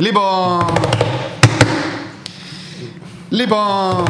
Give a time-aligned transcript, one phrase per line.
[0.00, 0.64] Λοιπόν.
[3.28, 4.04] Λοιπόν.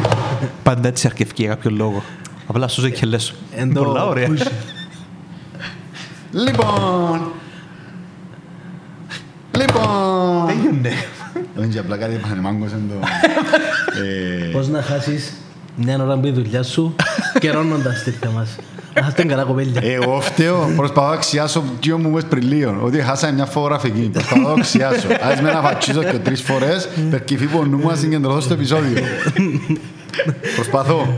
[0.62, 2.02] Πάντα έτσι αρκευκεί για κάποιο λόγο.
[2.46, 3.34] Απλά σου και λες.
[3.54, 4.28] Εν το Πολλά ωραία.
[4.28, 4.46] push.
[6.30, 7.32] Λοιπόν.
[9.58, 10.46] Λοιπόν.
[10.46, 10.92] Τέλειωνε.
[11.54, 13.06] Δεν και απλά κάτι πανεμάγκωσαν το...
[14.02, 15.32] Ε, Πώς να χάσεις
[15.76, 16.94] μια ώρα που η δουλειά σου
[17.38, 18.56] καιρώνοντας τέτοια μας.
[18.94, 19.80] Να είστε καλά κοπέλια.
[19.82, 24.48] Εγώ φταίω, προσπαθώ να αξιάσω τι μου είπες πριν λίγο, ότι χάσαμε μια φωτογραφική, προσπαθώ
[24.48, 25.06] να αξιάσω.
[25.20, 28.54] Ας με να φατσίσω και τρεις φορές, περκυφεί που ο νου μου να συγκεντρωθώ στο
[28.54, 29.02] επεισόδιο.
[30.56, 31.08] Προσπαθώ.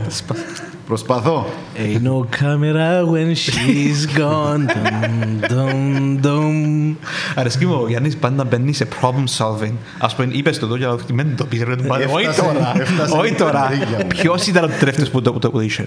[0.87, 1.45] Προσπαθώ.
[1.77, 4.67] Ain't no camera when she's gone.
[4.67, 6.95] Dum, dum, dum.
[7.35, 9.73] Αρέσκει μου ο Γιάννης πάντα μπαίνει σε problem solving.
[9.99, 11.63] Ας πούμε, είπες το εδώ για να μην το πεις.
[11.63, 12.05] ρε, το πάνε.
[12.11, 12.73] Όχι Έφτασε, τώρα.
[12.79, 13.67] έφτασε Όχι με τώρα.
[13.69, 14.07] τα χέρια μου.
[14.07, 15.85] Ποιος ήταν ο τελευταίος που το που το είχε;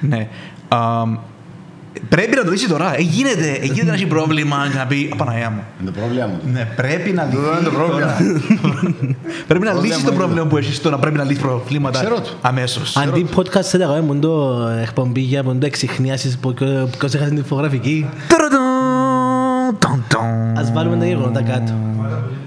[0.00, 0.28] Ναι.
[2.00, 2.96] Αμ, Πρέπει να το λύσει τώρα.
[2.98, 3.50] Ε, γίνεται.
[3.50, 5.62] Ε, γίνεται να έχει πρόβλημα και να πει «Απαναγιά μου».
[5.80, 6.40] Είναι το πρόβλημα μου.
[6.52, 7.36] Ναι, πρέπει να λύσει.
[7.36, 8.12] είναι το πρόβλημα.
[9.48, 10.98] Πρέπει να Πρόβλημα λύσεις το είναι πρόβλημα που έχεις τώρα.
[10.98, 12.28] Πρέπει να λύσεις προβλήματα Ξέρω το.
[12.40, 12.96] αμέσως.
[12.96, 16.54] Αντί podcast σε λέγαμε μόνο το εκπομπή για μόνο το εξυχνιάσεις που
[16.98, 18.06] ποιος έχασε την φωτογραφική.
[18.28, 20.58] Τουρουντουν, τουν, τουν.
[20.58, 21.72] Ας βάλουμε τα γεγονότα κάτω.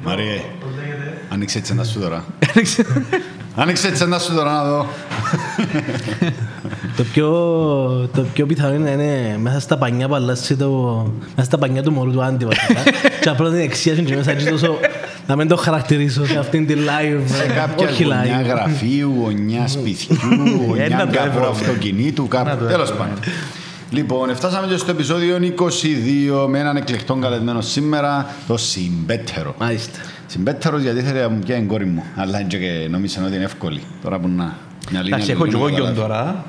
[0.03, 0.41] Μαριέ,
[1.29, 2.23] άνοιξε έτσι ένα σου τώρα.
[3.55, 4.85] Άνοιξε έτσι ένα σου τώρα να δω.
[6.97, 7.29] Το πιο,
[8.15, 10.67] το πιο πιθανό είναι να είναι μέσα στα πανιά που αλλάζει το...
[11.35, 12.81] Μέσα στα πανιά του μωρού του Άντι βασικά.
[13.21, 14.77] και απλά την εξίαση και μέσα έτσι τόσο...
[15.27, 17.21] Να μην το χαρακτηρίσω σε αυτήν την live.
[17.27, 18.45] Σε κάποια Όχι γωνιά live.
[18.47, 20.17] γραφείου, γωνιά σπιτιού,
[20.67, 21.47] γωνιά Ένα το κάπου έβραμε.
[21.47, 22.65] αυτοκινήτου, κάπου.
[22.65, 23.19] Τέλος πάντων.
[23.91, 25.37] Λοιπόν, φτάσαμε και στο επεισόδιο
[26.43, 29.55] 22 με έναν εκλεκτόν καλεσμένο σήμερα, το Συμπέτερο.
[29.59, 29.99] Μάλιστα.
[30.27, 33.43] Συμπέτερος γιατί θέλει να μου πιάνει η κόρη μου, αλλά είναι και νόμιζα ότι είναι
[33.43, 33.81] εύκολη.
[34.03, 34.57] Τώρα που να...
[34.91, 36.31] μια λίγη Εντάξει, να έχω και εγώ να γιον καταλάβει.
[36.31, 36.45] τώρα.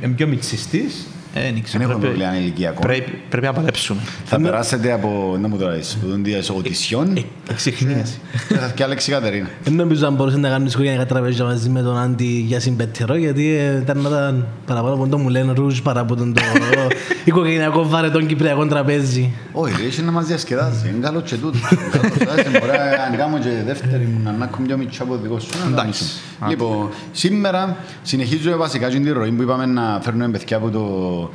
[0.00, 1.00] Εν πιο μίτσις της.
[1.00, 1.82] Ε, Δεν Δεν ξέρω.
[1.82, 2.86] έχω πρέπει- προβλήμα ηλικία ακόμα.
[2.86, 4.00] Πρέπει πρέπει να παλέψουμε.
[4.24, 8.18] Θα περάσετε από, να μου τώρα είσαι, από τον διάς οτισιόν Εξυχνίαση.
[8.48, 9.48] και θα φτιάξει Αλέξη Κατερίνα.
[9.64, 13.46] Δεν νομίζω αν μπορούσε να κάνεις οικογένεια τραπέζια μαζί με τον Άντι για συμπέτερο γιατί
[13.48, 16.40] ε, ήταν να ήταν παραπάνω από το Μουλέν Ρούζ παρά από τον το
[17.24, 19.32] οικογενειακό βαρετόν κυπριακό τραπέζι.
[19.52, 20.88] Όχι, ρε, έχει να μας διασκεδάσει.
[20.88, 21.60] Είναι καλός και τούτος.
[21.90, 22.72] Καλώς, άσε, Μπορεί
[23.10, 25.48] να κάνουμε και δεύτερη μου να ανάκουμε πιο μητσά από δικό σου.
[25.64, 26.04] Να Εντάξει.
[26.40, 26.56] κάνουμε.
[26.56, 31.27] Λοιπόν, σήμερα συνεχίζουμε βασικά την ροή που είπαμε να φέρνουμε παιδιά από, το,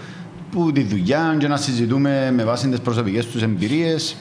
[0.51, 4.15] που τη δουλειά και να συζητούμε με βάση τις προσωπικές τους εμπειρίες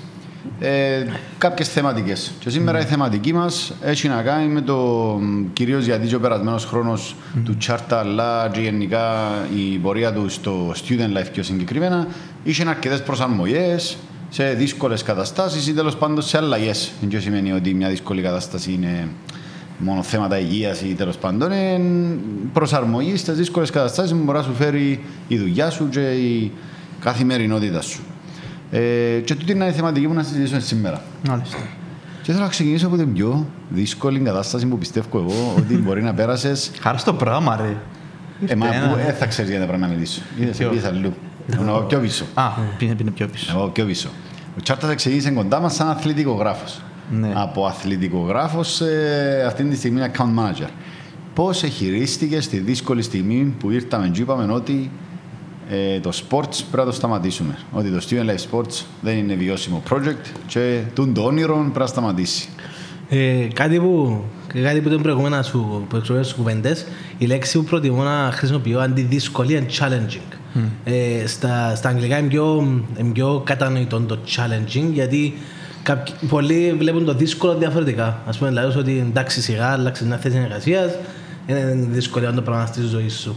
[0.60, 1.04] ε,
[1.38, 2.32] κάποιες θεματικές.
[2.38, 4.76] Και σήμερα η θεματική μας έχει να κάνει με το
[5.20, 10.28] μ, κυρίως γιατί και ο περασμένος χρόνος του Τσάρτα αλλά και γενικά η πορεία του
[10.28, 12.06] στο student life πιο συγκεκριμένα
[12.44, 13.96] είχε αρκετές προσαρμογές
[14.30, 16.90] σε δύσκολες καταστάσεις ή τέλος πάντων σε αλλαγές.
[17.00, 19.08] Δεν σημαίνει ότι μια δύσκολη κατάσταση είναι
[19.82, 21.81] μόνο θέματα υγείας ή τέλος πάντων είναι
[22.53, 26.53] προσαρμογή στις δύσκολες καταστάσεις που μπορεί να σου φέρει η δουλειά σου και η
[27.00, 28.00] καθημερινότητα σου.
[28.70, 28.81] Ε,
[29.25, 31.03] και τούτη είναι η θεματική που να συζητήσουμε σήμερα.
[31.28, 31.56] Μάλιστα.
[32.22, 36.14] Και θέλω να ξεκινήσω από την πιο δύσκολη κατάσταση που πιστεύω εγώ ότι μπορεί να
[36.14, 37.76] πέρασες Χάρη στο πράγμα, ρε.
[38.47, 38.88] ε, μα Ένα.
[38.88, 40.20] που δεν θα ξέρεις γιατί πρέπει να μιλήσω.
[40.41, 41.12] Είδες, Ποιο; πήγες αλλού.
[41.47, 42.25] Να πάω πιο πίσω.
[42.34, 43.53] Α, πήγαινε πήγαινε πιο πίσω.
[43.53, 44.09] Να πάω πιο πίσω.
[44.59, 46.81] Ο Τσάρτας εξηγήσε κοντά μας σαν αθλητικογράφος.
[47.20, 47.32] Ναι.
[47.34, 48.86] Από αθλητικογράφος σε
[49.46, 50.68] αυτή τη στιγμή account manager.
[51.34, 54.90] Πώς χειρίστηκε στη δύσκολη στιγμή που ήρθαμε και είπαμε ότι
[55.70, 57.58] ε, το sports πρέπει να το σταματήσουμε.
[57.72, 61.86] Ότι το student life sports δεν είναι βιώσιμο project και τούν το όνειρο πρέπει να
[61.86, 62.48] σταματήσει.
[63.08, 64.22] Ε, κάτι που,
[64.62, 66.86] κάτι που ήταν προηγούμενα σου, που εξωγές σου κουβέντες,
[67.18, 70.36] η λέξη που προτιμώ να χρησιμοποιώ αντί δύσκολη είναι challenging.
[70.84, 72.62] Ε, στα, στα αγγλικά είναι πιο,
[72.98, 75.34] είναι πιο κατανοητό το challenging, γιατί
[75.82, 78.20] κάποιοι, πολλοί βλέπουν το δύσκολο διαφορετικά.
[78.26, 80.93] Ας πούμε, δηλαδή ότι εντάξει σιγά, αλλάξεις μια θέση εργασίας,
[81.47, 83.37] είναι δυσκολία το πράγμα στη ζωή σου.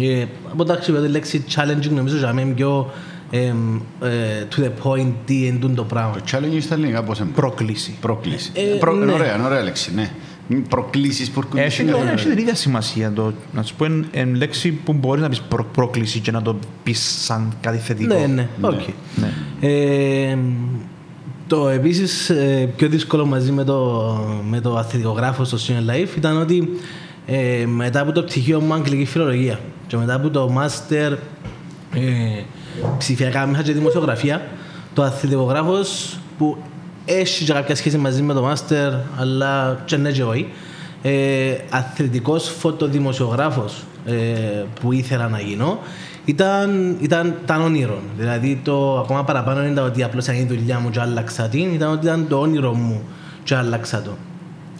[0.00, 2.90] Ε, από τα αξιοποιώ τη λέξη challenging νομίζω ότι είναι πιο
[3.30, 3.52] ε, ε,
[4.56, 6.12] to the point τι είναι τούτο το πράγμα.
[6.12, 7.96] Το challenge στα ελληνικά πώς είναι; Πρόκληση.
[8.00, 8.50] Πρόκληση.
[8.54, 9.02] Ε, Προ- ναι.
[9.04, 10.10] είναι ωραία, είναι ωραία λέξη, ναι.
[10.48, 12.12] Είναι Προκλήσεις που έρχονται Έχει συνέχεια.
[12.12, 13.32] έχει την ίδια σημασία το.
[13.52, 16.58] Να σου πω εν, εν λέξη που μπορείς να πεις προ, πρόκληση και να το
[16.82, 18.18] πεις σαν κάτι θετικό.
[18.18, 18.80] Ναι, ναι, οκ.
[19.14, 19.32] Ναι.
[19.68, 20.38] Ε,
[21.52, 22.32] το επίσης
[22.76, 24.18] πιο δύσκολο μαζί με το,
[24.48, 26.80] με το αθλητικογράφο στο Student Life ήταν ότι
[27.26, 31.12] ε, μετά από το πτυχίο μου Αγγλική Φιλολογία και μετά από το Master
[31.94, 32.42] ε,
[32.98, 34.48] ψηφιακά μέσα και δημοσιογραφία,
[34.94, 36.56] το αθλητικογράφος που
[37.04, 40.48] έχει και κάποια σχέση μαζί με το Master, αλλά και ναι και όχι,
[41.02, 44.12] ε, αθλητικός φωτοδημοσιογράφος ε,
[44.80, 45.78] που ήθελα να γίνω,
[46.24, 47.98] ήταν, ήταν, ήταν όνειρο.
[48.16, 51.74] Δηλαδή το ακόμα παραπάνω δεν ήταν ότι απλώς έγινε η δουλειά μου και άλλαξα την,
[51.74, 53.02] ήταν ότι ήταν το όνειρο μου
[53.44, 54.10] και άλλαξα το.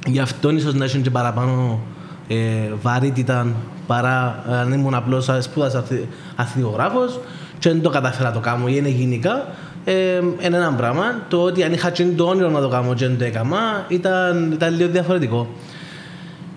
[0.07, 1.81] Γι' αυτό ίσως να έχει και παραπάνω
[2.29, 2.37] ε,
[2.83, 3.47] βαρύτητα
[3.87, 6.07] παρά αν ήμουν απλώς σπούδασα αθλη-
[6.37, 7.21] αθλητικογράφος
[7.59, 9.47] και δεν το καταφέρα να το κάνω ή είναι γενικά
[9.85, 11.05] ε, είναι ένα πράγμα.
[11.29, 14.53] Το ότι αν είχα και το όνειρο να το κάνω και δεν το έκανα ήταν,
[14.53, 15.49] ήταν λίγο διαφορετικό.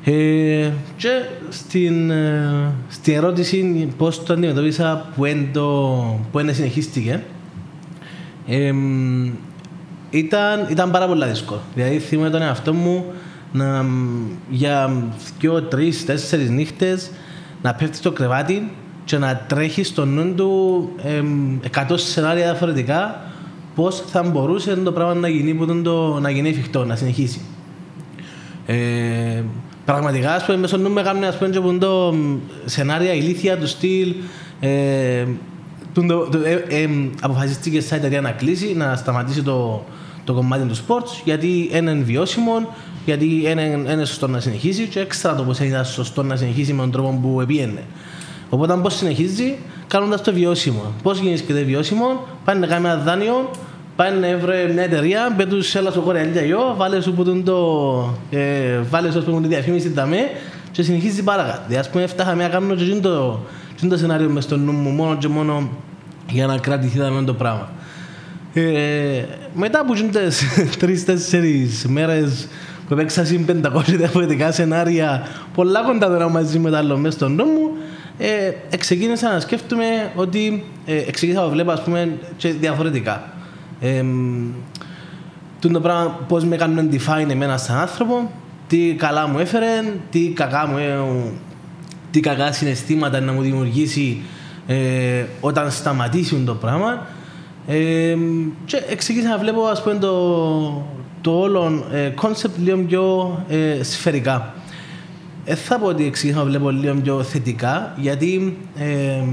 [0.07, 1.09] Ε, και
[1.49, 5.51] στην, ε, στην ερώτηση πώς το αντιμετώπισα που δεν
[6.31, 7.23] που εν συνεχίστηκε
[8.47, 8.73] ε,
[10.09, 11.61] ήταν, ήταν πάρα πολύ δύσκολο.
[11.75, 13.05] Δηλαδή θυμάμαι τον εαυτό μου
[13.51, 13.85] να,
[14.49, 14.93] για
[15.39, 17.11] δύο, τρεις, τέσσερις νύχτες
[17.61, 18.71] να πέφτει στο κρεβάτι
[19.05, 21.21] και να τρέχει στο νου του ε,
[21.89, 23.21] 100 σενάρια διαφορετικά
[23.75, 27.41] πώς θα μπορούσε το πράγμα να γίνει, που το, να γίνει εφικτό, να συνεχίσει.
[28.65, 29.43] Ε,
[29.85, 32.13] πραγματικά, ας πούμε, μέσω νου με κάνουν ας πούμε, το
[32.65, 34.13] σενάρια ηλίθια του στυλ
[34.59, 35.25] ε,
[35.93, 36.89] το, το, ε, ε,
[37.21, 39.85] αποφασίστηκε σαν εταιρεία να κλείσει, να σταματήσει το,
[40.23, 42.67] το κομμάτι του sports γιατί είναι βιώσιμο,
[43.05, 46.81] γιατί είναι, είναι σωστό να συνεχίσει και έξτρα το πως είναι σωστό να συνεχίσει με
[46.81, 47.83] τον τρόπο που επίενε.
[48.49, 49.55] Οπότε πώ συνεχίζει,
[49.87, 50.93] κάνοντας το βιώσιμο.
[51.03, 53.51] Πώς γίνεται βιώσιμο, πάει να κάνει ένα δάνειο,
[53.95, 58.13] πάει να βρει μια εταιρεία, μπαίνει σε ένα σοκόρια αλλιώ, βάλες σου που το.
[58.29, 60.29] Ε, βάλες σου που τη διαφήμιση ταμέ
[60.71, 61.77] και συνεχίζεις παρακάτω.
[61.77, 63.39] Α πούμε, φτάχαμε να κάνουμε και το,
[63.89, 65.69] το σενάριο μες στο νου μου, μόνο και μόνο
[66.29, 67.69] για να κρατηθεί το πράγμα.
[68.53, 70.03] Ε, μετά από τι
[70.79, 72.47] τρει-τέσσερι μέρες
[72.87, 77.29] που έπαιξα συν 500 διαφορετικά σενάρια, πολλά κοντά τώρα μαζί με τα άλλο μέσα στο
[77.29, 77.69] νου μου,
[78.17, 83.34] ε, ξεκίνησα να σκέφτομαι ότι ε, ξεκίνησα να βλέπω ας πούμε και διαφορετικά.
[83.85, 84.05] Ε,
[85.59, 88.31] το πράγμα πώς με κάνουν define εμένα σαν άνθρωπο,
[88.67, 89.67] τι καλά μου έφερε,
[90.09, 90.99] τι κακά μου ε,
[92.11, 94.21] τι κακά συναισθήματα να μου δημιουργήσει
[94.67, 97.07] ε, όταν σταματήσει το πράγμα.
[97.67, 98.15] Ε,
[98.65, 100.85] και ξεκίνησα να βλέπω ας πούμε, το,
[101.21, 101.83] το όλο
[102.15, 104.53] concept λίγο πιο ε, σφαιρικά.
[105.45, 109.23] Δεν θα πω ότι εξεκίνησα να βλέπω λίγο πιο θετικά, γιατί ε,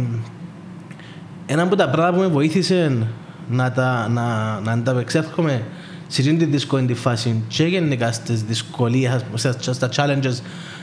[1.47, 3.07] ένα από τα πράγματα που με βοήθησε
[3.51, 5.63] να, τα, να, να ανταπεξέρχομαι
[6.07, 9.25] σε αυτή τη δύσκολη φάση και γενικά στις δυσκολίες,
[9.61, 10.41] στα challenges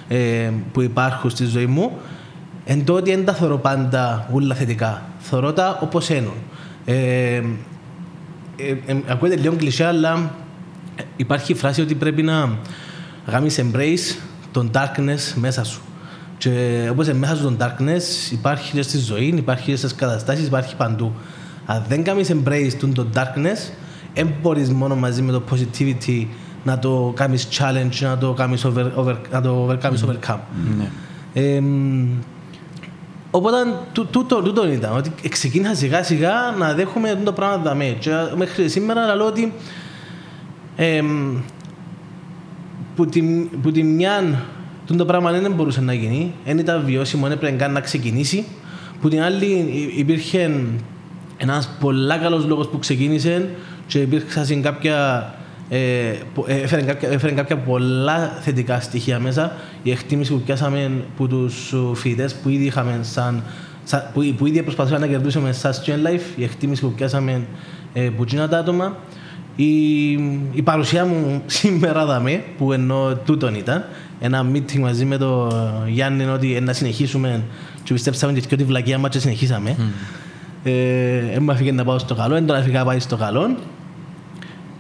[0.08, 1.92] ε, που υπάρχουν στη ζωή μου,
[2.66, 5.02] εν τότε δεν τα θεωρώ πάντα όλα θετικά.
[5.20, 6.32] Θεωρώ τα όπως είναι.
[6.86, 6.96] Ε,
[7.36, 7.42] ε,
[8.86, 10.32] ε, ακούγεται λίγο κλεισέ, αλλά
[11.16, 12.58] υπάρχει η φράση ότι πρέπει να
[13.32, 14.18] κάνει embrace
[14.52, 15.82] τον darkness μέσα σου.
[16.38, 20.76] Και όπως μέσα σου τον darkness υπάρχει και στη ζωή, υπάρχει και στις καταστάσεις, υπάρχει
[20.76, 21.14] παντού.
[21.72, 23.72] Αν δεν κάνεις embrace τον darkness,
[24.14, 26.26] δεν μπορείς μόνο μαζί με το positivity
[26.64, 29.92] να το κάνεις challenge, να το κάνεις over, over, να το overcome.
[29.92, 30.10] Mm.
[30.10, 30.36] overcome.
[30.36, 30.88] Mm.
[31.34, 31.62] Ε,
[33.32, 33.58] οπότε
[33.92, 37.96] τούτο, τούτο ήταν, ότι ξεκίνησα σιγά σιγά να δέχομαι το πράγμα δαμέ.
[38.00, 39.54] Και μέχρι σήμερα λέω ότι
[40.76, 41.02] ε,
[42.96, 44.44] που, την, που την μια
[44.98, 48.46] το πράγμα δεν μπορούσε να γίνει, δεν ήταν βιώσιμο, δεν έπρεπε καν να ξεκινήσει.
[49.02, 49.46] Που την άλλη
[49.96, 50.52] υπήρχε
[51.42, 53.50] ένας πολύ καλός λόγος που ξεκίνησε
[53.88, 55.34] και υπήρξαν κάποια
[55.70, 56.14] ε,
[56.46, 59.52] έφερε, κάποια, έφερε κάποια πολλά θετικά στοιχεία μέσα.
[59.84, 63.44] Η εκτίμηση που πιάσαμε από τους φοιτητές που ήδη είχαμε σαν,
[64.14, 67.42] που, που ήδη προσπαθούσαμε να κερδίσουμε σαν Student Life, η εκτίμηση που πιάσαμε
[67.94, 68.98] ε, από τα άτομα,
[69.56, 70.12] η,
[70.52, 73.86] η παρουσία μου σήμερα δαμε, που ενώ τούτον ήταν,
[74.20, 75.52] ένα meeting μαζί με τον
[75.88, 77.44] Γιάννη ότι να συνεχίσουμε
[77.84, 79.76] και πιστέψαμε και τη βλακία μας και συνεχίσαμε.
[79.78, 79.82] Mm.
[80.64, 83.56] Ε, μου αφήγε να πάω στο καλό, δεν τώρα αφήγα πάει στο καλό.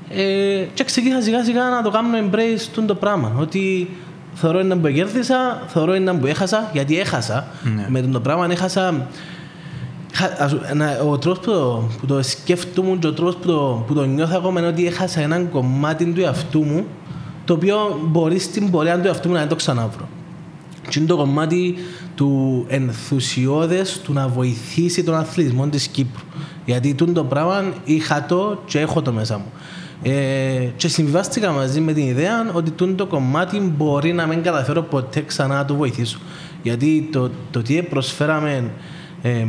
[0.09, 3.31] Ε, και ξεκίνησα σιγά σιγά να το κάνω embrace το πράγμα.
[3.39, 3.89] Ότι
[4.33, 7.47] θεωρώ είναι που κέρδισα, θεωρώ είναι που έχασα, γιατί έχασα.
[7.63, 7.67] Mm.
[7.87, 9.07] Με το πράγμα έχασα
[11.09, 14.37] ο τρόπος που, το, που το σκέφτομαι και ο τρόπος που το, που το νιώθω
[14.37, 16.85] ακόμα είναι ότι έχασα έναν κομμάτι του εαυτού μου
[17.45, 20.07] το οποίο μπορεί στην πορεία του εαυτού μου να το ξαναβρώ.
[20.89, 21.75] Και είναι το κομμάτι
[22.15, 26.23] του ενθουσιώδες του να βοηθήσει τον αθλητισμό της Κύπρου.
[26.65, 29.51] Γιατί το πράγμα είχα το και έχω το μέσα μου.
[30.03, 35.21] Ε, και συμβιβάστηκα μαζί με την ιδέα ότι το κομμάτι μπορεί να μην καταφέρω ποτέ
[35.21, 36.19] ξανά να το βοηθήσω.
[36.63, 38.71] Γιατί το, το τι προσφέραμε
[39.21, 39.45] ε,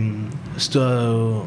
[0.57, 1.47] στο,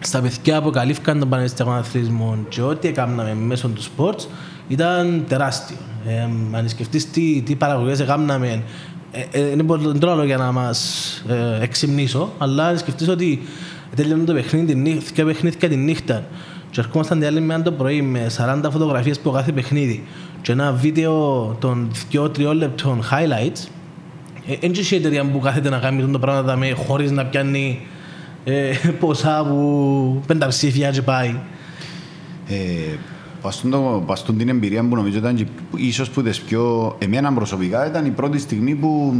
[0.00, 4.20] στα παιδιά που καλύφθηκαν τον πανεπιστημιακό αθλητισμό και ό,τι έκαναμε μέσω του sport
[4.68, 5.76] ήταν τεράστιο.
[6.06, 6.20] Ε,
[6.56, 8.62] αν σκεφτείς τι, τι παραγωγές έκαναμε, ε, ε,
[9.66, 13.42] δεν τρώω για να μας ε, εξυμνήσω, αλλά αν σκεφτείς ότι
[13.96, 16.24] τέλειωνε το παιχνίδι, την νύχτα, παιχνίδια την νύχτα
[16.70, 20.04] και ερχόμασταν την άλλη μέρα το πρωί με 40 φωτογραφίες από κάθε παιχνίδι
[20.42, 23.68] και ένα βίντεο των 2-3 λεπτών highlights,
[24.60, 27.80] δεν ε, η εταιρεία που κάθεται να κάνει το πράγμα με χωρίς να πιάνει
[28.44, 31.36] ε, ποσά που πενταψήφια και πάει.
[33.46, 36.94] Ε, Παστούν την εμπειρία που νομίζω ήταν ίσως που τις πιο...
[36.98, 39.14] Εμένα προσωπικά ήταν η πρώτη στιγμή που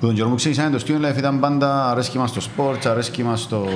[0.00, 3.22] Που τον καιρό που ξεκινήσαμε το Student Life ήταν πάντα αρέσκει μας το sports, αρέσκει
[3.22, 3.66] μας το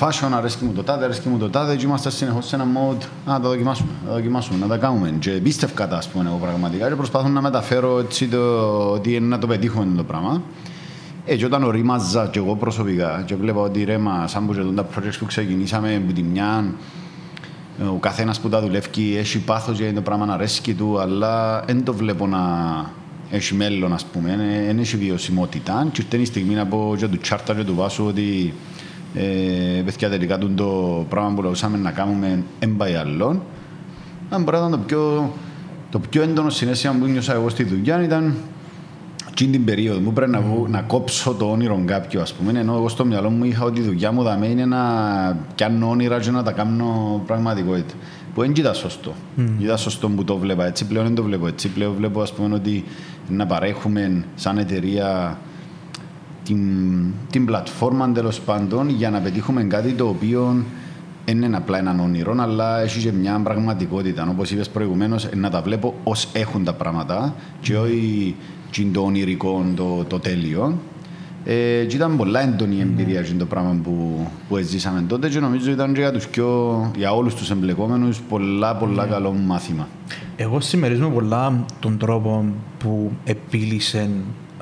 [0.00, 3.02] fashion, αρέσκει μου το τάδε, αρέσκει μου το τάδε και είμαστε συνεχώς σε ένα mode
[3.26, 5.14] να τα δοκιμάσουμε, να τα δοκιμάσουμε, να τα κάνουμε.
[5.18, 8.38] Και πίστευκα τα, ας πούμε, εγώ πραγματικά και προσπαθώ να μεταφέρω έτσι το,
[8.90, 10.42] ότι είναι να το πετύχουμε το πράγμα.
[11.24, 14.86] Ε, και όταν ορίμαζα και εγώ προσωπικά και βλέπα ότι ρέμα, σαν που και τα
[14.86, 16.64] projects που ξεκινήσαμε από τη μια,
[17.86, 21.84] ο καθένας που τα δουλεύει έχει πάθος για το πράγμα να αρέσει του, αλλά δεν
[21.84, 22.38] το βλέπω να
[23.30, 24.36] έχει μέλλον, ας πούμε.
[24.66, 25.88] Δεν έχει βιωσιμότητα.
[25.92, 28.54] Και ήρθε η στιγμή να πω και του Τσάρτα και του Βάσου ότι
[29.14, 33.42] ε, παιδιά τελικά το πράγμα που λαούσαμε να κάνουμε δεν πάει άλλον.
[34.30, 35.32] Αν μπορεί να ήταν το πιο,
[35.90, 38.34] το πιο έντονο συνέστημα που νιώσα εγώ στη δουλειά ήταν
[39.40, 40.68] εκείνη την περίοδο μου πρέπει να, mm.
[40.68, 42.60] να κόψω το όνειρο κάποιου, ας πούμε.
[42.60, 44.80] Ενώ εγώ στο μυαλό μου είχα ότι η δουλειά μου δαμέ είναι να
[45.54, 47.94] πιάνω όνειρα και να τα κάνω πραγματικότητα.
[48.34, 49.14] Που δεν ήταν σωστό.
[49.38, 49.48] Mm.
[49.58, 51.68] Ήταν σωστό που το βλέπα έτσι, πλέον δεν το βλέπω έτσι.
[51.68, 52.84] Πλέον βλέπω ας πούμε ότι
[53.28, 55.38] να παρέχουμε σαν εταιρεία
[56.44, 56.60] την,
[57.30, 60.64] την πλατφόρμα τέλος πάντων για να πετύχουμε κάτι το οποίο
[61.24, 64.28] δεν είναι απλά έναν όνειρο, αλλά έχει και μια πραγματικότητα.
[64.30, 68.36] Όπως είπες προηγουμένως, να τα βλέπω ως έχουν τα πράγματα και όχι
[68.92, 70.78] το ονειρικό, το, το τέλειο.
[71.44, 73.34] Ε, και ήταν πολλά έντονη η εμπειρία mm.
[73.38, 77.34] το πράγμα που, που ζήσαμε τότε και νομίζω ήταν και για, τους πιο, για όλους
[77.34, 79.08] τους εμπλεκόμενους πολλά πολλά mm.
[79.08, 79.88] καλό μάθημα.
[80.36, 82.44] Εγώ συμμερίζομαι πολλά τον τρόπο
[82.78, 84.10] που επίλυσε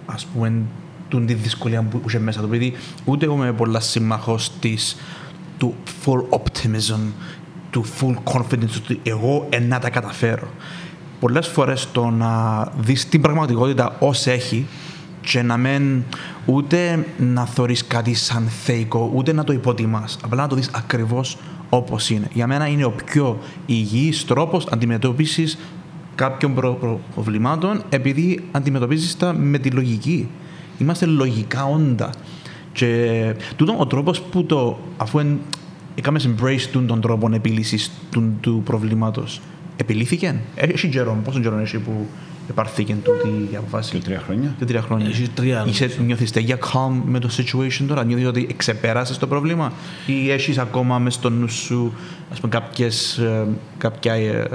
[0.06, 0.62] ας πούμε
[1.08, 2.72] την τη δυσκολία που είχε μέσα του επειδή
[3.04, 4.96] ούτε εγώ είμαι πολλά σύμμαχος της
[5.58, 7.00] του full optimism
[7.70, 10.48] του full confidence ότι εγώ να τα καταφέρω
[11.20, 14.66] πολλές φορές το να δεις την πραγματικότητα ως έχει
[15.20, 16.02] και να μην
[16.46, 20.18] ούτε να θεωρείς κάτι σαν θεϊκό, ούτε να το υποτιμάς.
[20.24, 21.36] Απλά να το δεις ακριβώς
[21.68, 22.28] όπως είναι.
[22.32, 25.58] Για μένα είναι ο πιο υγιής τρόπος αντιμετώπισης
[26.14, 30.28] κάποιων προ- προβλημάτων, επειδή αντιμετωπίζεις τα με τη λογική.
[30.78, 32.10] Είμαστε λογικά όντα.
[32.72, 35.20] Και τούτο ο τρόπος που το, αφού
[35.94, 39.40] έκαμες embrace τον τρόπο επίλυσης του, του προβλήματος,
[39.76, 40.40] επιλύθηκε.
[40.54, 42.06] Έχει καιρό, πόσο καιρό έχει που
[42.50, 44.54] επαρθήκε τούτη η αποφάση; Και τρία χρόνια.
[44.58, 45.06] Και τρία χρόνια.
[45.06, 49.72] Έχει τρία Είσαι, νιώθεις τέτοια calm με το situation τώρα, νιώθεις ότι ξεπέρασες το πρόβλημα;
[50.06, 51.92] Ή έχεις ακόμα μες στο νου σου
[52.32, 53.46] ας πούμε κάποιες, ε,
[53.78, 54.14] κάποια...
[54.14, 54.48] Ε,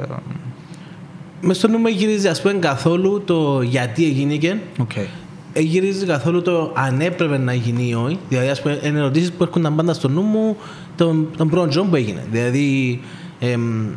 [1.44, 5.06] Μες στο νου μου γυρίζει ας πούμε καθόλου το γιατί έγινε okay.
[5.54, 8.20] γυρίζει καθόλου το αν έπρεπε να γίνει ή όχι.
[8.30, 10.58] Δηλαδή, ας πούμε, είναι ερωτήσεις που έρχονταν πάντα στο νου μου
[10.96, 12.24] τον, τον πρώτο που έγινε.
[12.32, 13.00] Δηλαδή,
[13.40, 13.88] εμ,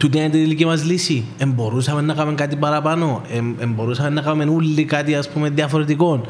[0.00, 1.24] Τούτη είναι η τελική μας λύση.
[1.38, 3.22] Εμπορούσαμε να κάνουμε κάτι παραπάνω.
[3.58, 6.24] Εμπορούσαμε να κάνουμε όλοι κάτι ας πούμε διαφορετικό.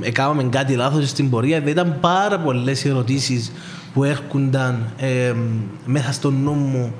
[0.00, 1.60] Έκαναμε κάτι λάθος στην πορεία.
[1.60, 3.52] Δεν ήταν πάρα πολλές ερωτήσεις
[3.94, 4.92] που έρχονταν
[5.84, 6.92] μέσα στο νου μου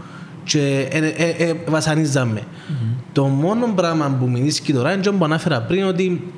[0.44, 2.40] και ε, ε, ε, βασανίζαμε.
[2.40, 2.96] Mm-hmm.
[3.12, 6.32] Το μόνο πράγμα που μηνύσκει τώρα είναι που ανάφερα πριν ότι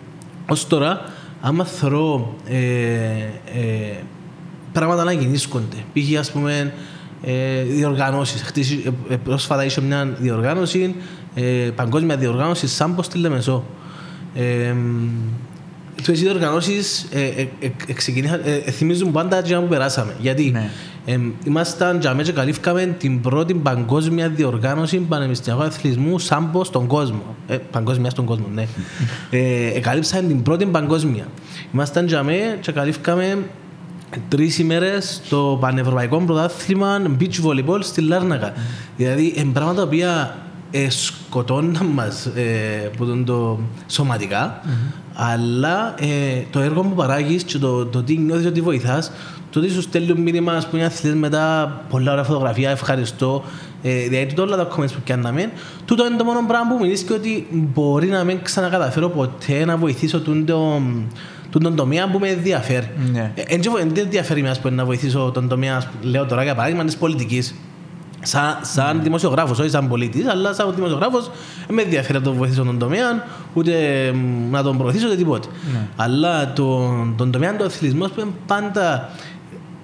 [0.48, 1.00] ως τώρα
[1.40, 2.56] άμα θεωρώ ε,
[3.60, 3.96] ε,
[4.72, 5.76] πράγματα να γεννήσκονται.
[5.92, 6.18] Π.χ.
[6.18, 6.72] ας πούμε
[7.22, 8.42] ε, διοργανώσεις.
[9.08, 10.94] Ε, πρόσφατα είχε μια διοργάνωση,
[11.34, 11.42] ε,
[11.74, 13.64] παγκόσμια διοργάνωση Σάμπος στη Λεμεσό.
[14.34, 14.74] Ε,
[16.08, 17.70] οι διοργανώσεις ε, ε, ε,
[18.66, 20.14] ε, θυμίζουν πάντα τι που περάσαμε.
[20.20, 20.70] Γιατί ναι.
[21.04, 27.36] ε, ήμασταν για μέσα και καλύφκαμε την πρώτη παγκόσμια διοργάνωση πανεπιστημιακού αθλητισμού Σάμπος στον κόσμο.
[27.48, 28.66] Ε, παγκόσμια στον κόσμο, ναι.
[29.74, 31.26] ε, καλύψαμε την πρώτη παγκόσμια.
[31.74, 33.38] Ήμασταν για μέσα και καλύφκαμε
[34.28, 38.52] τρεις ημέρες στο Πανευρωπαϊκό Πρωτάθλημα Beach Volleyball στη Λάρνακα.
[38.52, 38.56] Mm.
[38.96, 40.36] Δηλαδή, είναι πράγματα τα οποία
[40.70, 45.00] ε, σκοτώναν μας ε, που το σωματικά, mm-hmm.
[45.14, 49.12] αλλά ε, το έργο που παράγεις και το, το τι νιώθεις ότι βοηθάς,
[49.50, 53.44] το ότι σου στέλνει μήνυμα, ας πούμε, αθλητές μετά πολλά ωραία φωτογραφία, ευχαριστώ.
[53.82, 55.50] Ε, δηλαδή, όλα τα comments που πιάνναμε,
[55.84, 59.76] τούτο είναι το μόνο πράγμα που μιλήσει και ότι μπορεί να μην ξανακαταφέρω ποτέ να
[59.76, 60.44] βοηθήσω τον,
[61.50, 62.90] το, τον τομέα που με ενδιαφέρει.
[63.12, 63.32] Ναι.
[63.48, 63.60] Δεν
[64.00, 67.54] ενδιαφέρει με να βοηθήσω τον τομέα, λέω τώρα για παράδειγμα, της πολιτικής.
[68.22, 69.02] Σαν, σαν ναι.
[69.02, 71.30] δημοσιογράφος, όχι σαν πολίτης, αλλά σαν δημοσιογράφος,
[71.66, 73.72] δεν με ενδιαφέρει να τον βοηθήσω τον τομέα, ούτε
[74.50, 75.48] να τον προωθήσω, ούτε τίποτε.
[75.72, 75.86] Ναι.
[75.96, 79.10] Αλλά τον, τον τομέα του αθλητισμού, που πάντα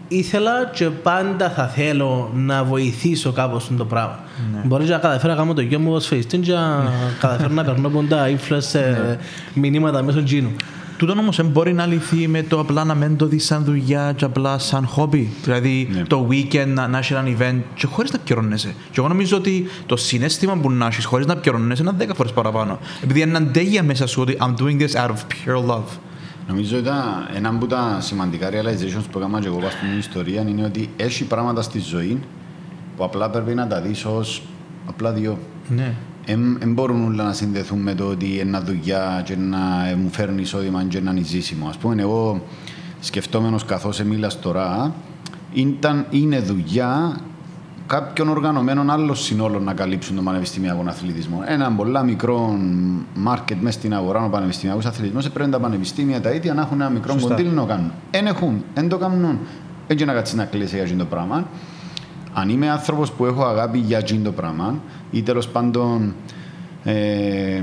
[0.08, 4.18] ήθελα και πάντα θα θέλω να βοηθήσω κάπως στον το πράγμα.
[4.52, 4.60] Ναι.
[4.64, 7.88] Μπορεί να καταφέρω να κάνω το γιο μου ως face και να καταφέρω να περνώ
[7.88, 9.16] πόντα influence ναι.
[9.54, 10.50] μηνύματα μέσω τζίνου.
[10.96, 14.12] Τούτο όμως δεν μπορεί να λυθεί με το απλά να μην το δεις σαν δουλειά
[14.16, 15.30] και απλά σαν χόμπι.
[15.42, 16.02] Δηλαδή ναι.
[16.02, 18.74] το weekend να, να έχεις ένα event και χωρίς να πιερώνεσαι.
[18.90, 22.32] Και εγώ νομίζω ότι το συνέστημα που να έχεις χωρίς να πιερώνεσαι είναι δέκα φορές
[22.32, 22.78] παραπάνω.
[23.02, 25.98] Επειδή είναι αντέγεια μέσα σου ότι I'm doing this out of pure love.
[26.48, 26.88] Νομίζω ότι
[27.34, 31.62] ένα από τα σημαντικά realizations που έκανα και εγώ στην ιστορία είναι ότι έχει πράγματα
[31.62, 32.20] στη ζωή
[32.96, 34.42] που απλά πρέπει να τα δεις ως
[34.86, 35.38] απλά δύο.
[35.68, 35.94] Ναι.
[36.26, 40.40] Δεν μπορούν όλα να συνδεθούν με το ότι ένα δουλειά και να ε, μου φέρνει
[40.40, 41.68] εισόδημα και να είναι ζήσιμο.
[41.68, 42.42] Ας πούμε, εγώ
[43.00, 44.94] σκεφτόμενος καθώς μίλας τώρα,
[45.52, 47.16] ήταν, είναι δουλειά
[47.86, 51.42] κάποιων οργανωμένων άλλων συνόλων να καλύψουν τον πανεπιστημιακό αθλητισμό.
[51.46, 52.58] Ένα πολλά μικρό
[53.14, 56.90] μάρκετ μέσα στην αγορά ο πανεπιστημιακός αθλητισμός πρέπει τα πανεπιστήμια τα ίδια να έχουν ένα
[56.90, 57.92] μικρό κοντήλ να κάνουν.
[58.10, 59.38] Δεν έχουν, δεν το κάνουν.
[59.86, 61.46] Έτσι να κάτσεις να κλείσει για αυτό το πράγμα.
[62.38, 66.14] Αν είμαι άνθρωπος που έχω αγάπη για αυτό το πράγμα ή τέλος πάντων
[66.84, 67.62] ε,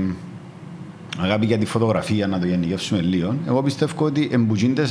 [1.18, 4.86] αγάπη για τη φωτογραφία, να το γενικεύσουμε λίγο, εγώ πιστεύω ότι εμπουζίνται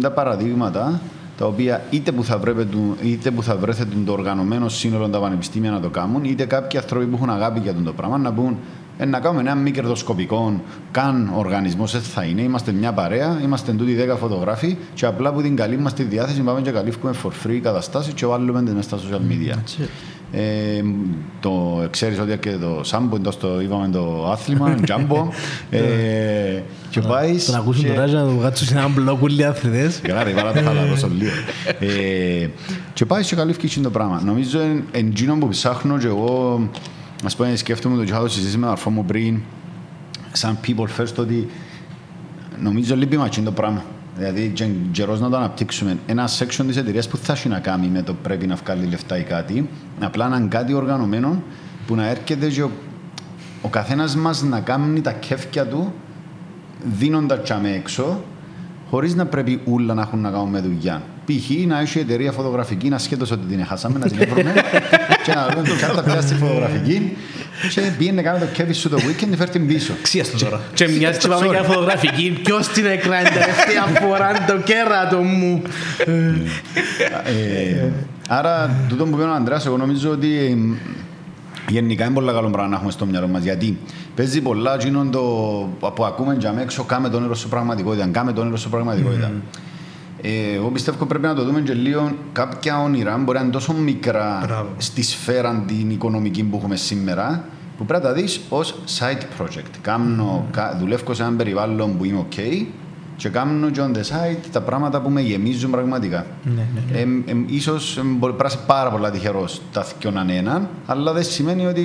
[0.00, 1.00] τα παραδείγματα
[1.38, 2.40] τα οποία είτε που θα,
[3.02, 7.06] είτε που θα βρέθετε το οργανωμένο σύνολο τα πανεπιστήμια να το κάνουν, είτε κάποιοι άνθρωποι
[7.06, 8.56] που έχουν αγάπη για το πράγμα να πούν
[8.98, 10.60] ε, να κάνουμε ένα μη κερδοσκοπικό
[10.90, 12.42] καν οργανισμός, έτσι θα είναι.
[12.42, 16.40] Είμαστε μια παρέα, είμαστε τούτοι 10 φωτογράφοι και απλά που την καλή μας τη διάθεση
[16.40, 19.58] πάμε και καλύφουμε for free καταστάσεις και βάλουμε μέσα στα social media.
[20.32, 20.82] Ε,
[21.40, 25.28] το ξέρεις ότι και το Σάμπο, εντός το είπαμε το άθλημα, τζάμπο.
[25.70, 25.80] ε,
[26.90, 27.44] και πάεις.
[27.44, 30.00] Τον ακούσουν τώρα να το βγάτσουν σε έναν μπλοκ όλοι οι αθλητές.
[30.08, 31.30] Καλά ρε, βάλα το χαλαρώσω λίγο.
[31.80, 32.48] Ε,
[32.94, 34.22] και πάεις και καλύφθηκε το πράγμα.
[34.24, 34.58] Νομίζω
[34.92, 36.60] εν γίνον που ψάχνω και εγώ,
[37.24, 39.40] ας πούμε, σκέφτομαι το και είχα συζήτηση με τον αρφό μου πριν,
[40.32, 41.48] σαν people first, ότι
[42.60, 43.84] νομίζω λείπει μας το πράγμα.
[44.16, 44.52] Δηλαδή,
[44.90, 45.98] καιρό να το αναπτύξουμε.
[46.06, 49.18] Ένα section της εταιρείας που θα έχει να κάνει με το πρέπει να βγάλει λεφτά
[49.18, 49.68] ή κάτι.
[50.00, 51.42] Απλά έναν κάτι οργανωμένο
[51.86, 52.70] που να έρχεται και ο,
[53.62, 55.92] ο καθένας μας να κάνει τα κέφια του
[56.84, 58.24] δίνοντας τσάμε έξω,
[58.90, 61.02] χωρίς να πρέπει όλα να έχουν να κάνουν με δουλειά.
[61.26, 61.66] Π.χ.
[61.66, 64.52] να έχει εταιρεία φωτογραφική, να σχέτω ότι την χάσαμε, να την έβρουμε
[65.24, 67.16] και να δούμε το κάτω πια στη φωτογραφική
[67.74, 69.92] και πήγαινε κάνει το κέφι σου το weekend και φέρει την πίσω.
[70.02, 70.60] Ξίαστο τώρα.
[70.74, 72.40] Και μοιάζει και πάμε για φωτογραφική.
[72.44, 75.62] Ποιος την έκανε τελευταία φορά το κέρατο μου.
[77.24, 77.90] Ε,
[78.28, 80.58] άρα, τούτο που πει ο Αντρέας, εγώ νομίζω ότι
[81.68, 83.42] γενικά είναι πολύ καλό πράγμα να έχουμε στο μυαλό μας.
[83.42, 83.78] Γιατί
[84.14, 84.76] παίζει πολλά
[85.10, 85.20] το
[85.94, 89.26] που ακούμε για έξω, κάμε το όνειρο σου πραγματικότητα, κάμε το όνειρο σου πραγματικότητα.
[89.26, 89.30] Ε,
[90.54, 94.42] εγώ πιστεύω πρέπει να το δούμε και λίγο κάποια όνειρα μπορεί να είναι τόσο μικρά
[94.46, 94.68] Μπράβο.
[94.76, 97.44] στη σφαίρα την οικονομική που έχουμε σήμερα
[97.76, 99.70] που πρέπει να τα δεις ως side project.
[99.80, 100.58] Κάμνω, mm.
[100.78, 102.66] δουλεύω σε έναν περιβάλλον που είμαι ok
[103.16, 106.26] και κάνω και on the side τα πράγματα που με γεμίζουν πραγματικά.
[106.44, 106.98] Ναι, ναι, ναι.
[106.98, 111.66] Ε, ε, ίσως μπορεί να είσαι πάρα πολλά τυχερός τα θυκιώναν έναν, αλλά δεν σημαίνει
[111.66, 111.84] ότι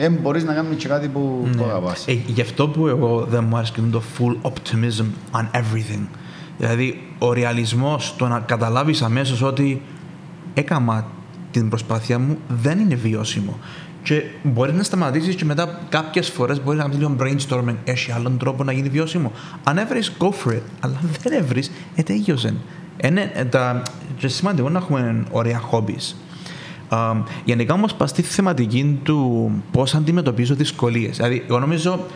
[0.00, 1.56] δεν μπορείς να κάνεις και κάτι που, ναι.
[1.56, 2.06] που αγαπάς.
[2.06, 6.06] Ε, γι' αυτό που εγώ δεν μου άρεσε το full optimism on everything.
[6.60, 9.82] Δηλαδή, ο ρεαλισμός, το να καταλάβεις αμέσως ότι
[10.54, 11.06] έκανα
[11.50, 13.58] την προσπάθεια μου δεν είναι βιώσιμο.
[14.02, 17.76] Και μπορείς να σταματήσεις και μετά κάποιες φορές μπορείς να κάνεις λίγο brainstorming.
[17.84, 19.32] Έχει άλλον τρόπο να γίνει βιώσιμο.
[19.64, 20.62] Αν έβρεις, go for it.
[20.80, 22.54] Αλλά αν δεν έβρεις, ετέγιωσε.
[23.04, 23.82] Είναι ε, τα,
[24.16, 26.14] και σημαντικό να έχουμε ωραία hobbies.
[26.92, 31.16] Um, γενικά όμως πας στη θεματική του πώς αντιμετωπίζω δυσκολίες.
[31.16, 32.06] Δηλαδή, εγώ νομίζω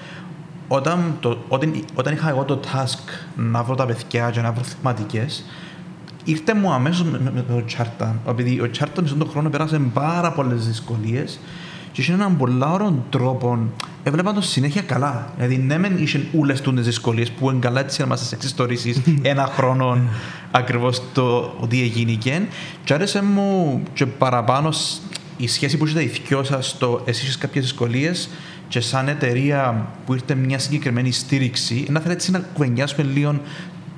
[0.69, 4.63] όταν, το, όταν, όταν είχα εγώ το task να βρω τα παιδιά και να βρω
[4.63, 5.45] θεματικές,
[6.25, 8.21] ήρθε μου αμέσως με, με, με, το τσάρτα.
[8.29, 11.41] Επειδή ο τσάρτα μισό τον χρόνο πέρασε πάρα πολλές δυσκολίες
[11.93, 13.59] και είχε έναν πολύ ωραίο τρόπο.
[14.03, 15.33] Έβλεπα το συνέχεια καλά.
[15.37, 19.47] Δηλαδή, ναι, μεν είχε όλες τι δυσκολίες που εγκαλά έτσι να μας τις εξιστορήσει ένα
[19.47, 19.99] χρόνο
[20.51, 22.19] ακριβώς το ότι έγινε.
[22.85, 24.73] Και άρεσε μου και παραπάνω
[25.37, 28.29] η σχέση που είχατε οι δυο σας, εσύ είχες κάποιες δυσκολίες
[28.75, 33.41] και σαν εταιρεία που ήρθε μια συγκεκριμένη στήριξη, να θέλετε να κουβεντιάσουμε λίγο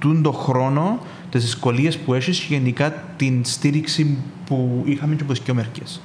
[0.00, 0.98] τον χρόνο,
[1.30, 6.00] τις δυσκολίες που έχεις και γενικά την στήριξη που είχαμε και από τις μερικές.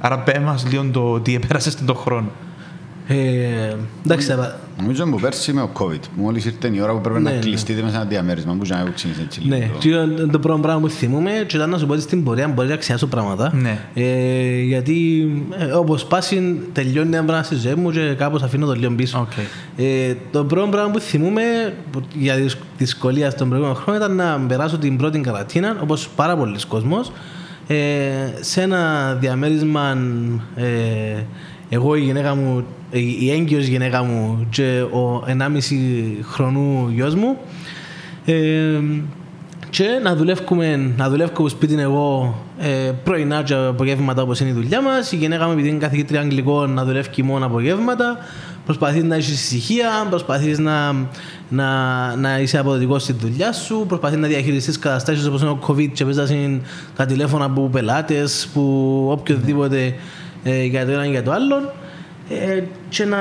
[0.00, 2.30] Άρα πέ μας λίγο το τι επέρασες τον χρόνο.
[3.08, 4.34] Ε, εντάξει,
[4.80, 6.00] Νομίζω ότι πέρσι με ο COVID.
[6.16, 8.90] Μόλις ήρθε η ώρα που πρέπει να ναι, κλειστείτε μέσα σε ένα διαμέρισμα που να
[8.94, 9.70] ξεκινήσει έτσι Ναι,
[10.32, 12.76] το πρώτο πράγμα που θυμούμε και ήταν να σου πω ότι στην πορεία μπορεί να
[12.76, 13.52] ξιάσω πράγματα.
[13.54, 13.78] Ναι.
[13.94, 18.72] Ε, γιατί ε, όπως πάσει τελειώνει ένα πράγμα στη ζωή μου και κάπως αφήνω το
[18.72, 19.28] λίγο πίσω.
[20.30, 21.42] Το πρώτο πράγμα που θυμούμε
[22.14, 22.36] για
[22.78, 27.12] δυσκολία στον προηγούμενο χρόνο ήταν να περάσω την πρώτη καρατίνα όπως πάρα πολλοί κόσμος
[28.40, 29.96] σε ένα διαμέρισμα
[31.68, 35.34] εγώ η γυναίκα μου, η έγκυος γυναίκα μου και ο 1,5
[36.22, 37.36] χρονού γιος μου
[38.24, 38.80] ε,
[39.70, 44.82] και να δουλεύουμε, να δουλεύω σπίτι εγώ ε, πρωινά και απογεύματα όπως είναι η δουλειά
[44.82, 45.12] μας.
[45.12, 48.16] Η γυναίκα μου επειδή είναι καθηγήτρια αγγλικών να δουλεύει μόνο απογεύματα.
[48.64, 50.92] Προσπαθείς να έχει ησυχία, προσπαθείς να,
[51.48, 55.88] να, να είσαι αποδοτικός στη δουλειά σου, προσπαθείς να διαχειριστείς καταστάσεις όπως είναι ο COVID
[55.92, 56.60] και παίζεις
[56.96, 58.62] τα τηλέφωνα από πελάτες, που
[59.10, 59.94] οποιοδήποτε
[60.42, 61.72] ε, για το ένα ή για το άλλο
[62.28, 63.16] ε, και να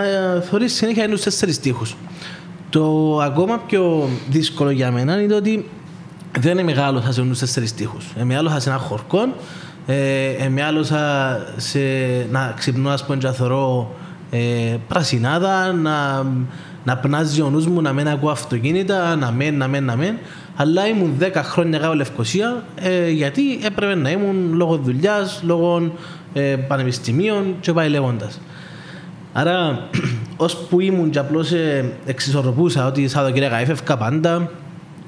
[0.49, 1.95] θεωρείς συνέχεια είναι τους τέσσερις τείχους.
[2.69, 5.65] Το ακόμα πιο δύσκολο για μένα είναι ότι
[6.39, 8.13] δεν είναι μεγάλο θα σε τους τέσσερις τείχους.
[8.19, 9.35] Ε, μεγάλο σε ένα χορκό,
[9.87, 10.83] ε, ε, μεγάλο
[11.57, 11.79] σε
[12.31, 13.95] να ξυπνώ ας πούμε και θωρώ
[14.31, 16.25] ε, πρασινάδα, να,
[16.83, 20.13] να πνάζεις ο νους μου, να μην ακούω αυτοκίνητα, να μην, να μην, να μην.
[20.55, 25.91] Αλλά ήμουν 10 χρόνια κάτω Λευκοσία ε, γιατί έπρεπε να ήμουν λόγω δουλειάς, λόγω
[26.33, 28.39] ε, πανεπιστημίων και πάει λέγοντας.
[29.39, 29.87] Άρα,
[30.37, 34.51] ώσπου ήμουν και απλώς ε, εξισορροπούσα ότι Σαββατοκύριακα έφευκα πάντα,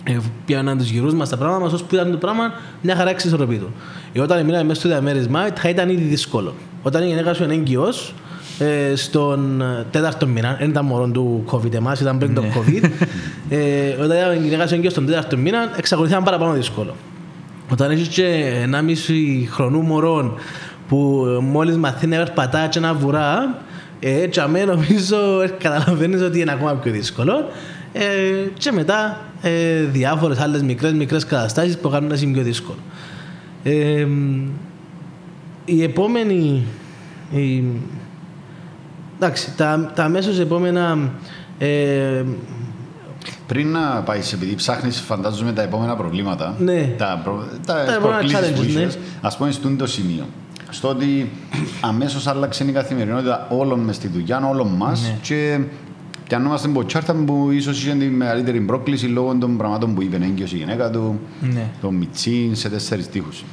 [0.03, 3.65] ε, πιάναν τους γυρούς μας τα πράγματα μας, ώσπου ήταν το πράγμα, μια χαρά εξισορροπήτω.
[4.13, 6.53] Ε, όταν μείναμε μέσα στο διαμέρισμα, θα ήταν ήδη δύσκολο.
[6.83, 8.13] Όταν η γυναίκα σου είναι έγκυος,
[8.59, 12.89] ε, στον τέταρτο μήνα, δεν ήταν μόνο του COVID εμάς, ήταν πριν το COVID,
[13.49, 16.95] ε, όταν η γυναίκα σου έγκυος στον τέταρτο μήνα, εξακολουθεί να είναι παραπάνω δύσκολο.
[17.71, 20.33] Όταν έχεις και 1,5 χρονού μωρών
[20.87, 20.97] που
[21.41, 23.57] μόλις μαθαίνει να περπατά και να βουρά,
[23.99, 27.49] ε, έτσι αμέ νομίζω ε, καταλαβαίνεις ότι είναι ακόμα πιο δύσκολο.
[27.93, 28.03] Ε,
[28.57, 32.79] και μετά ε, διάφορες άλλες μικρές μικρές καταστάσεις που κάνουν να είναι πιο δύσκολο.
[33.63, 34.07] Ε,
[35.65, 36.63] η επόμενη...
[37.31, 37.63] Η,
[39.15, 41.11] εντάξει, τα, τα αμέσως επόμενα...
[41.57, 42.23] Ε,
[43.47, 46.55] πριν να πάεις, επειδή ψάχνεις, φαντάζομαι τα επόμενα προβλήματα.
[46.59, 46.93] Ναι.
[46.97, 48.81] Τα, προ, τα, Τα επόμενα προκλήσεις που challenges, ναι.
[48.81, 50.25] είχες, ας πούμε, στον το σημείο.
[50.69, 51.29] Στο ότι
[51.81, 55.17] αμέσως άλλαξε η καθημερινότητα όλων μες στη δουλειά, όλων μας Ναι.
[55.21, 55.59] και
[56.27, 60.53] πιανόμαστε από τσάρτα που ίσως είχε τη μεγαλύτερη πρόκληση λόγω των πραγμάτων που είπε έγκυος
[60.53, 61.19] η γυναίκα του,
[61.53, 61.69] Ναι.
[61.81, 63.43] το μιτσίν σε τέσσερις τείχους.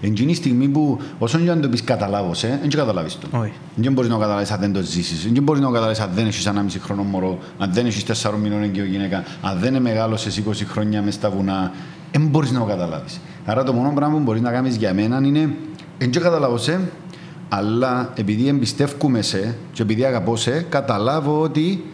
[0.00, 3.38] Εκείνη η στιγμή που όσον και αν το πεις καταλάβω, ε, δεν και καταλάβεις το.
[3.38, 3.52] Όχι.
[3.74, 5.32] Δεν μπορείς να το καταλάβεις αν δεν το ζήσεις.
[5.32, 8.04] Δεν μπορείς να το καταλάβεις αν δεν έχεις ένα μισή χρόνο μωρό, αν δεν έχεις
[8.04, 11.72] τέσσερα μηνών έγκυο γυναίκα, αν δεν είναι μεγάλωσες 20 χρόνια μες στα βουνά.
[12.12, 13.20] Δεν μπορείς να το καταλάβεις.
[13.46, 15.54] Άρα το μόνο πράγμα που μπορείς να κάνεις για μένα είναι
[15.98, 16.80] δεν και καταλάβω σε,
[17.48, 21.84] αλλά επειδή εμπιστεύκουμε σε και επειδή αγαπώ σε, καταλάβω ότι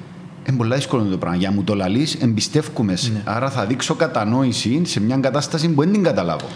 [0.48, 1.38] είναι πολύ δύσκολο το πράγμα.
[1.38, 3.22] Για να μου το λαλείς, εμπιστεύκουμε σε.
[3.24, 6.46] Άρα θα δείξω κατανόηση σε μια κατάσταση που δεν την καταλάβω.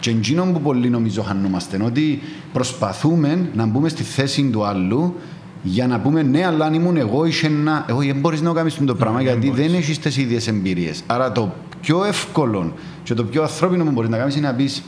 [0.00, 5.14] Και εκείνο που πολύ νομίζω χανόμαστε είναι ότι προσπαθούμε να μπούμε στη θέση του άλλου
[5.62, 7.84] για να πούμε ναι, αλλά αν ήμουν εγώ, είσαι ένα.
[7.88, 11.02] Εγώ δεν μπορείς να κάνεις το πράγμα γιατί δεν έχεις τις ίδιες εμπειρίες.
[11.06, 14.82] Άρα το πιο εύκολο και το πιο ανθρώπινο που μπορείς να κάνεις είναι να πεις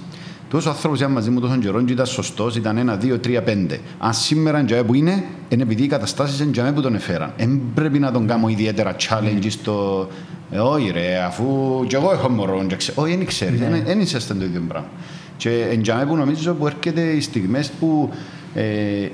[0.50, 3.80] τόσο άνθρωπο ήταν μαζί μου τόσο καιρό και ήταν σωστός, ήταν ένα, δύο, τρία, πέντε.
[3.98, 7.32] Αν σήμερα είναι που είναι, είναι επειδή οι καταστάσεις είναι τζαμέ που τον έφεραν.
[7.36, 10.08] Δεν πρέπει να τον κάνω ιδιαίτερα challenge στο.
[10.50, 11.44] Ε, όχι, ρε, αφού
[11.88, 12.64] κι εγώ έχω μωρό.
[12.68, 14.88] και ξέ- Όχι, δεν ξέρεις, δεν είσαστε το ίδιο πράγμα.
[15.36, 18.10] Και εν τζαμέ που νομίζω που έρχεται οι στιγμές που
[18.54, 18.62] ε,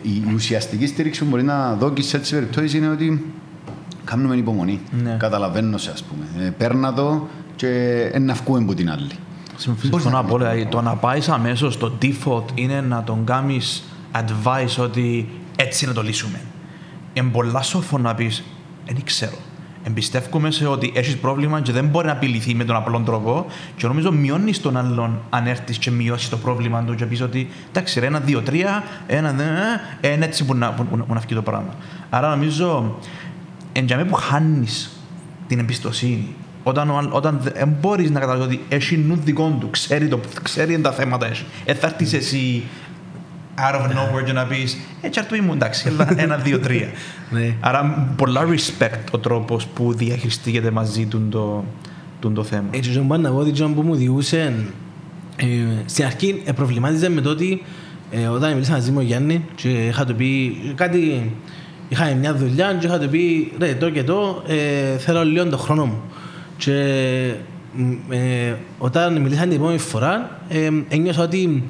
[0.03, 3.25] η ουσιαστική στήριξη που μπορεί να δώσει σε έτσι περιπτώσεις είναι ότι
[4.05, 4.81] κάνουμε υπομονή.
[5.03, 5.17] Ναι.
[5.19, 6.47] Καταλαβαίνω σε, ας πούμε.
[6.47, 7.69] Ε, παίρνα το και
[8.13, 9.11] ε, να βγούμε από την άλλη.
[9.63, 10.69] Συμφωνώ απόλυτα.
[10.69, 16.03] Το να πάεις αμέσως στο default είναι να τον κάνεις advice ότι έτσι να το
[16.03, 16.41] λύσουμε.
[17.13, 18.43] Είναι πολλά σοφό να πεις,
[18.87, 19.37] δεν ξέρω.
[19.85, 23.47] Εμπιστεύομαι σε ότι έχεις πρόβλημα και δεν μπορεί να επιληθεί με τον απλό τρόπο.
[23.77, 27.49] Και νομίζω μειώνεις τον άλλον αν έρθεις και μειώσεις το πρόβλημα του και πεις ότι
[27.69, 29.45] εντάξει, ρε, ένα, δύο, τρία, ένα, δε,
[30.01, 31.75] ε, είναι έτσι που να, που, που να βγει το πράγμα.
[32.11, 32.99] Άρα νομίζω
[33.73, 34.91] εν τζαμί που χάνεις
[35.47, 36.35] την εμπιστοσύνη.
[36.63, 40.21] Όταν, ο άλλ- όταν δεν μπορείς να καταλάβεις ότι έχει νου δικό του, ξέρει, το,
[40.43, 41.45] ξέρει τα θέματα έχει.
[41.65, 42.63] Ε, θα έρθεις εσύ
[43.59, 46.89] out of nowhere και να πεις Έτσι αρτού ήμουν εντάξει, έλα, ένα, δύο, τρία.
[47.31, 47.55] Ναι.
[47.61, 51.65] Άρα πολλά respect ο τρόπος που διαχειριστήκεται μαζί του το,
[52.21, 52.65] του το θέμα.
[52.71, 54.55] Έτσι, και να πω ότι εκείνο που μου διούσε,
[55.37, 55.47] ε,
[55.87, 57.63] στην αρχή ε, προβλημάτιζε με το ότι
[58.11, 61.31] ε, όταν μιλήσα μαζί με ο Γιάννη και είχα του πει κάτι,
[61.89, 65.57] είχα μια δουλειά και είχα του πει ρε το και το ε, θέλω λίγο το
[65.59, 66.01] χρόνο μου.
[66.65, 67.35] Και
[67.73, 71.63] μ, ε, όταν μιλήσαν την επόμενη φορά ε, ένιωσα ότι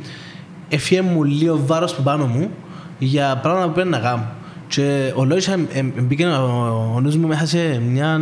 [0.69, 2.51] έφυγε μου λίγο βάρος που πάνω μου
[2.99, 4.27] για πράγματα που πρέπει να κάνω.
[4.69, 8.21] Και ο λόγος ε, ε, μπήκε ο, ο νους μου μέσα σε μια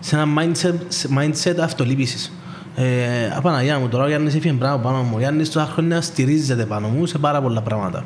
[0.00, 2.32] σε ένα mindset, σε mindset αυτολύπησης.
[2.76, 2.84] Ε,
[3.36, 5.12] Απαναγιά μου, τώρα ο Γιάννης έφυγε πράγμα πάνω μου.
[5.14, 8.04] Ο Γιάννης τόσα χρόνια στηρίζεται πάνω μου σε πάρα πολλά πράγματα.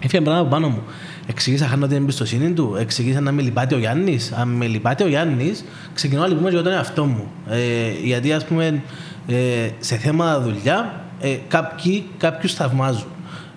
[0.00, 0.82] Έφυγε πράγμα πάνω μου.
[1.26, 4.32] Εξηγήσα χάνω την εμπιστοσύνη του, εξηγήσα να με λυπάται ο Γιάννης.
[4.32, 7.30] Αν με λυπάται ο Γιάννης, ξεκινώ να λυπούμε και εγώ τον εαυτό μου.
[7.48, 7.58] Ε,
[8.04, 8.82] γιατί ας πούμε
[9.26, 9.34] ε,
[9.78, 13.06] σε θέματα δουλειά ε, κάποιοι, κάποιους θαυμάζουν.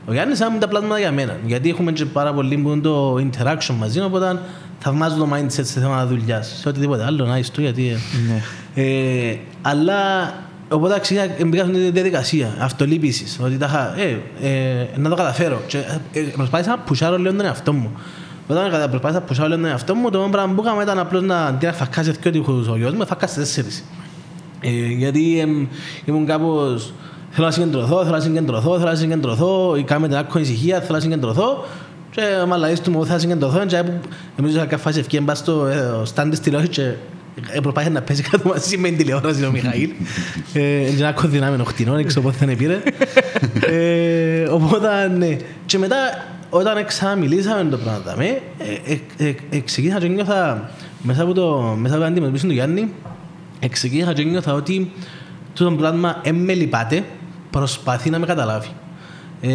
[0.06, 1.38] Ο Γιάννης άμουν τα πλάσματα για μένα.
[1.46, 4.40] Γιατί έχουμε και πάρα πολύ που είναι το interaction μαζί, οπότε
[4.80, 6.58] θαυμάζω το mindset σε θέματα δουλειάς.
[6.62, 7.88] Σε οτιδήποτε άλλο, να είσαι του, γιατί.
[7.90, 7.98] ε,
[8.28, 8.42] Ναι.
[9.30, 10.34] ε, αλλά
[10.70, 15.62] οπότε ξεκινά μπήκα στην διαδικασία αυτολύπησης, ότι τα είχα, ε, ε, να το καταφέρω.
[15.68, 15.78] Και,
[16.14, 17.92] ε, προσπάθησα να πουσάρω λίγο τον εαυτό μου.
[18.48, 21.00] Όταν κατα- προσπάθησα να πουσάρω λίγο τον εαυτό μου, το μόνο πράγμα που έκανα ήταν
[21.00, 23.84] απλώς να αντί να φακάσει δυο τείχους ο γιος μου, φακάσει τέσσερις.
[24.62, 25.68] Ε, γιατί εμ,
[26.06, 26.94] ήμουν κάπως...
[27.30, 31.00] Θέλω να συγκεντρωθώ, θέλω να συγκεντρωθώ, θέλω να συγκεντρωθώ, κάμε την άκκο ησυχία, θέλω να
[31.00, 31.66] συγκεντρωθώ
[32.12, 33.84] και μαλαείς του μου θέλω να συγκεντρωθώ και
[34.38, 36.40] νομίζω ότι φάση ευκαιρία μπας στο ε, stand της
[37.36, 39.90] τηλεόρασης και ε, προσπάθησε να παίζει κάτω μαζί με την τηλεόραση ο Μιχαήλ.
[40.54, 42.82] Ε, Είναι ένα κοδυνάμενο χτινό, δεν ξέρω πότε θα είναι πήρε.
[43.62, 45.38] Ε, Οπότε, ναι.
[45.66, 45.96] Και μετά,
[46.50, 48.26] όταν ξαναμιλήσαμε το πράγμα, δαμε,
[48.58, 50.70] ε, ε, ε, εξηγήσα και νιώθα
[51.02, 52.90] μέσα από το, μέσα από την αντιμετωπίση του Γιάννη,
[53.60, 54.92] εξηγήσα και νιώθα ότι
[55.54, 57.04] το πράγμα δεν με λυπάται,
[57.50, 58.70] προσπαθεί να με καταλάβει.
[59.42, 59.48] Ε,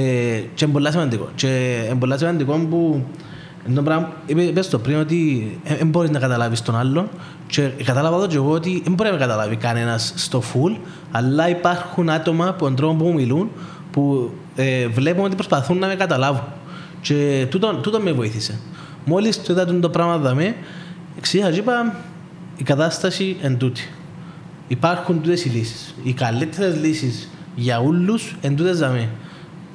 [0.54, 1.28] και είναι πολύ σημαντικό.
[1.34, 3.04] Και είναι πολύ σημαντικό που
[3.74, 7.08] το πράγμα, είπε, είπες το πριν ότι δεν μπορείς να καταλάβεις τον άλλον
[7.46, 10.76] και κατάλαβα εδώ και εγώ ότι δεν μπορεί να με καταλάβει κανένας στο full
[11.10, 13.50] αλλά υπάρχουν άτομα που τον τρόπο που μιλούν
[13.90, 16.44] που ε, βλέπουμε ότι προσπαθούν να με καταλάβουν
[17.00, 18.58] και τούτο, τούτο με βοήθησε.
[19.04, 20.54] Μόλις το είδα το πράγμα δαμε,
[21.16, 21.94] εξήγησα και είπα
[22.56, 23.88] η κατάσταση εν τούτη.
[24.68, 25.94] Υπάρχουν τούτες οι λύσεις.
[26.02, 29.08] Οι καλύτερες λύσεις για όλους εν τούτες δαμε.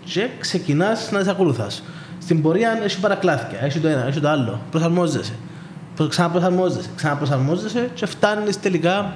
[0.03, 1.83] Και ξεκινάς να τις ακολουθάς.
[2.25, 4.61] Στην πορεία έχει παρακλάθηκια, έχει το ένα, έχει το άλλο.
[4.71, 5.33] Προσαρμόζεσαι.
[6.09, 9.15] Ξαναπροσαρμόζεσαι, ξαναπροσαρμόζεσαι και φτάνεις τελικά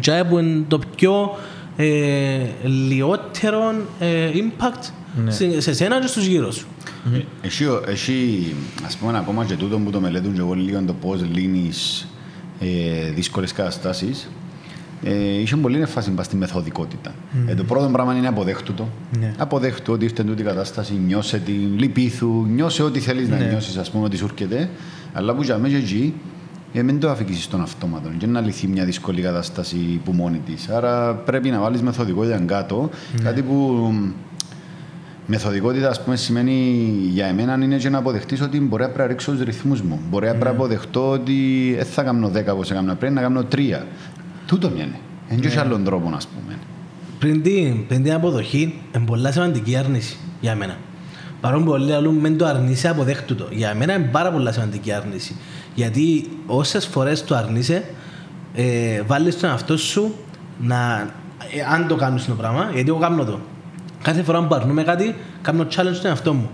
[0.00, 1.38] και που είναι το πιο
[1.76, 4.90] ε, λιότερο ε, impact
[5.24, 5.30] ναι.
[5.30, 6.66] σε, σε σένα και στους γύρω σου.
[7.42, 8.54] Έχει, έχει,
[8.86, 12.08] ας πούμε, ακόμα και τούτο που το μελέτουν και εγώ λίγο το πώς λύνεις
[12.60, 14.28] ε, δύσκολες καταστάσεις
[15.04, 17.10] ε, είχε πολύ έμφαση στη μεθοδικότητα.
[17.10, 17.48] Mm.
[17.48, 18.74] Ε, το πρώτο πράγμα είναι αποδέχτου
[19.18, 19.34] Ναι.
[19.38, 23.36] Αποδέχτου ότι ήρθε τούτη κατάσταση, νιώσε την, λυπήθου, νιώσε ό,τι θέλεις ναι.
[23.36, 24.70] να νιώσεις, ας πούμε, ότι σου έρχεται.
[25.12, 26.14] Αλλά που για μέσα εκεί,
[26.72, 30.68] ε, μην το αφήσει στον αυτόματο και να λυθεί μια δύσκολη κατάσταση που μόνη της.
[30.68, 32.90] Άρα πρέπει να βάλεις μεθοδικότητα κάτω.
[33.16, 33.22] Ναι.
[33.22, 33.88] Κάτι που
[35.26, 36.52] Μεθοδικότητα, ας πούμε, σημαίνει
[37.10, 40.00] για εμένα είναι και να αποδεχτείς ότι μπορεί να ρίξω τους ρυθμούς μου.
[40.10, 40.46] Μπορεί να mm.
[40.46, 43.80] αποδεχτώ ότι δεν θα κάνω 10 όπως έκανα πριν, να κάνω 3.
[44.52, 44.98] Τούτο είναι.
[45.28, 46.58] Δεν έχει άλλον τρόπο, ας πούμε.
[47.18, 50.76] Πριν την, πριν την αποδοχή, είναι πολύ σημαντική άρνηση για μένα.
[51.40, 53.46] Παρόλο που πολλοί άλλοι μεν το αρνείσαι, αποδέχτου το.
[53.50, 55.36] Για μένα είναι πάρα πολύ σημαντική άρνηση.
[55.74, 57.84] Γιατί όσες φορές το αρνείσαι,
[58.54, 60.14] ε, βάλεις τον εαυτό σου
[60.60, 61.10] να.
[61.54, 63.40] Ε, αν το κάνεις το πράγμα, γιατί εγώ κάνω το.
[64.02, 66.50] Κάθε φορά που αρνούμε κάτι, κάνω challenge στον εαυτό μου.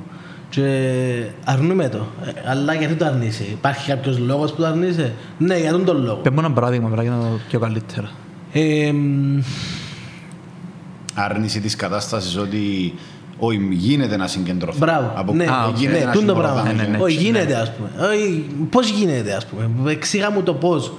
[0.51, 2.07] Και αρνούμε το.
[2.25, 6.05] Ε, αλλά γιατί το αρνείσαι; Υπάρχει κάποιος λόγος που το αρνείσαι; Ναι, για τον τον
[6.05, 6.17] λόγο.
[6.17, 8.11] Πες ένα παράδειγμα, για να το πιο καλύτερα.
[8.53, 8.93] Ε,
[11.15, 12.95] Άρνηση της κατάστασης ότι
[13.39, 14.79] όχι, γίνεται να συγκεντρωθεί.
[14.79, 15.13] Μπράβο.
[15.15, 15.35] Από...
[15.35, 16.63] Ναι, Α, γίνεται ναι, το πράγμα.
[16.63, 17.89] Ναι, ναι, ναι, όχι, γίνεται, ας πούμε.
[18.71, 19.93] Πώς γίνεται, ας πούμε.
[19.93, 20.93] Εξήγα μου το πώς.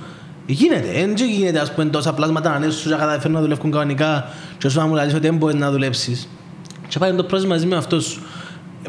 [0.45, 0.91] Γίνεται.
[0.91, 4.79] Δεν γίνεται, ας πούμε, τόσα πλάσματα να ανέσουν, να καταφέρουν να δουλεύουν κανονικά, και όσο
[4.79, 6.29] να μου λέει ότι δεν μπορείς να δουλέψεις.
[6.87, 8.21] Και πάει το πρόσωπο μαζί με αυτός σου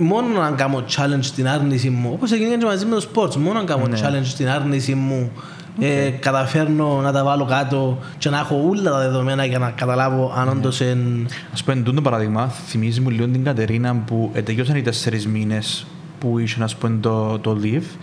[0.00, 3.58] μόνο να κάνω challenge στην άρνηση μου, όπως έγινε και μαζί με το sports, μόνο
[3.58, 3.98] να κάνω ναι.
[4.02, 5.82] challenge στην άρνηση μου, okay.
[5.82, 10.34] ε, καταφέρνω να τα βάλω κάτω και να έχω όλα τα δεδομένα για να καταλάβω
[10.36, 10.50] αν ναι.
[10.50, 11.28] όντως εν...
[11.52, 15.86] Ας πούμε, το παράδειγμα, θυμίζει μου λίγο την Κατερίνα που τελειώσαν οι τέσσερις μήνες
[16.18, 17.98] που είχε ας πούμε, το, το leave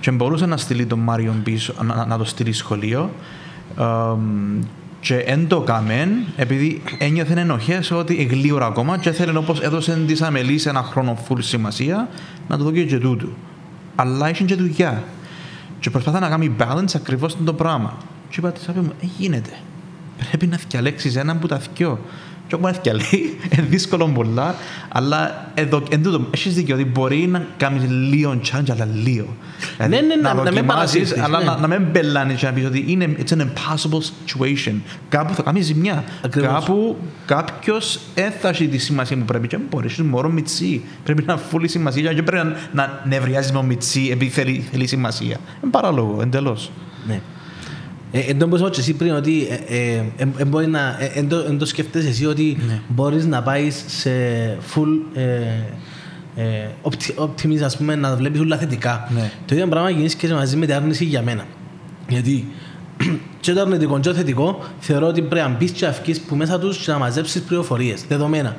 [0.00, 3.10] και μπορούσε να στείλει τον Μάριον πίσω, να, να το στείλει σχολείο
[5.00, 10.22] και δεν το κάμεν επειδή ένιωθε ενοχές ότι γλύωρα ακόμα και θέλει όπως έδωσε της
[10.22, 12.08] Αμελής ένα χρόνο full σημασία
[12.48, 13.32] να το δω και τούτου.
[13.94, 15.04] Αλλά είχε και δουλειά.
[15.80, 17.96] Και προσπάθα να κάνει balance ακριβώς το πράγμα.
[18.28, 19.50] Και είπα τη μου, ε, γίνεται.
[20.28, 21.98] Πρέπει να διαλέξει ένα που τα θυκιώ
[22.48, 24.54] και όπως λέει, είναι δύσκολο πολλά,
[24.88, 29.36] αλλά εδώ, εν τούτο, έχεις δίκιο ότι μπορεί να κάνεις λίγο challenge, αλλά λίγο.
[29.78, 32.64] Ναι, ναι, ναι, να, να μην παρασύρεις, αλλά να, να μην μπελάνεις και να πεις
[32.64, 34.74] ότι είναι it's an impossible situation.
[35.08, 36.04] Κάπου θα κάνεις ζημιά.
[36.24, 36.64] Ακριβώς.
[36.64, 40.82] Κάπου κάποιος έθασε τη σημασία που πρέπει και μπορείς, είσαι μωρό μιτσί.
[41.04, 45.36] Πρέπει να φούλεις σημασία και πρέπει να, να νευριάζεις με μιτσί επειδή θέλει, θέλει σημασία.
[45.62, 46.70] Είναι παράλογο, εντελώς.
[47.06, 47.20] Ναι.
[48.10, 49.48] Εν τω και εσύ πριν ότι
[51.48, 52.80] εν το σκέφτεσαι εσύ ότι ναι.
[52.88, 54.10] μπορείς να πάεις σε
[54.74, 55.18] full
[56.36, 56.68] ε,
[57.14, 59.08] optimism, ας πούμε, να βλέπεις όλα θετικά.
[59.14, 59.30] Ναι.
[59.46, 61.44] Το ίδιο πράγμα γίνεις και μαζί με την άρνηση για μένα.
[62.08, 62.48] Γιατί
[63.40, 66.58] και το αρνητικό και το θετικό θεωρώ ότι πρέπει να μπεις και αυκείς που μέσα
[66.58, 68.56] τους και να μαζέψεις πληροφορίες, δεδομένα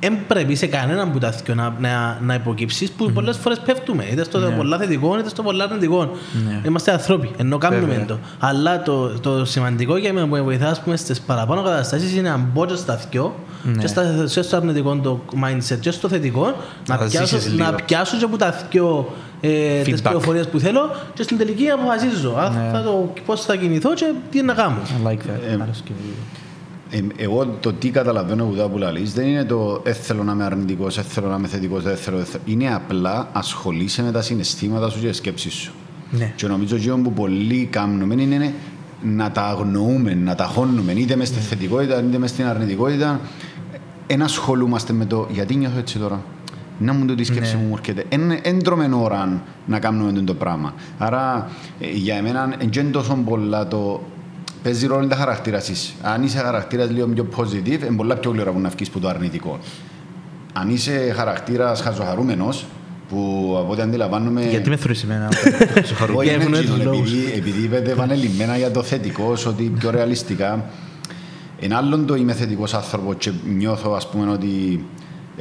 [0.00, 3.12] δεν πρέπει σε κανέναν που τα θυκιο να, να, να υποκύψεις που mm.
[3.12, 4.56] πολλές φορές πέφτουμε είτε στο ναι.
[4.56, 6.10] πολλά θετικό είτε στο πολλά αρνητικό
[6.44, 6.60] ναι.
[6.66, 10.96] είμαστε άνθρωποι ενώ κάνουμε το αλλά το, το σημαντικό για μένα που με βοηθά πούμε,
[10.96, 13.80] στις παραπάνω καταστάσεις είναι να μπω και στα θυκιο ναι.
[13.80, 16.54] και, στα, και στο αρνητικό το mindset και στο θετικό
[16.86, 21.38] να, πιάσω, να πιάσω και από τα θυκιο ε, τις πληροφορίες που θέλω και στην
[21.38, 22.70] τελική αποφασίζω ναι.
[22.72, 24.78] θα το, πώς θα κινηθώ και τι να κάνω.
[25.04, 25.48] I like that.
[25.48, 25.58] Ε, ε,
[27.16, 30.98] εγώ το τι καταλαβαίνω που που λαλείς δεν είναι το «ε, θέλω να είμαι αρνητικός,
[30.98, 32.42] ε, θέλω να είμαι θετικός, δεν θέλω, θέλω».
[32.46, 35.72] Είναι απλά ασχολείσαι με τα συναισθήματα σου και τις σκέψεις σου.
[36.10, 36.32] Ναι.
[36.36, 38.54] Και νομίζω ότι που πολλοί κάνουμε είναι
[39.02, 41.42] να τα αγνοούμε, να τα χώνουμε, είτε μες στη ναι.
[41.42, 43.20] θετικότητα, είτε μες στην αρνητικότητα.
[44.06, 46.22] Ένα ασχολούμαστε με το γιατί νιώθω έτσι τώρα;
[46.78, 47.62] Να μου το τη σκέψη ναι.
[47.62, 48.04] μου έρχεται.
[48.42, 50.74] Δεν τρώμε ώρα να κάνουμε το πράγμα.
[50.98, 51.50] Άρα
[51.80, 54.00] ε, για εμένα δεν τόσο πολλά το
[54.62, 55.94] παίζει ρόλο τα χαρακτήρα της.
[56.02, 59.08] Αν είσαι χαρακτήρας λίγο πιο positive, είναι πολλά πιο γλυόρα που να βγεις από το
[59.08, 59.58] αρνητικό.
[60.52, 62.66] Αν είσαι χαρακτήρας χαζοχαρούμενος,
[63.08, 64.42] που από ό,τι αντιλαμβάνομαι...
[64.44, 65.28] Γιατί με θεωρείς εμένα,
[65.86, 66.14] συγχωρώ.
[66.16, 69.90] Όχι, Για είναι έχουν εκείνο, τους επειδή, επειδή είπετε επανελειμμένα για το θετικό, ότι πιο
[69.96, 70.64] ρεαλιστικά.
[71.60, 74.84] Εν άλλον το είμαι θετικός άνθρωπος και νιώθω ας πούμε ότι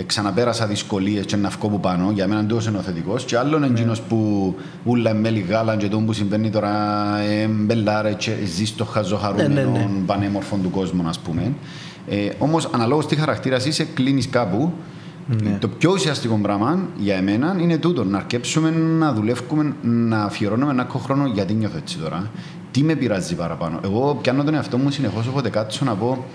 [0.06, 3.26] ξαναπέρασα δυσκολίες και να βγω που πάνω, για μένα τόσο είναι ο θετικός.
[3.26, 6.72] Και άλλον είναι εκείνος που ούλα μέλη γάλα και το που συμβαίνει τώρα
[7.20, 10.06] ε, μπελάρε και ζει στο χαζοχαρούμενο Ναι, ναι, ναι.
[10.06, 11.54] πανέμορφο του κόσμου, ας πούμε.
[12.08, 14.74] Ε, Όμως, αναλόγως τι χαρακτήρας είσαι, κλείνεις κάπου.
[15.60, 18.04] Το πιο ουσιαστικό πράγμα για εμένα είναι τούτο.
[18.04, 22.32] Να αρκέψουμε να δουλεύουμε, να αφιερώνουμε ένα χρόνο γιατί νιώθω έτσι τώρα.
[22.72, 23.80] Τι με πειράζει παραπάνω.
[23.84, 26.26] Εγώ πιάνω τον εαυτό μου συνεχώς όποτε κάτσω να πω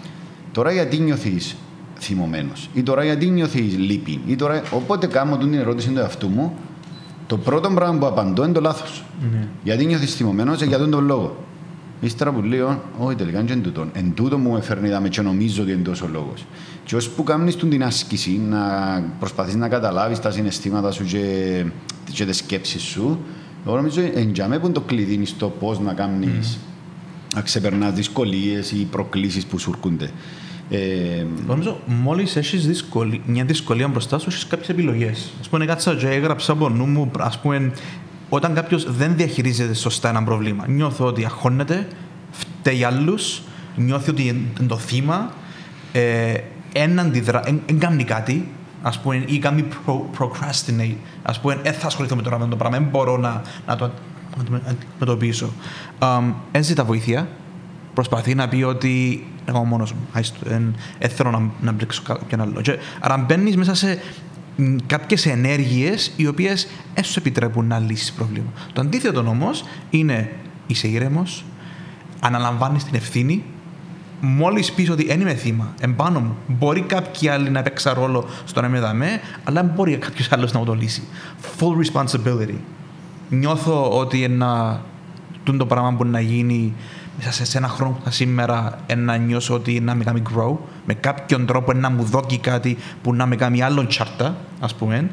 [0.52, 1.56] τώρα γιατί νιώθεις
[2.04, 4.62] θυμωμένος, ή τώρα γιατί νιώθει λύπη, ή τώρα.
[4.70, 6.56] Οπότε κάνω την ερώτηση του εαυτού μου,
[7.26, 9.04] το πρώτο πράγμα που απαντώ είναι το λάθος.
[9.62, 11.36] Γιατί νιώθεις θυμωμένος, για τον τον λόγο.
[12.00, 13.86] Ύστερα που λέω, Όχι, τελικά είναι τούτο.
[13.92, 16.46] Εν τούτο μου με φέρνει δάμε και νομίζω ότι είναι τόσο λόγος.
[16.84, 18.60] Και ώσπου κάνεις την άσκηση, να
[19.18, 21.64] προσπαθείς να καταλάβεις τα συναισθήματα σου και,
[22.12, 23.18] και τις σκέψεις σου,
[23.66, 26.58] εγώ νομίζω εντιαμέ που είναι το κλειδί στο πώς να κάνεις
[27.34, 30.10] να ξεπερνάς δυσκολίες ή προκλήσεις που σου έρχονται.
[30.70, 35.32] Ε, Νομίζω μόλις έχεις δυσκολία, μια δυσκολία μπροστά σου, έχεις κάποιες επιλογές.
[35.46, 37.72] Α πούμε, κάτσα και έγραψα από νου μου, ας πούμε,
[38.28, 41.86] όταν κάποιος δεν διαχειρίζεται σωστά ένα πρόβλημα, νιώθω ότι αγχώνεται,
[42.30, 43.14] φταίει άλλου,
[43.76, 45.32] νιώθει ότι είναι το θύμα,
[45.92, 46.34] ε,
[46.72, 48.48] εν αντιδρά, εν, εν κάνει κάτι,
[48.82, 52.56] ας πούμε, ή κάνει pro, procrastinate, ας πούμε, δεν θα ασχοληθώ με τώρα με το
[52.56, 53.90] πράγμα, δεν μπορώ να, να το
[54.40, 55.52] αντιμετωπίσω.
[55.98, 57.28] Um, εν ζητά βοήθεια,
[57.94, 60.08] προσπαθεί να πει ότι εγώ μόνος μου,
[60.42, 60.74] δεν
[61.08, 62.60] θέλω να, να μπλέξω κάποιον άλλο.
[62.60, 63.98] Και, άρα μπαίνεις μέσα σε
[64.86, 68.52] κάποιες ενέργειες οι οποίες δεν σου επιτρέπουν να λύσεις πρόβλημα.
[68.72, 70.32] Το αντίθετο όμως είναι
[70.66, 71.44] είσαι ήρεμος,
[72.20, 73.44] αναλαμβάνεις την ευθύνη.
[74.20, 78.60] Μόλις πεις ότι δεν είμαι θύμα, εμπάνω μου, μπορεί κάποιοι άλλοι να παίξουν ρόλο στο
[78.60, 81.02] να με δαμέ, αλλά δεν μπορεί κάποιος άλλος να μου το λύσει.
[81.58, 82.54] Full responsibility.
[83.28, 84.80] Νιώθω ότι ένα
[85.44, 86.74] το πράγμα μπορεί να γίνει
[87.24, 90.94] μέσα σε ένα χρόνο που θα σήμερα να νιώσω ότι να με κάνει grow, με
[90.94, 95.10] κάποιον τρόπο να μου δώσει κάτι που να με κάνει άλλον τσάρτα, ας πούμε.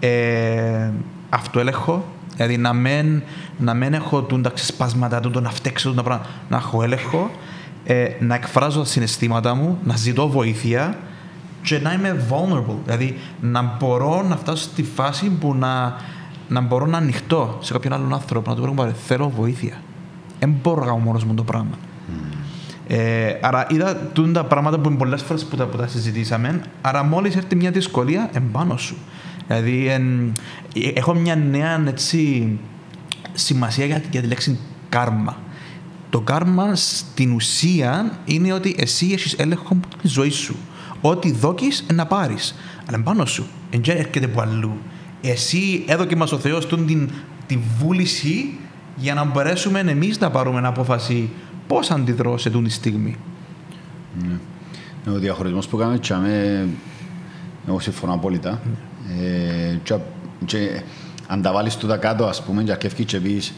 [0.00, 0.90] Ε,
[1.28, 2.04] αυτό έλεγχο,
[2.36, 3.22] δηλαδή να μην,
[3.58, 7.30] να μην έχω τα ξεσπάσματα του, να φταίξω το πράγμα, να έχω έλεγχο,
[7.84, 10.98] ε, να εκφράζω τα συναισθήματα μου, να ζητώ βοήθεια
[11.62, 15.94] και να είμαι vulnerable, δηλαδή να μπορώ να φτάσω στη φάση που να,
[16.48, 19.74] να μπορώ να ανοιχτώ σε κάποιον άλλον άνθρωπο, να του πω θέλω βοήθεια
[20.38, 21.78] δεν μπορώ να κάνω μόνος μου το πράγμα.
[21.78, 22.34] Mm.
[22.86, 26.62] Ε, άρα είδα τα πράγματα που πολλές φορές που τα, που τα συζητήσαμε.
[26.80, 28.96] Άρα μόλις έρθει μια δυσκολία, εμπάνω σου.
[29.46, 30.32] Δηλαδή, εν,
[30.94, 32.58] έχω μια νέα έτσι,
[33.32, 35.36] σημασία για, για τη λέξη κάρμα.
[36.10, 40.56] Το κάρμα στην ουσία είναι ότι εσύ έχεις έλεγχο τη ζωή σου.
[41.00, 42.54] Ό,τι δόκει να πάρεις.
[42.86, 43.46] Αλλά εμπάνω σου.
[43.70, 44.78] Δεν έρχεται από αλλού.
[45.20, 47.10] Εσύ έδωκες μας ο Θεός την,
[47.46, 48.58] τη βούληση
[48.96, 51.30] για να μπορέσουμε εμείς να πάρουμε μια απόφαση
[51.66, 53.16] πώς αντιδρώ σε τούτη τη στιγμή.
[54.22, 54.38] Ναι.
[55.12, 56.66] Ο διαχωρισμός που κάνουμε, τσάμε,
[57.68, 58.50] εγώ συμφωνώ απόλυτα.
[58.50, 59.26] Ναι.
[59.26, 59.94] Ε, και,
[60.44, 60.82] και,
[61.26, 63.52] αν τα βάλεις τούτα κάτω, ας πούμε, και αρκεύει και πεις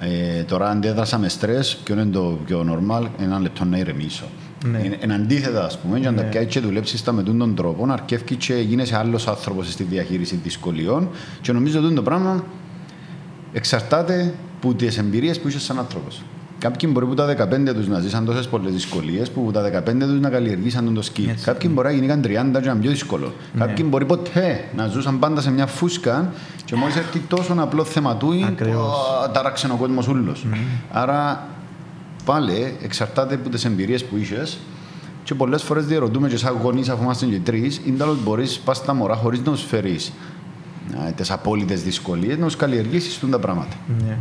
[0.00, 4.24] ε, τώρα αντέδρασα με στρες, ποιο είναι το πιο normal, ένα λεπτό να ηρεμήσω.
[4.64, 4.96] Ναι.
[5.02, 7.92] Είναι αντίθετα, ας πούμε, και αν τα πιάσεις και δουλέψεις τα με τον τρόπο, να
[7.92, 11.08] αρκεύει και γίνεσαι άλλος άνθρωπος στη διαχείριση δυσκολιών.
[11.40, 12.44] Και νομίζω ότι το πράγμα
[13.52, 16.22] εξαρτάται από τις εμπειρίες που είσαι σαν άνθρωπος.
[16.58, 20.20] Κάποιοι μπορεί που τα 15 τους να ζήσαν τόσες πολλές δυσκολίες που τα 15 τους
[20.20, 21.34] να καλλιεργήσαν το σκι.
[21.34, 21.40] Yes.
[21.44, 23.26] Κάποιοι μπορεί να γίνηκαν 30 και να είναι πιο δύσκολο.
[23.26, 23.58] Yeah.
[23.58, 23.66] Ναι.
[23.66, 26.32] Κάποιοι μπορεί ποτέ να ζούσαν πάντα σε μια φούσκα
[26.64, 28.32] και μόλις έρθει τόσο απλό θέμα του,
[29.32, 30.32] τάραξε ο κόσμος όλο.
[30.32, 30.56] Mm.
[30.90, 31.48] Άρα
[32.24, 34.46] πάλι εξαρτάται από τις εμπειρίες που είσαι
[35.24, 38.76] και πολλές φορές διαρωτούμε και σαν γονείς, αφού είμαστε και τρεις, είναι ότι μπορείς πας
[38.76, 40.12] στα μωρά χωρίς να τους φέρεις
[41.16, 43.74] τις απόλυτες δυσκολίες να τους καλλιεργήσεις τα πράγματα.
[44.08, 44.16] Yeah.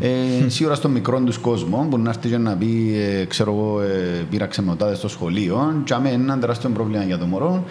[0.00, 3.80] Ε, σίγουρα στο μικρό τους κόσμο μπορεί να έρθει και να πει, ε, ξέρω εγώ,
[3.80, 7.64] ε, πήρα ξεμνοτάδε στο σχολείο, και είναι ένα τεράστιο πρόβλημα για το μωρό.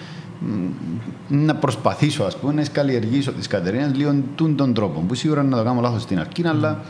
[1.27, 4.15] Να προσπαθήσω, ας πούμε, να καλλιεργήσω τις κατερίνε λίγο
[4.55, 5.03] τον τρόπο.
[5.07, 6.83] Που σίγουρα να το κάνω λάθος στην αρχή, αλλά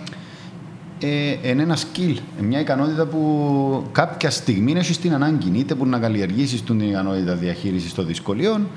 [0.99, 5.99] ε, είναι ένα skill, μια ικανότητα που κάποια στιγμή έχεις την ανάγκη, είτε που να
[5.99, 8.67] καλλιεργήσεις την ικανότητα διαχείρισης των δυσκολιών,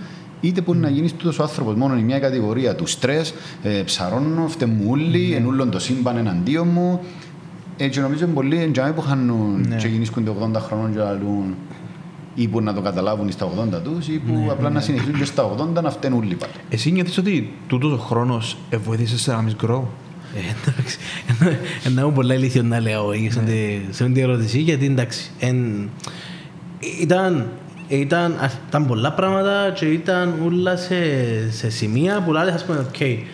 [0.40, 4.48] είτε μπορεί να γίνεις τούτος ο άνθρωπος μόνο η μια κατηγορία του στρες, ε, ψαρώνω,
[4.48, 5.36] φτεμούλη, mm.
[5.36, 7.00] ενούλον το σύμπαν εναντίον μου.
[7.76, 9.76] Έτσι νομίζω είναι πολλοί εντζάμοι που χάνουν ναι.
[9.76, 11.54] και γεννήσκονται 80 χρόνων και αλλούν
[12.34, 14.74] ή που να το καταλάβουν στα 80 τους, ή που ναι, απλά ναι.
[14.74, 16.52] να συνεχίσουν και στα 80 να φταίνουν όλοι πάλι.
[16.68, 19.82] Εσύ νιώθεις ότι τούτος ο χρόνος βοήθησε να μην grow.
[20.34, 20.98] Ε, εντάξει.
[21.84, 23.38] Εννοώ πολλά ηλίθιο να λέω σε
[24.04, 25.30] αυτή την ερώτηση, γιατί εντάξει.
[27.00, 27.44] Ήταν ε,
[27.88, 30.96] ήταν, ας, ήταν πολλά πράγματα και ήταν όλα σε,
[31.50, 33.26] σε σημεία που λέει, ας πούμε, οκ,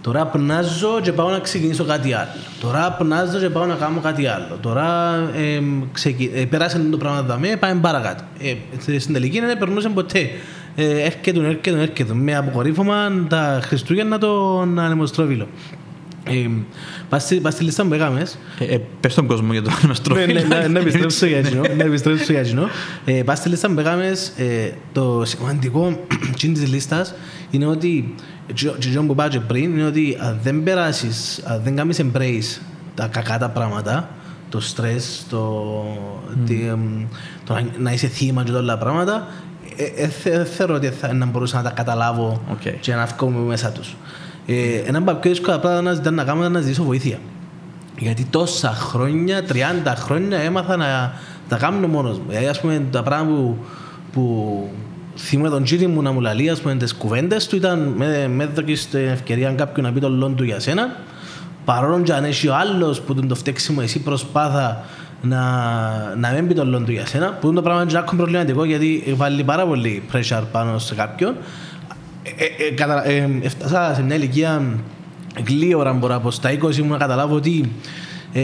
[0.00, 2.30] τώρα πνάζω και πάω να ξεκινήσω κάτι άλλο.
[2.60, 4.58] Τώρα πνάζω και πάω να κάνω κάτι άλλο.
[4.60, 5.62] Τώρα ε,
[5.92, 6.30] ξεκι...
[6.34, 8.22] ε, πέρασε το πράγμα δαμέ, πάμε παρακάτω.
[8.38, 10.30] Ε, στην τελική δεν περνούσε ποτέ.
[10.74, 12.14] Ε, έρχεται, έρχεται, έρχεται.
[12.14, 15.46] Με αποκορύφωμα τα Χριστούγεννα τον ανεμοστρόβιλο.
[16.24, 16.48] Ε,
[17.08, 19.76] πας στη- πας στη λίστα που έκαμες, Ε, ε, πες στον κόσμο για το ναι,
[19.84, 20.32] αναστροφή.
[20.32, 21.62] ναι, να- να επιστρέψω για εκείνο.
[21.76, 22.68] Να επιστρέψω για εκείνο.
[23.04, 26.00] Ε, Πας στη λίστα που έκαμες, ε, το σημαντικό
[26.36, 27.14] τσιν της λίστας
[27.50, 28.14] είναι ότι,
[28.54, 32.60] και αυτό που είπα και πριν, είναι ότι αν δεν περάσεις, αν δεν κάνεις embrace
[32.94, 34.08] τα κακά τα πράγματα,
[34.48, 35.62] το στρες, το,
[36.46, 37.04] τι, εμ,
[37.44, 39.26] το να- να είσαι θύμα και όλα τα πράγματα,
[39.76, 42.80] ε, ε, θε- δεν θεωρώ ότι θα να μπορούσα να τα καταλάβω Οκ.
[42.80, 43.96] και να βγω μέσα τους.
[44.52, 47.18] Ε, ένα από τα πιο δύσκολα πράγματα να ζητάνε να κάνω ήταν να ζητήσω βοήθεια.
[47.98, 49.52] Γιατί τόσα χρόνια, 30
[49.96, 51.12] χρόνια έμαθα να
[51.48, 52.24] τα κάνω μόνος μου.
[52.28, 53.56] Δηλαδή, ας πούμε, τα πράγματα που,
[54.12, 54.68] που
[55.16, 58.46] θυμούμαι τον τσίρι μου να μου λαλεί, ας πούμε, τις κουβέντες του ήταν με, με
[58.46, 60.96] δοκείς την ευκαιρία κάποιου να πει τον λόγο του για σένα.
[61.64, 64.84] Παρόλο και αν έχει ο άλλος που τον το φταίξιμο εσύ προσπάθα
[65.22, 65.40] να,
[66.16, 69.14] να μην πει τον λόγο του για σένα, που το πράγμα είναι ακόμα προβληματικό γιατί
[69.16, 71.34] βάλει πάρα πολύ pressure πάνω σε κάποιον.
[72.22, 74.62] Ε, ε, κατα- ε, έφτασα σε μια ηλικία
[75.46, 77.72] γλύωρα μπορώ από στα 20 μου να καταλάβω ότι
[78.32, 78.42] ε,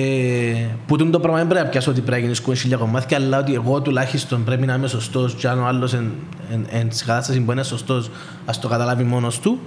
[0.87, 3.16] που τούτο το πράγμα δεν πρέπει να πιάσω ότι πρέπει να γίνεις κουβέντα χίλια κομμάτια
[3.16, 6.12] αλλά ότι εγώ τουλάχιστον πρέπει να είμαι σωστός και αν ο άλλος εν,
[6.53, 8.11] εν, εν, σε κατάστασης που είναι σωστός
[8.45, 9.61] ας το καταλάβει μόνος του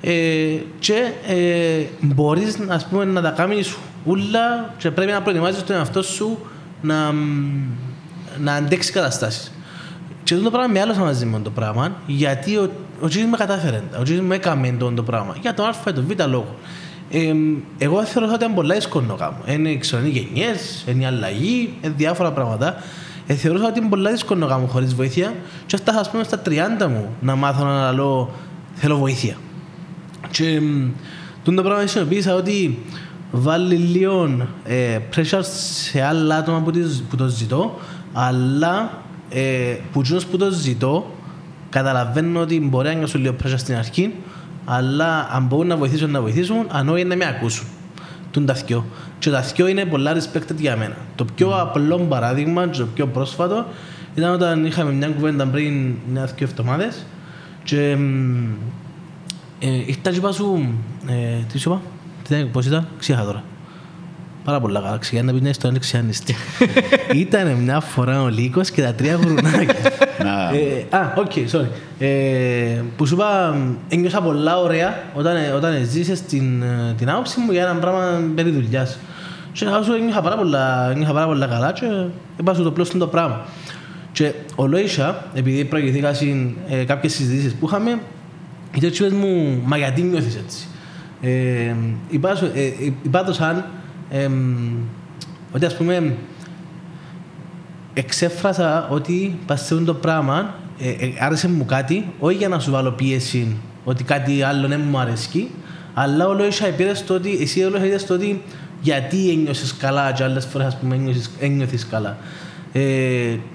[0.00, 0.12] ε,
[0.78, 6.02] και ε, μπορείς ας πούμε, να τα κάνεις ούλα και πρέπει να προετοιμάζεις τον εαυτό
[6.02, 6.38] σου
[6.80, 7.12] να,
[8.38, 9.52] να αντέξεις καταστάσεις.
[10.22, 13.36] Και αυτό το πράγμα με άλλωσα μαζί με το πράγμα, γιατί ο, ο Τζίζης με
[13.36, 15.36] κατάφερε, ο Τζίζης με έκαμε το, το πράγμα.
[15.40, 16.54] Για τον Α ή τον Β λόγο.
[17.10, 17.32] Ε,
[17.78, 19.36] εγώ θεωρώ ότι είναι πολλά δύσκολο να κάνω.
[19.46, 22.76] Είναι ξέρω, είναι γενιές, είναι η αλλαγή, είναι διάφορα πράγματα.
[23.26, 25.34] Ε, θεωρούσα ότι είναι πολλά δύσκολο να κάνω χωρίς βοήθεια
[25.66, 26.50] και έφτασα ας πούμε στα 30
[26.88, 28.30] μου να μάθω να λέω
[28.74, 29.36] θέλω βοήθεια.
[30.30, 30.90] Και μ,
[31.44, 32.78] τούτο το πράγμα συνειδητοποίησα ότι
[33.30, 35.40] βάλει λίγο ε, pressure
[35.90, 37.78] σε άλλα άτομα που, τις, που το ζητώ,
[38.12, 41.06] αλλά ε, που εκείνος που το ζητώ
[41.74, 44.14] καταλαβαίνω ότι μπορεί να νιώσουν λίγο pressure στην αρχή,
[44.64, 47.66] αλλά αν μπορούν να βοηθήσουν να βοηθήσουν, αν όχι να με ακούσουν.
[48.30, 48.84] Τούν τα θκυο.
[49.18, 50.96] Και τα θκυο είναι πολλά respected για μένα.
[51.14, 53.66] Το πιο απλό παράδειγμα και το πιο πρόσφατο
[54.14, 57.06] ήταν όταν είχαμε μια κουβέντα πριν μια-δυο εβδομάδες
[57.64, 58.44] και μ,
[59.58, 60.74] ε, ήρθα και είπα σου,
[61.06, 61.80] ε, τι σου είπα,
[62.22, 63.42] τι ήταν, πώς ήταν, ξέχα τώρα.
[64.44, 66.34] Πάρα πολλά καλά, ξεχά να πεις μια ιστορία, ξεχάνεις τι.
[67.14, 69.74] Ήταν μια φορά ο Λύκος και τα τρία γουρνάκια.
[70.24, 70.50] Να.
[70.56, 71.66] Ε, Α, οκ, sorry.
[71.98, 72.08] Ε,
[72.96, 73.56] που σου είπα,
[73.88, 78.50] ένιωσα πολλά ωραία όταν, όταν ζήσες την, ε, την άποψη μου για ένα πράγμα περί
[78.50, 78.98] δουλειάς.
[79.52, 81.84] Και να σου ένιωσα πάρα πολλά, ένιωσα πάρα πολλά καλά και
[82.40, 83.44] είπα σου το πλώς το πράγμα.
[84.12, 86.24] Και ο Λόισα, επειδή προηγηθήκα σε
[86.68, 87.98] ε, κάποιες συζητήσεις που είχαμε,
[88.72, 90.66] γιατί έτσι πες μου, μα γιατί νιώθεις έτσι;
[91.22, 91.74] Ε,
[92.10, 93.64] είπα, σου- ε, ε, είπα το σαν
[94.14, 94.32] εμ,
[95.52, 96.14] ότι ας πούμε
[97.94, 102.90] εξέφρασα ότι πας το πράγμα, ε, ε, άρεσε μου κάτι, όχι για να σου βάλω
[102.90, 105.50] πίεση ότι κάτι άλλο δεν μου αρέσει,
[105.94, 108.42] αλλά όλο είχα πήρε στο ότι, εσύ όλο είχα στο ότι
[108.80, 112.16] γιατί ένιωσες καλά και άλλες φορές ας πούμε ένιωσες, ένιωθεις καλά.
[112.72, 112.80] Ε,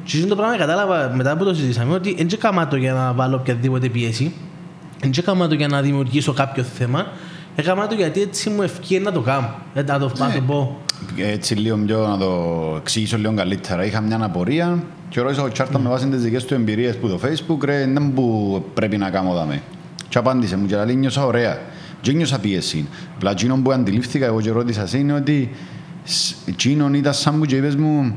[0.03, 3.13] και αυτό το πράγμα κατάλαβα μετά που το συζητήσαμε ότι δεν έκανα το για να
[3.13, 4.33] βάλω οποιαδήποτε πίεση,
[4.99, 7.07] δεν έκανα το για να δημιουργήσω κάποιο θέμα,
[7.59, 10.77] έκανα το γιατί έτσι μου ευκαιρία να το κάνω, ε, να το, να το πω.
[11.17, 13.85] Έτσι λίγο πιο να το εξηγήσω λίγο καλύτερα.
[13.85, 17.19] Είχα μια απορία και ρώτησα ο Τσάρτα με βάση τις δικές του εμπειρίες που το
[17.23, 19.61] Facebook ρε, δεν που πρέπει να κάνω δάμε.
[20.09, 21.57] Και απάντησε μου και λέει νιώσα ωραία.
[22.01, 22.87] Και νιώσα πίεση.
[23.15, 25.49] Απλά εκείνο που αντιλήφθηκα εγώ και ρώτησα εσύ είναι ότι
[26.03, 28.15] σ- εκείνον ήταν σαν που και είπες μου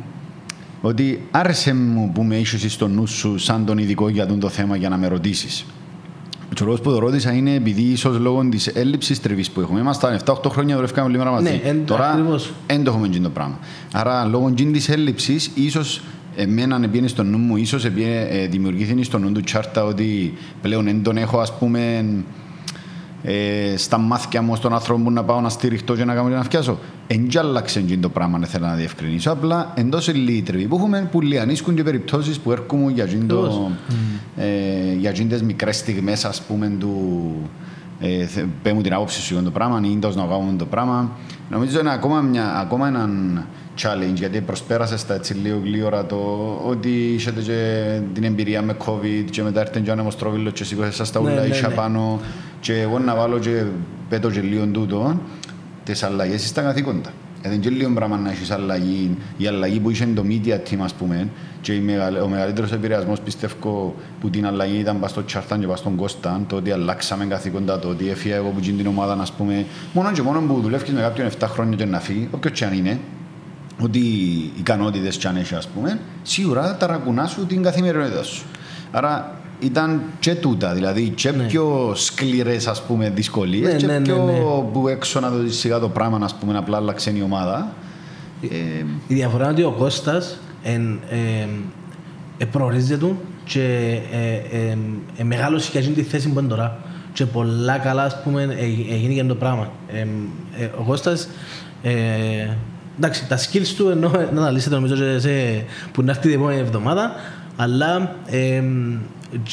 [0.80, 4.49] ότι άρεσε μου που με ίσως στο νου σου σαν τον ειδικό για τον το
[4.49, 5.64] θέμα για να με ρωτήσεις.
[6.61, 9.80] Ο λόγος που το ρώτησα είναι επειδή ίσως λόγω της έλλειψης τριβής που έχουμε.
[9.80, 11.42] Ήμασταν 7-8 χρόνια δουλεύκαμε λίγο μαζί.
[11.44, 12.53] Ναι, εν- Τώρα ακριβώς.
[12.66, 13.59] δεν το έχουμε γίνει το πράγμα.
[13.92, 16.00] Άρα λόγω εκείνη της έλλειψης ίσως
[16.36, 20.84] εμένα επίενε στο νου μου, ίσως επίε- ε, δημιουργήθηκε στο νου του τσάρτα ότι πλέον
[20.84, 22.05] δεν τον έχω ας πούμε
[23.22, 26.34] ε, στα μάτια μου στον άνθρωπο που να πάω να στηριχτώ και να κάνω και
[26.34, 26.78] να φτιάσω.
[27.07, 29.30] Εν κι άλλαξε εκείνο το πράγμα, αν θέλω να διευκρινίσω.
[29.30, 33.70] Απλά εντός λίγη τριβή που έχουμε που λιανίσκουν και περιπτώσεις που έρχομαι για εκείνο το,
[34.36, 34.44] ε,
[35.03, 36.92] για εκείνες τις μικρές στιγμές ας πούμε του
[38.00, 40.64] ε, θε- πέ μου την άποψη σου για το πράγμα ή ίντος να κάνουμε το
[40.66, 41.11] πράγμα.
[41.50, 43.44] Νομίζω είναι ακόμα, μια, ακόμα έναν
[43.82, 46.16] challenge γιατί προσπέρασες στα έτσι λίγο γλύωρα το
[46.66, 47.84] ότι είχατε και
[48.14, 51.30] την εμπειρία με COVID και μετά έρθει και ο ανεμοστρόβιλος και σήκωσε σας τα Ναι,
[51.32, 51.74] ούλα ναι, ίσια ναι.
[51.74, 52.20] πάνω
[52.61, 53.62] και εγώ να βάλω και
[54.09, 55.20] πέτω και λίγο τούτο
[55.84, 57.09] τις αλλαγές στα καθήκοντα.
[57.42, 59.16] Ε, δεν είναι και λίγο πράγμα να έχεις αλλαγή.
[59.36, 61.28] Η αλλαγή που είχε το media team, ας πούμε,
[61.62, 65.66] και η μεγαλ- ο μεγαλύτερος επηρεασμός πιστεύω που την αλλαγή ήταν πας στο Τσάρταν και
[65.66, 69.12] πας στον Κώσταν, το ότι αλλάξαμε καθήκοντα, το ότι έφυγα εγώ που γίνει την ομάδα,
[69.20, 72.58] ας πούμε, μόνο και μόνο που δουλεύεις με κάποιον 7 χρόνια και να φύγει, όποιος
[72.58, 72.98] και αν είναι,
[73.82, 78.44] ότι οι ικανότητες κι αν έχει, ας πούμε, σίγουρα ταρακουνά σου την καθημερινότητα σου.
[78.92, 84.04] Άρα ήταν και τούτα, δηλαδή και πιο σκληρές ας πούμε δυσκολίες Ναι, και ναι, ναι,
[84.04, 84.70] πιο ναι.
[84.72, 87.72] που έξω να δει σιγά το πράγμα, ας πούμε, απλά άλλαξε η ομάδα.
[88.42, 91.48] Ε, Η διαφορά είναι ότι ο Κώστας εν, ε,
[92.38, 94.76] ε, προορίζεται του και ε, ε,
[95.16, 96.78] ε, μεγάλωσε για εκείνη τη θέση που είναι τώρα.
[97.12, 99.70] Και πολλά καλά, ας πούμε, ε, έγινε και το πράγμα.
[99.92, 100.06] Ε,
[100.62, 101.28] ε, ο Κώστας,
[101.82, 101.92] ε,
[102.96, 105.30] εντάξει, τα skills του ενώ να τα λύσετε νομίζω και σε,
[105.92, 107.12] που να έρθει την επόμενη εβδομάδα,
[107.56, 108.62] αλλά ε,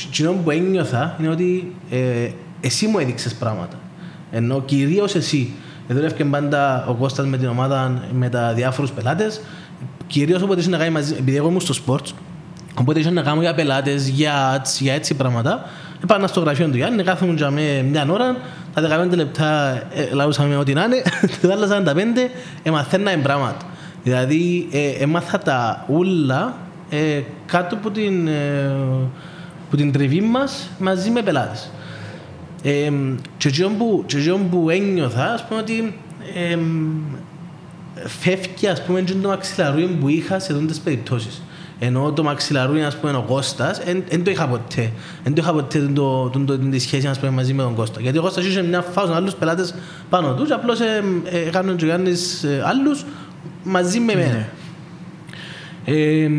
[0.07, 2.29] εκείνο που ένιωθα είναι ότι ε,
[2.61, 3.75] εσύ μου έδειξες πράγματα.
[4.31, 5.53] Ενώ κυρίως εσύ.
[5.87, 9.41] Δούλευε πάντα ο Κώστας με την ομάδα, με τα διάφορους πελάτες.
[10.09, 12.07] Κυρίως όποτε είχε να κάνει μαζί, επειδή εγώ ήμουν στο sport,
[12.75, 15.65] οπότε είχε να κάνω για πελάτες, για ads, για έτσι πράγματα.
[16.07, 18.37] Πάνα στο γραφείο του Γιάννη, κάθομαι για με μια ώρα,
[18.73, 21.01] τα 15 λεπτά ε, λαούσαμε ό,τι να είναι,
[21.41, 21.95] τα άλλα 45
[22.63, 23.57] εμαθαίναμε πράγματα.
[24.03, 26.57] Δηλαδή, ε, έμαθα τα ούλα
[26.89, 28.71] ε, κάτω από την, ε,
[29.69, 31.71] που την τριβή μας μαζί με πελάτες.
[32.63, 32.91] Ε,
[33.37, 35.97] και εκείνο που, και εκείνο που ένιωθα, ας πούμε ότι
[36.35, 36.57] ε,
[38.05, 41.41] φεύγει ας πούμε εκείνο το μαξιλαρούι που είχα σε τέτοιες περιπτώσεις.
[41.81, 44.91] Ενώ το μαξιλαρούι, ας πούμε, ο Κώστας, δεν το είχα ποτέ.
[45.23, 48.01] Δεν το είχα ποτέ το, το, το, τη σχέση ας πούμε, μαζί με τον Κώστα.
[48.01, 49.75] Γιατί ο Κώστας είχε μια φάση με άλλους πελάτες
[50.09, 53.05] πάνω τους και απλώς ε, ε, έκανε ο Γιάννης ε, άλλους
[53.63, 54.47] μαζί με εμένα.
[55.85, 56.29] Ε,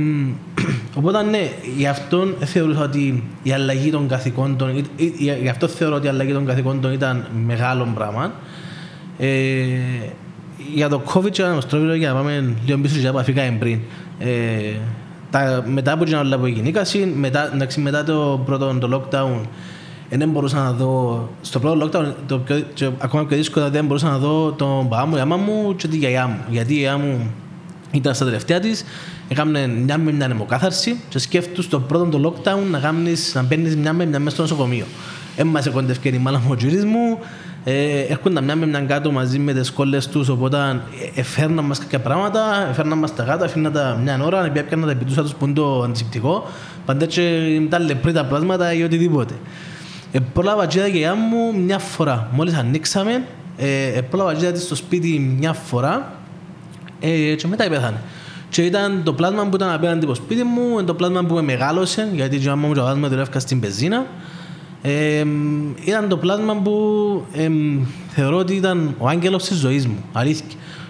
[0.99, 5.95] οπότε ναι, γι' αυτό θεωρούσα ότι η αλλαγή των καθηκόντων, ή- ή- γι' αυτό θεωρώ
[5.95, 8.33] ότι η αλλαγή των καθηκόντων ήταν μεγάλο πράγμα.
[9.19, 9.29] Ε,
[10.75, 13.81] για το COVID και το Αναστρόβιλο, για να πάμε λίγο πίσω και από αφήκαμε πριν.
[14.19, 14.29] Ε,
[15.31, 16.73] τα, μετά από την όλα που έγινε,
[17.15, 19.47] μετά, εντάξει, μετά το πρώτο το lockdown,
[20.09, 23.85] ε, δεν μπορούσα να δω, στο πρώτο lockdown, το πιο, και ακόμα πιο δύσκολο, δεν
[23.85, 26.39] μπορούσα να δω τον παπά μου, η άμα μου και τη γιαγιά μου.
[26.49, 27.31] Γιατί η γιαγιά μου
[27.93, 28.85] ήταν στα τελευταία της,
[29.29, 33.77] έκαμε μια με μια αιμοκάθαρση και σκέφτους στο πρώτο το lockdown να, κάνεις, να παίρνεις
[33.77, 34.85] μια με μια μέσα στο νοσοκομείο.
[35.37, 37.19] Έμμασε κοντεύκε η μάλα μου ο γύρις μου,
[37.65, 40.57] ε, έρχονταν μια με μια κάτω μαζί με τις κόλλες τους, οπότε
[41.17, 44.87] ε, εφέρναν μας κάποια πράγματα, εφέρναν μας τα κάτω, αφήναν τα μια ώρα, επειδή έπιαναν
[44.87, 46.49] τα επιτούσα τους που είναι το αντισηπτικό,
[46.87, 49.35] πάντα και τα λεπρή τα πλάσματα ή οτιδήποτε.
[50.13, 53.25] Ε, πρόλαβα και η γιαγιά μου μια φορά, μόλις ανοίξαμε,
[53.57, 56.13] ε, ε, πρόλαβα και της στο σπίτι μια φορά
[57.01, 58.01] ε, και μετά πέθανε.
[58.49, 61.43] Και ήταν το πλάσμα που ήταν απέναντι από το σπίτι μου, το πλάσμα που με
[61.43, 64.07] μεγάλωσε, γιατί η μάμα μου και ο μου δουλεύκα στην πεζίνα.
[64.83, 65.25] Ε,
[65.85, 67.51] ήταν το πλάσμα που ε,
[68.09, 70.47] θεωρώ ότι ήταν ο άγγελος της ζωής μου, αλήθεια.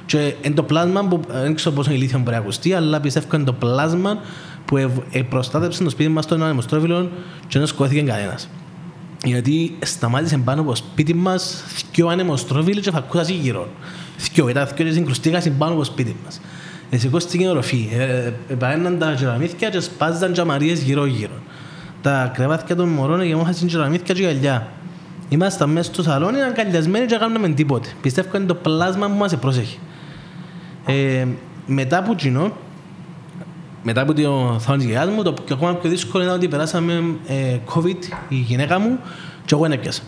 [0.06, 3.44] Και είναι το πλάσμα που, δεν ξέρω πόσο ηλίθιο μπορεί να ακουστεί, αλλά πιστεύω είναι
[3.44, 4.18] το πλάσμα
[4.64, 7.10] που ε, ε, προστάτεψε το σπίτι μας στον ανεμοστρόβιλο
[7.48, 8.48] και δεν σκόθηκε κανένας.
[9.24, 13.68] Γιατί σταμάτησε πάνω από το σπίτι μας δυο ανεμοστρόβιλοι και φακούσαν γύρω.
[14.32, 16.40] Δυο, ήταν δυο και συγκρουστήκαν πάνω από το σπίτι μας.
[16.90, 17.88] Ε, σηκώστηκε η οροφή.
[17.92, 21.34] Ε, ε, Παρέναν τα κεραμίδια και σπάζαν τζαμαρίες γύρω-γύρω.
[22.02, 24.68] Τα κρεβάτια των μωρών γεμόχασαν κεραμίδια και γυαλιά.
[25.28, 27.88] Ήμασταν μέσα στο σαλόνι αγκαλιασμένοι και κάναμε τίποτε.
[28.02, 29.78] Πιστεύω είναι το πλάσμα που μας πρόσεχε.
[30.86, 31.26] Ε,
[31.66, 32.52] μετά από κοινό,
[33.82, 34.22] μετά από το
[34.60, 38.34] θάνατο της γιαγιάς μου, το πιο, ακόμα πιο δύσκολο ήταν ότι περάσαμε ε, COVID η
[38.34, 38.98] γυναίκα μου
[39.44, 40.02] και εγώ δεν έπιασα.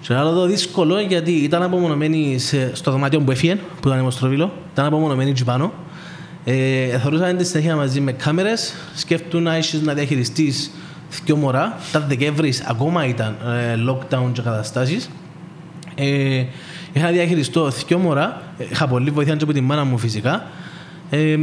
[0.00, 4.52] Και άλλο το δύσκολο γιατί ήταν απομονωμένη σε, στο δωμάτιο που έφυγε, που ήταν αιμοστροβίλο,
[4.72, 5.72] ήταν απομονωμένη εκεί πάνω.
[6.44, 10.70] Ε, θεωρούσαν τη συνέχεια μαζί με κάμερες, σκέφτουν να έχεις να διαχειριστείς
[11.24, 11.76] δυο μωρά.
[11.92, 15.10] Τα Δεκέμβρης ακόμα ήταν ε, lockdown και καταστάσεις.
[15.94, 16.44] Ε,
[16.92, 20.42] είχα να διαχειριστώ δυο μωρά, ε, είχα πολύ βοήθεια και από τη μάνα μου φυσικά.
[21.10, 21.36] Ε,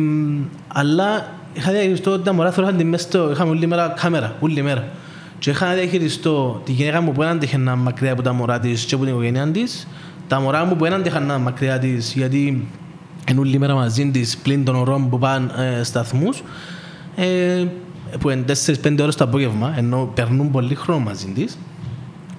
[0.67, 4.61] αλλά είχα διαχειριστώ ότι τα μωρά θεωρούσαν τη μέσα στο, είχαμε όλη μέρα κάμερα, όλη
[4.61, 4.87] μέρα.
[5.39, 8.33] Και είχα να διαχειριστώ τη γυναίκα μου που δεν άντεχε να είναι μακριά από τα
[8.33, 9.87] μωρά της και από την οικογένειά της,
[10.27, 12.67] τα μωρά μου που δεν άντεχαν να είναι μακριά της γιατί
[13.29, 16.43] είναι όλη μέρα μαζί της πλην των ωρών που πάνε ε, σταθμούς,
[17.15, 17.65] ε,
[18.19, 18.43] που είναι
[18.83, 21.57] 4-5 ώρες το απόγευμα, ενώ περνούν πολύ χρόνο μαζί της.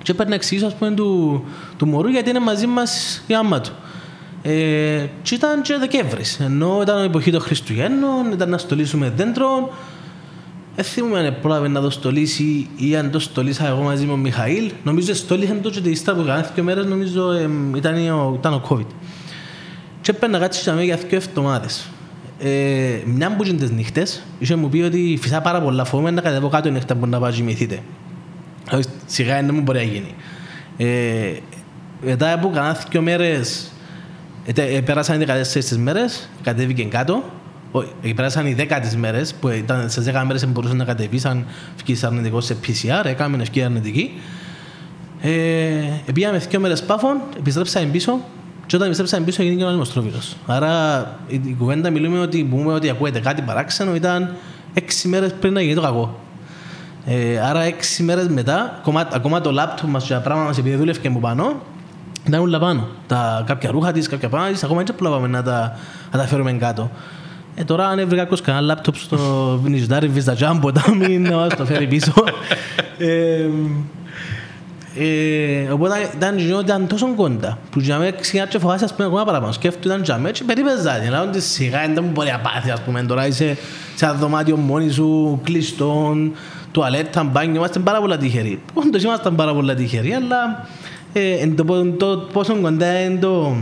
[0.03, 1.45] Και έπαιρνε εξηγήσω, ας πούμε, του,
[1.77, 3.73] του μωρού γιατί είναι μαζί μας η άμα του.
[4.43, 9.73] Ε, και ήταν και Δεκέμβρης, ενώ ήταν η εποχή των Χριστουγέννων, ήταν να στολίσουμε δέντρο.
[10.77, 14.21] Δεν θυμούμαι αν πρόλαβε να το στολίσει ή αν το στολίσα εγώ μαζί με τον
[14.21, 14.71] Μιχαήλ.
[14.85, 18.63] Νομίζω στολίσαν το και ύστερα από κανένα δύο μέρες, νομίζω ε, ήταν, ο, ήταν ο
[18.69, 18.87] COVID.
[20.01, 21.89] Και έπαιρνα κάτσει για για δύο εβδομάδες.
[22.43, 26.49] Ε, μια από τις νύχτες είχε μου πει ότι φυσά πάρα πολλά φοβούμαι να κατεβώ
[26.49, 27.79] κάτω νύχτα που να πάω κοιμηθείτε.
[28.73, 30.15] Όχι, Σιγά δεν μου μπορεί να γίνει.
[30.77, 31.37] Ε,
[32.05, 33.71] μετά από κανένα δύο μέρες
[34.55, 37.25] Ε, ε, πέρασαν οι 14 τις μέρες, κατέβηκε κάτω.
[37.73, 40.85] Ο- ε, πέρασαν οι 10 τις μέρες, που ήταν, στις 10 μέρες δεν μπορούσαν να
[40.85, 41.45] κατεβεί αν
[41.85, 44.21] βγεις αρνητικό σε PCR, έκαμε ευκαιρία αρνητική.
[45.21, 45.31] Ε,
[46.15, 48.19] πήγαμε δύο μέρες πάφων, επιστρέψαμε πίσω
[48.71, 50.37] και όταν επιστρέψαμε πίσω έγινε και ο ανεμοστρόβιλος.
[50.47, 54.35] Άρα η, η κουβέντα μιλούμε ότι, πούμε ότι ακούετε κάτι παράξενο ήταν
[54.75, 56.19] έξι μέρες πριν να γίνει το κακό.
[57.05, 60.77] Ε, άρα έξι μέρες μετά, ακόμα, ακόμα το λάπτοπ μας και τα πράγματα μας επειδή
[60.77, 61.63] δούλευε και από πάνω,
[62.27, 62.89] ήταν όλα πάνω.
[63.07, 65.79] Τα, κάποια ρούχα της, κάποια πράγματα της, ακόμα δεν προλάβαμε να τα,
[66.13, 66.91] να τα φέρουμε κάτω.
[67.55, 71.57] Ε, τώρα αν έβρε κάποιος κανένα λάπτοπ στο νηζδάρι Vista Jumbo, τα μην να μας
[71.57, 72.13] το φέρει πίσω.
[72.99, 73.47] ε,
[74.99, 79.25] ε, οπότε ήταν, ήταν τόσο κοντά που για μένα ξεκινά και φοβάσαι ας πούμε ακόμα
[79.25, 79.53] παραπάνω.
[79.53, 81.09] Σκέφτονταν για μένα και περίπεζα την.
[81.15, 83.03] Αλλά ότι σιγά δεν μου μπορεί να πάθει ας πούμε.
[83.03, 83.57] Τώρα είσαι
[83.95, 86.33] σε ένα δωμάτιο μόνοι σου, κλειστόν,
[86.73, 87.55] τουαλέτα, μπάνιο.
[87.55, 88.61] Είμαστε πάρα πολλά τυχεροί.
[88.75, 90.67] Όντως ήμασταν πάρα πολλά τυχεροί, αλλά
[91.13, 93.57] ε, εν το, πο- το, πόσο κοντά είναι το,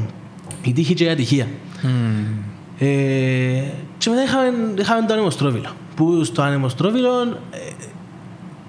[0.62, 1.46] η τύχη και η ατυχία.
[2.78, 2.86] Ε,
[3.98, 5.68] και μετά είχαμε, είχαμε το ανεμοστρόβιλο.
[5.96, 7.58] Που στο ανεμοστρόβιλο ε,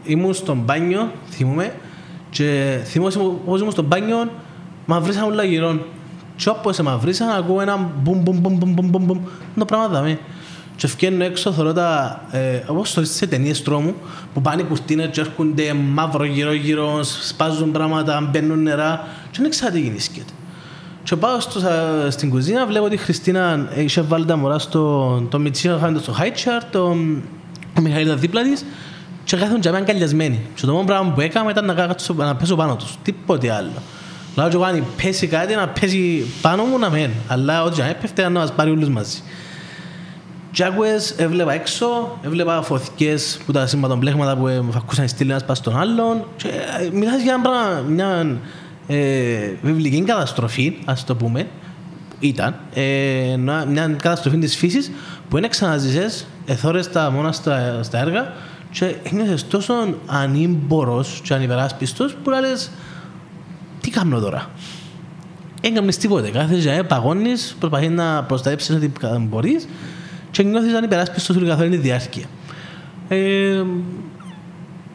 [0.03, 1.73] ήμουν στο μπάνιο, θυμούμαι,
[2.29, 3.11] και θυμόμαι
[3.45, 4.31] πως ήμουν στο μπάνιο,
[4.85, 5.79] μα βρήσαν όλα γύρω.
[6.35, 9.19] Και όπως με βρήσαν, ακούω ένα μπουμ μπουμ μπουμ μπουμ μπουμ μπουμ μπουμ.
[9.57, 10.19] Το πράγμα δαμε.
[10.75, 13.93] Και βγαίνω έξω, θωρώ τα, ε, όπως το σε ταινίες τρόμου,
[14.33, 19.49] που πάνε οι κουρτίνες και έρχονται μαύρο γύρω γύρω, σπάζουν πράγματα, μπαίνουν νερά και δεν
[19.49, 20.33] ξέρω τι γίνεται.
[21.03, 24.59] Και πάω στο, σα- στην κουζίνα, βλέπω ότι η Χριστίνα ε, είχε βάλει τα μωρά
[24.59, 26.95] στο το Μιτσίνο, είχαν το στο high chart, το,
[27.77, 28.65] ο Μιχαήλ ήταν δίπλα της
[29.29, 30.39] και κάθονταν για μένα αγκαλιασμένοι.
[30.55, 33.71] Και το μόνο πράγμα που έκανα ήταν να, κάτσω, να πέσω πάνω τους, τίποτε άλλο.
[34.35, 37.89] Λέω και εγώ αν πέσει κάτι, να πέσει πάνω μου να μεν, αλλά ό,τι αν
[37.89, 39.17] έπεφτε να μας πάρει όλους μαζί.
[40.51, 45.57] Και άκουες, έβλεπα έξω, έβλεπα φωτιές που τα σηματομπλέγματα που ε, ακούσαν στείλει ένας πας
[45.57, 48.37] στον άλλον και ε, μιλάς για ένα πράγμα, μια
[48.87, 48.97] ε,
[49.61, 51.47] βιβλική καταστροφή, ας το πούμε,
[52.19, 54.91] ήταν ε, μια μια καταστροφή της φύσης
[55.29, 58.33] που δεν ξαναζήσες, εθώρες τα μόνα στα, στα έργα
[58.71, 59.73] και ένιωσες τόσο
[60.05, 62.71] ανήμπορος και ανυπεράσπιστος που λες
[63.81, 64.49] τι κάνω τώρα;
[65.61, 66.29] Δεν κάνεις τίποτε.
[66.29, 69.67] Κάθεσαι και παγώνεις, προσπαθείς να προστατεύσεις ό,τι μπορείς
[70.31, 72.25] και νιώθεις ανυπεράσπιστος σου καθ' όλη τη διάρκεια.
[73.07, 73.63] Ε,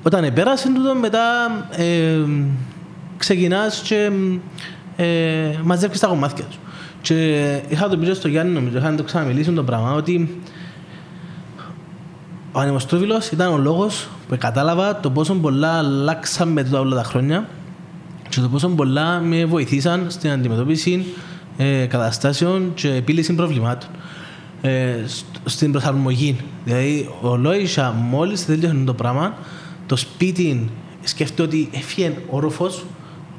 [0.03, 1.21] όταν επέρασες τούτο, μετά
[1.71, 2.19] ε,
[3.17, 4.11] ξεκινάς και
[4.97, 6.59] ε, μαζεύεις τα κομμάτια σου.
[7.03, 10.41] Και είχα το πει στο Γιάννη, νομίζω, είχα να το ξαναμιλήσει το πράγμα, ότι
[12.57, 17.49] ο ανεμοστρόβιλος ήταν ο λόγος που κατάλαβα το πόσο πολλά αλλάξαμε τούτα όλα τα χρόνια
[18.29, 21.05] και το πόσο πολλά με βοηθήσαν στην αντιμετώπιση
[21.57, 23.89] ε, καταστάσεων και επίλυση προβλημάτων.
[24.63, 26.37] Ε, σ- στην προσαρμογή.
[26.65, 29.35] Δηλαδή, ο Λόισα μόλις τελείωσε το πράγμα,
[29.87, 30.71] το σπίτι
[31.03, 32.85] σκέφτεται ότι έφυγε όροφος,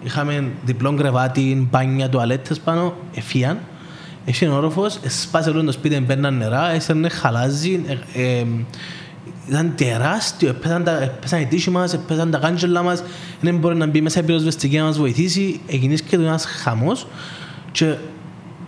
[0.03, 3.59] είχαμε διπλό κρεβάτι, μπάνια, τουαλέτες πάνω, έφυγαν.
[4.25, 7.81] Έφυγε όροφος, σπάσε όλο το σπίτι, μπαίναν νερά, έσαιρνε χαλάζι,
[8.13, 8.45] ε, ε,
[9.49, 13.03] ήταν τεράστιο, έπεσαν, τα, έπεσαν οι τύχοι μας, έπεσαν τα κάντζελα μας,
[13.41, 17.07] δεν μπορεί να μπει μέσα η πυροσβεστική να μας βοηθήσει, έγινε και ένας χαμός
[17.71, 17.95] και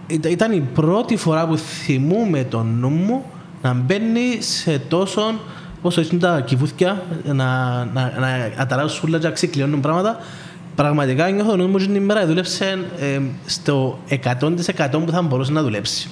[0.07, 3.23] ήταν- ήταν η πρώτη φορά που θυμούμαι το νου μου
[3.61, 5.39] να μπαίνει σε τόσο
[5.81, 7.33] όσο είναι τα κυβούθια να,
[7.85, 10.19] να, να αταράσουν σούλα και να ξεκλειώνουν πράγματα
[10.75, 14.49] πραγματικά νιώθω ο νους μου την ημέρα δούλεψε ε, στο 100%
[14.91, 16.09] που θα μπορούσε να δουλέψει.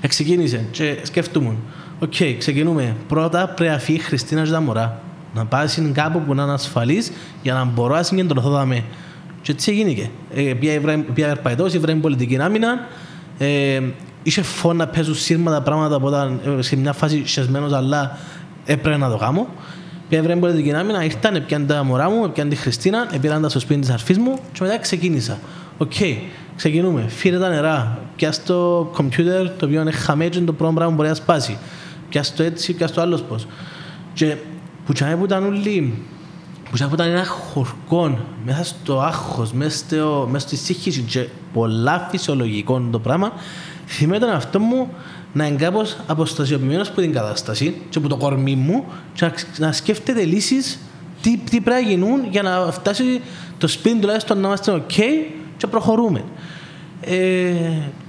[0.00, 1.56] Εξεκίνησε και σκεφτούμουν.
[2.00, 2.96] Οκ, ξεκινούμε.
[3.08, 5.00] Πρώτα πρέπει να φύγει η Χριστίνα και τα μωρά.
[5.34, 8.84] Να πάει σε κάπου που να είναι ασφαλής για να μπορώ να συγκεντρωθώ δαμέ.
[9.42, 10.10] Και έτσι έγινε.
[10.34, 10.54] Ε,
[11.14, 12.86] Πια ερπαϊτός, η βρέμει πολιτική άμυνα.
[13.38, 13.80] Ε,
[14.22, 18.18] είχε φόνα να παίζουν σύρματα πράγματα που ήταν ε, σε μια φάση σεσμένος αλλά
[18.66, 19.46] έπρεπε να το κάνω.
[20.08, 23.58] Πια βρέμει πολιτική άμυνα, ήρθαν, πιάνε τα μωρά μου, πιάνε τη Χριστίνα, πήραν τα στο
[23.58, 25.38] σπίτι της αρφής μου και μετά ξεκίνησα.
[25.78, 25.92] Οκ,
[26.56, 27.04] ξεκινούμε.
[27.08, 27.98] Φύρε τα νερά.
[28.16, 31.14] Πια στο κομπιούτερ το οποίο είναι χαμέ και είναι το πρώτο πράγμα που μπορεί να
[31.14, 31.58] σπάσει.
[32.08, 33.46] Πια στο έτσι, πια στο άλλος πώς.
[34.12, 34.36] Και
[34.86, 35.94] που τσάμε που ήταν όλοι
[36.70, 41.26] που τσάμε που ήταν ένα χορκό μέσα στο άγχος, μέσα, στο, μέσα στη σύγχυση και
[41.52, 43.32] πολλά φυσιολογικό το πράγμα
[43.86, 44.88] θυμάμαι τον αυτό μου
[45.32, 49.32] να είναι κάπως αποστασιοποιημένος από την κατάσταση και από το κορμί μου και να,
[49.66, 50.78] να σκέφτεται λύσεις
[51.22, 53.20] τι, τι πρέπει να γίνουν για να φτάσει
[53.58, 55.00] το σπίτι τουλάχιστον να είμαστε ok
[55.56, 56.24] και προχωρούμε.
[57.00, 57.52] Ε,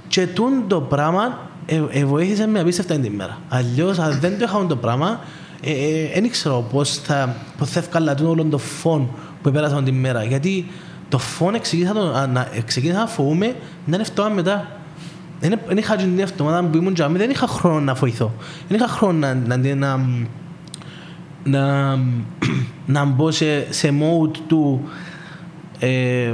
[0.08, 3.38] και τούν το πράγμα ε, ε, βοήθησε με απίστευτα την ημέρα.
[3.48, 5.20] Αλλιώς αν δεν το είχαμε το πράγμα
[5.62, 9.10] δεν ε, ε, ξέρω πώς θα, πώς θα ευκαλατούν όλο το φόν
[9.42, 10.24] που επέρασαν την ημέρα.
[10.24, 10.66] Γιατί
[11.08, 13.54] το φόν ξεκίνησα, το, να- να, ξεκίνησα να φοβούμαι
[13.84, 14.72] να είναι φτώμα μετά.
[15.40, 18.32] Δεν, δεν είχα την εβδομάδα που ήμουν τζάμι, δεν είχα χρόνο να βοηθώ.
[18.68, 19.98] Δεν είχα χρόνο να, να, να,
[21.44, 21.96] να,
[22.86, 24.88] να μπω σε, σε mode του
[25.78, 26.32] ε,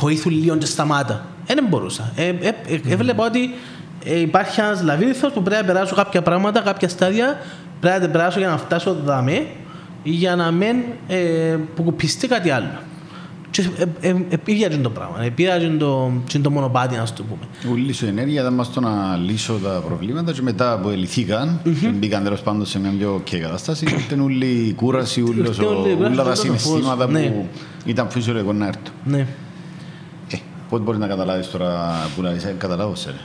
[0.00, 1.26] βοήθου λίγο και σταμάτα.
[1.46, 2.12] δεν μπορούσα.
[2.16, 3.54] Ε, ε, ε, έβλεπα ότι
[4.04, 7.38] ε, υπάρχει ένας λαβύριθο που πρέπει να περάσω κάποια πράγματα, κάποια στάδια.
[7.80, 9.46] Πρέπει να τα περάσω για να φτάσω δαμέ
[10.02, 10.76] για να μην
[11.08, 12.66] ε, κουπιστεί κάτι άλλο.
[13.50, 13.68] Και
[14.00, 17.72] ε, ε, ε, πήγαινε το πράγμα, ε, πήγαινε το, και το μονοπάτι, να το πούμε.
[17.72, 21.88] Ούλη σου ενέργεια ήταν μας το να λύσω τα προβλήματα και μετά που ελυθήκαν και
[21.88, 25.64] μπήκαν τέλος πάντων σε μια πιο ok κατάσταση ήταν όλη η κούραση, ούλος ο- Ήρθε
[25.64, 27.12] όλη η κούραση, όλα τα όλος το συναισθήματα φως.
[27.12, 27.20] Ναι.
[27.28, 27.46] που
[27.84, 28.92] ήταν φυσιολογικό να έρθουν.
[29.04, 29.26] Ναι.
[30.30, 30.36] Ε,
[30.68, 33.16] πότε μπορείς να καταλάβεις τώρα που να είσαι, καταλάβω σε ρε.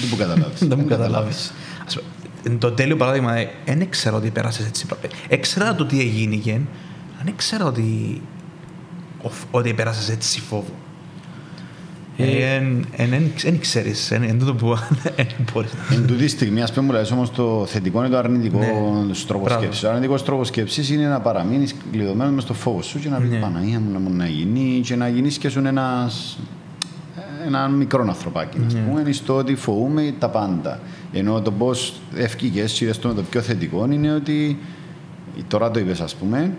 [0.00, 0.66] Δεν που καταλάβεις.
[0.66, 1.52] Δεν μου καταλάβεις.
[1.86, 2.06] Ας πούμε,
[2.42, 4.86] εν το τέλειο παράδειγμα, δεν ήξερα ότι πέρασες έτσι.
[5.28, 6.60] Έξερα το τι έγινε,
[7.20, 8.20] αν ήξερα ότι,
[9.22, 10.72] οφ- ότι πέρασες έτσι φόβο.
[13.42, 14.76] Δεν ξέρεις, εν τούτο που
[15.16, 15.94] δεν μπορείς να...
[15.96, 19.14] Εν τούτη στιγμή, ας πούμε, μου λες όμως το θετικό είναι το αρνητικό Ναι.
[19.26, 19.60] τρόπο Μπράβο.
[19.60, 19.82] σκέψης.
[19.84, 23.30] Ο αρνητικός τρόπος σκέψης είναι να παραμείνεις κλειδωμένος μες στο φόβο σου και να πεις
[23.30, 23.36] Ναι.
[23.36, 26.38] Παναγία μου να μου να γίνει και να γίνεις και σου ένας
[27.46, 28.80] ένα μικρό ανθρωπάκι, ας Ναι.
[28.80, 30.80] πούμε, στο ότι φοβούμε τα πάντα.
[31.12, 34.58] Ενώ το πώς ευκήκες και είδες το με το πιο θετικό είναι ότι
[35.48, 36.52] τώρα το είπες, ας πούμε,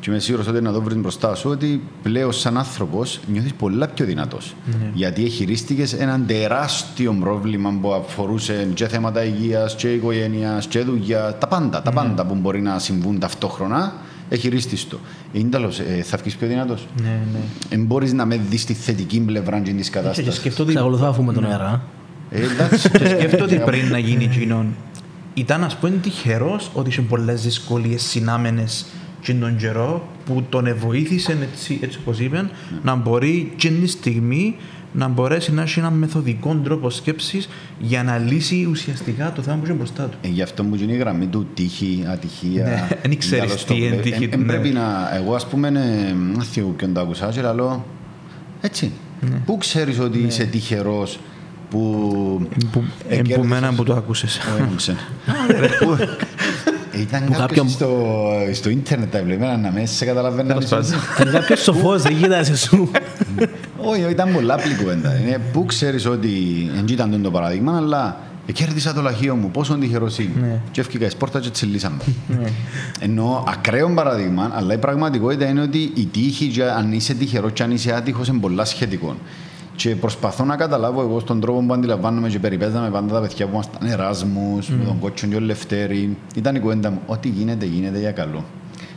[0.00, 3.86] και είμαι σίγουρος ότι να το βρεις μπροστά σου ότι πλέον σαν άνθρωπος νιώθεις πολλά
[3.88, 4.54] πιο δυνατός.
[4.66, 4.90] Ναι.
[4.94, 11.46] Γιατί χειρίστηκες έναν τεράστιο πρόβλημα που αφορούσε και θέματα υγείας και οικογένειας και δουλειά, τα
[11.46, 11.84] πάντα, Ναι.
[11.84, 13.92] τα πάντα που μπορεί να συμβούν ταυτόχρονα,
[14.28, 14.98] εχειρίστης το.
[15.32, 16.86] Είναι τέλος, ε, θα βγεις πιο δυνατός.
[17.02, 17.38] Ναι, ναι.
[17.68, 20.34] Δεν μπορείς να με δεις τη θετική πλευρά της Και κατάστασης.
[20.34, 21.82] σκεφτώ ότι Ξακολουθώ αφού με τον αέρα.
[22.30, 22.90] Ε, εντάξει.
[22.90, 24.74] Και σκέφτομαι ότι πριν να γίνει εκείνον,
[25.34, 28.86] ήταν ας πούμε τυχερός ότι είχε πολλές δυσκολίες συνάμενες
[29.20, 32.50] και τον καιρό που τον βοήθησε έτσι, έτσι όπως είπε
[32.82, 34.56] να μπορεί και τη στιγμή
[34.96, 39.64] να μπορέσει να έχει έναν μεθοδικό τρόπο σκέψης για να λύσει ουσιαστικά το θέμα που
[39.64, 40.16] είχε μπροστά του.
[40.22, 42.64] Ε, γι' αυτό μου γίνει η γραμμή του τύχη, ατυχία.
[42.64, 44.46] Ναι, εν ήξερες Λαλό στο τι είναι βλέ- τύχη, εν- εν ναι.
[44.46, 45.10] πρέπει να...
[45.14, 45.72] Εγώ ας πούμε, ε,
[46.34, 47.84] δεν θυμούμαι ποιον το άκουσα και λέω,
[48.60, 48.92] έτσι.
[49.20, 49.36] Ναι.
[49.46, 51.18] Πού ξέρεις ότι είσαι τυχερός
[51.70, 52.48] που...
[52.72, 54.40] Που, ε, ε, που κέρδισες- μένα που το άκουσες.
[56.94, 57.20] Όχι, δεν ξέρω.
[57.20, 58.06] Που- Ε, Ήταν κάποιος κάποιον- στο,
[58.52, 60.48] στο ίντερνετ τα βλέπαινα να μέσα σε καταλαβαίνω.
[60.48, 60.90] Τέλος πάντων.
[61.20, 62.90] Ήταν κάποιος σοφός, δεν κοίτασε σου.
[63.90, 65.16] Όχι, ήταν πολλά απλή κουβέντα.
[65.16, 66.30] Είναι πού ξέρεις ότι
[66.74, 68.16] δεν ήταν το παράδειγμα, αλλά
[68.52, 70.40] κέρδισα το λαχείο μου, πόσο τυχερός είμαι.
[70.40, 70.60] Ναι.
[70.70, 71.96] Και έφυγα εις πόρτα και τσιλίσαμε.
[72.40, 72.46] Ναι.
[73.00, 77.62] Ενώ ακραίο παράδειγμα, αλλά η πραγματικότητα είναι ότι η τύχη, και αν είσαι τυχερός και
[77.62, 79.16] αν είσαι άτυχος, είναι πολλά σχετικό.
[79.76, 83.52] Και προσπαθώ να καταλάβω εγώ στον τρόπο που αντιλαμβάνομαι και περιπέζαμε πάντα τα παιδιά που
[83.52, 86.16] ήμασταν Εράσμους, με τον Κότσον και ο Λευτέρη.
[86.34, 88.44] Ήταν η κουβέντα μου, ό,τι γίνεται, γίνεται για καλό.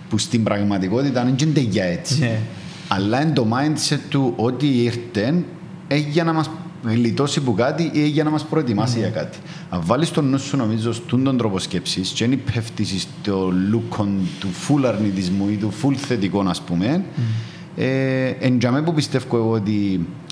[0.09, 2.19] Που στην πραγματικότητα δεν γίνεται για έτσι.
[2.19, 2.39] Ναι.
[2.87, 5.43] Αλλά είναι το mindset του ότι ήρθε
[5.87, 6.49] έχει για να μας
[6.83, 9.37] γλιτώσει που κάτι ή για να μας προετοιμάσει για κάτι.
[9.69, 14.19] Αν βάλεις τον νου σου νομίζω στον τον τρόπο σκέψης και δεν πέφτεις στο λούκον
[14.39, 17.03] του φουλ αρνητισμού ή του φουλ θετικών ας πούμε,
[17.75, 20.26] ε, εν τζαμέ που πιστεύω εγώ ότι ε,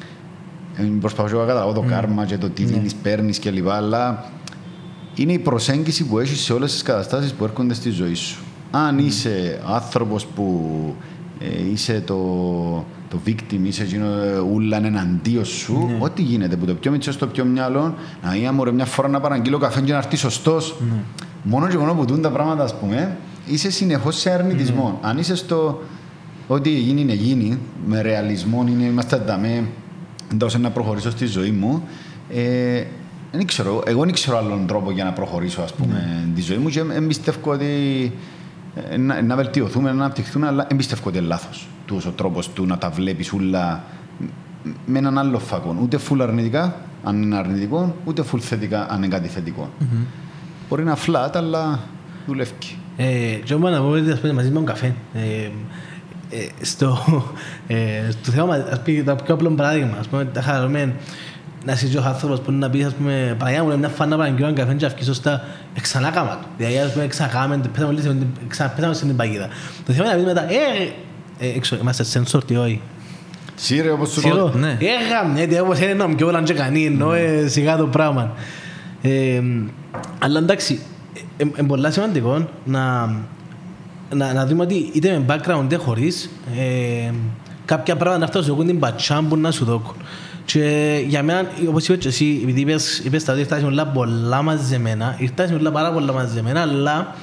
[0.99, 3.69] προσπαθώ να καταλάβω το κάρμα και το τι δίνεις, παίρνεις κλπ.
[3.69, 4.31] Αλλά
[5.15, 8.43] είναι η προσέγγιση που έχεις σε όλες τις καταστάσεις που έρχονται στη ζωή σου.
[8.71, 10.69] Αν είσαι άνθρωπος που
[11.39, 12.15] ε, είσαι το,
[13.09, 17.27] το victim, είσαι εκείνο ε, ούλα εναντίον σου, ό,τι γίνεται, που το πιο μίτσο στο
[17.27, 20.75] πιο μυαλό, να είμαι μωρέ, μια φορά να παραγγείλω καφέ και να έρθει σωστός.
[21.43, 24.99] Μόνος και μόνος που δουν τα πράγματα, ας πούμε, είσαι συνεχώς σε αρνητισμό.
[25.01, 25.81] Αν είσαι στο
[26.47, 27.57] ότι γίνει είναι γίνει,
[27.87, 29.63] με ρεαλισμό είναι, είμαστε δαμέ,
[30.37, 31.83] δώσε να προχωρήσω στη ζωή μου.
[32.29, 32.83] Ε,
[33.31, 36.69] δεν ξέρω, εγώ δεν ξέρω άλλον τρόπο για να προχωρήσω ας πούμε, τη ζωή μου
[36.69, 38.11] και δεν πιστεύω ότι
[38.89, 42.49] ε, να, να βελτιωθούμε, να αναπτυχθούμε, αλλά δεν πιστεύω ότι είναι λάθος τούτος ο τρόπος
[42.49, 43.83] του να τα βλέπεις όλα
[44.85, 45.77] με έναν άλλο φακό.
[45.81, 49.69] Ούτε φουλ αρνητικά, αν είναι αρνητικό, ούτε φουλ θετικά, αν είναι κάτι θετικό.
[50.69, 51.79] Μπορεί να flat, αλλά
[52.27, 52.51] δουλεύει.
[52.97, 54.95] Ε, και όμως να πω ότι ας πούμε μαζί με τον καφέ.
[55.13, 55.51] Ε, ε,
[56.61, 56.97] στο,
[57.67, 57.75] ε,
[58.21, 60.93] στο θέμα, ας πούμε, το πιο απλό παράδειγμα, ας πούμε, τα χαρούμε
[61.65, 64.17] να συζητήσει ο άνθρωπος που είναι να πεις, ας πούμε, Παναγιά μου, λέει, μια φάνα
[64.17, 66.47] παραγγείλω έναν καφέ και αυκεί σωστά, ε, ξανά κάμα του.
[66.57, 69.47] Δηλαδή, ας πούμε, ξανακάμε, πέσαμε λίγο στην- ξα- πέσαμε στην παγίδα.
[69.85, 72.81] Το θέμα είναι να πεις μετά, ε, ε, έξω, είμαστε σένσορ τι όχι.
[73.55, 74.51] Σύρε όπως σου Σίγουρο.
[74.55, 74.69] ναι.
[74.69, 78.31] Ε, γαμιέται, όπως είναι να μου όλα και κανεί, ενώ ε, σιγά το πράγμα.
[79.01, 79.41] Ε,
[80.19, 80.79] αλλά εντάξει,
[81.37, 83.11] είναι πολύ σημαντικό να,
[84.13, 87.11] να, να δούμε ότι είτε με background είτε χωρίς, ε,
[87.65, 89.95] κάποια πράγματα να φτάσουν έχουν την πατσά που να σου δώκουν.
[90.45, 94.41] Και για μένα, όπως είπες και εσύ, επειδή είπες, είπες τα ότι ήρθασαν όλα πολλά
[94.41, 97.15] μαζεμένα, ήρθασαν όλα πάρα πολλά μαζεμένα, αλλά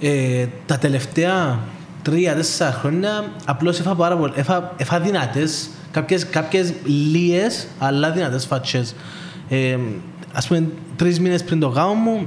[0.00, 1.58] ε, τα τελευταία
[2.02, 8.94] τρία-τέσσερα χρόνια απλώς έφα πάρα πολύ, έφα, έφα δυνατές, κάποιες, κάποιες λίες, αλλά δυνατές φατσές.
[9.48, 9.78] Ε,
[10.32, 12.26] ας πούμε, τρεις μήνες πριν το γάμο μου,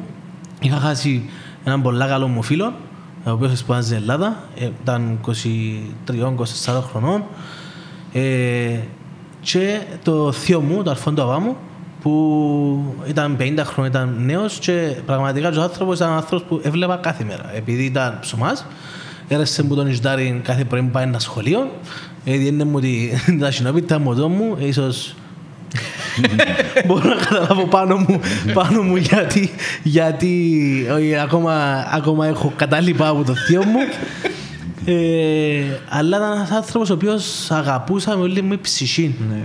[0.59, 1.29] είχα χάσει
[1.63, 2.73] έναν πολύ καλό μου φίλο,
[3.29, 7.23] ο οποίος σπουδάζει στην Ελλάδα, ε, ήταν 23-24 χρονών.
[8.13, 8.79] Ε,
[9.41, 11.55] και το θείο μου, το αρφόν του αβά μου,
[12.01, 17.23] που ήταν 50 χρόνια, ήταν νέος και πραγματικά ο άνθρωπος ήταν άνθρωπος που έβλεπα κάθε
[17.23, 17.55] μέρα.
[17.55, 18.65] Επειδή ήταν ψωμάς,
[19.27, 21.71] έρεσε μου τον Ισδάρι κάθε πρωί που πάει ένα σχολείο,
[22.25, 23.09] έδιενε μου τη-
[23.39, 25.15] τα συνόπιτα μοτό μου, ίσως
[26.85, 28.19] μπορώ να καταλάβω πάνω μου,
[28.53, 29.49] πάνω μου γιατί,
[29.83, 30.61] γιατί
[30.95, 33.79] όχι, ακόμα, ακόμα έχω κατάλοιπα από το θείο μου.
[34.85, 39.15] Ε, αλλά ήταν ένας άνθρωπος ο οποίος αγαπούσα με όλη μου η ψυχή.
[39.29, 39.35] Ναι.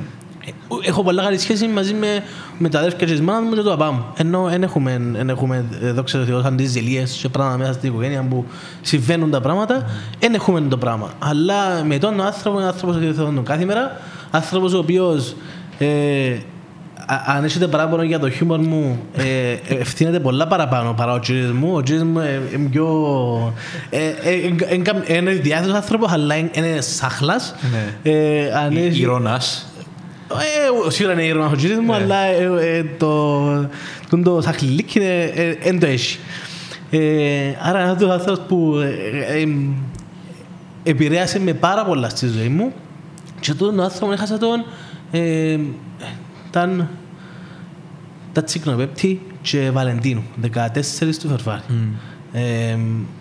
[0.46, 0.50] Ε,
[0.88, 2.22] Έχω πολλά καλή σχέση μαζί με,
[2.58, 4.04] με τα αδέρφια της μάνας μου και το παπά μου.
[4.16, 8.22] Ενώ δεν έχουμε, εν έχουμε ε, δόξα τω Θεώ, αντιζηλίες και πράγματα μέσα στην οικογένεια
[8.22, 8.44] που
[8.80, 9.86] συμβαίνουν τα πράγματα,
[10.18, 11.10] δεν έχουμε το πράγμα.
[11.18, 14.00] Αλλά με τον άνθρωπο, είναι άνθρωπος ο οποίος τον κάθε μέρα,
[14.30, 15.34] άνθρωπος ο οποίος
[15.78, 16.38] ε, α-
[17.26, 21.50] αν έχετε παράπονο για το χιούμορ μου, ε, ε, ευθύνεται πολλά παραπάνω παρά ο κύριος
[21.52, 21.70] μου.
[21.76, 23.54] Ο κύριος μου ε, είναι πιο...
[23.90, 27.54] ε, ε, ε, ε, ε, Είναι διάθετος άνθρωπος, αλλά είναι- είναι σάχλας.
[27.72, 28.12] Ναι.
[28.12, 29.72] Ε, αν έχει- Ηρωνάς.
[30.32, 33.44] ε, σίγουρα είναι ήρωνο ο κύριος μου, αλλά ε, ε, το,
[34.10, 35.00] το, το σαχλιλίκι
[35.62, 36.18] δεν το έχει.
[36.90, 36.98] Ε,
[37.62, 39.48] άρα είναι ένας άνθρωπος που ε, ε, ε,
[40.82, 42.72] επηρέασε με πάρα πολλά στη ζωή μου
[43.40, 44.64] και τον άνθρωπος έχασα τον
[45.10, 45.58] ε,
[46.54, 46.88] ήταν
[48.32, 51.62] τα Τσικνοπέπτη και Βαλεντίνου, 14 του Φερβάρι.
[52.32, 52.72] Ε,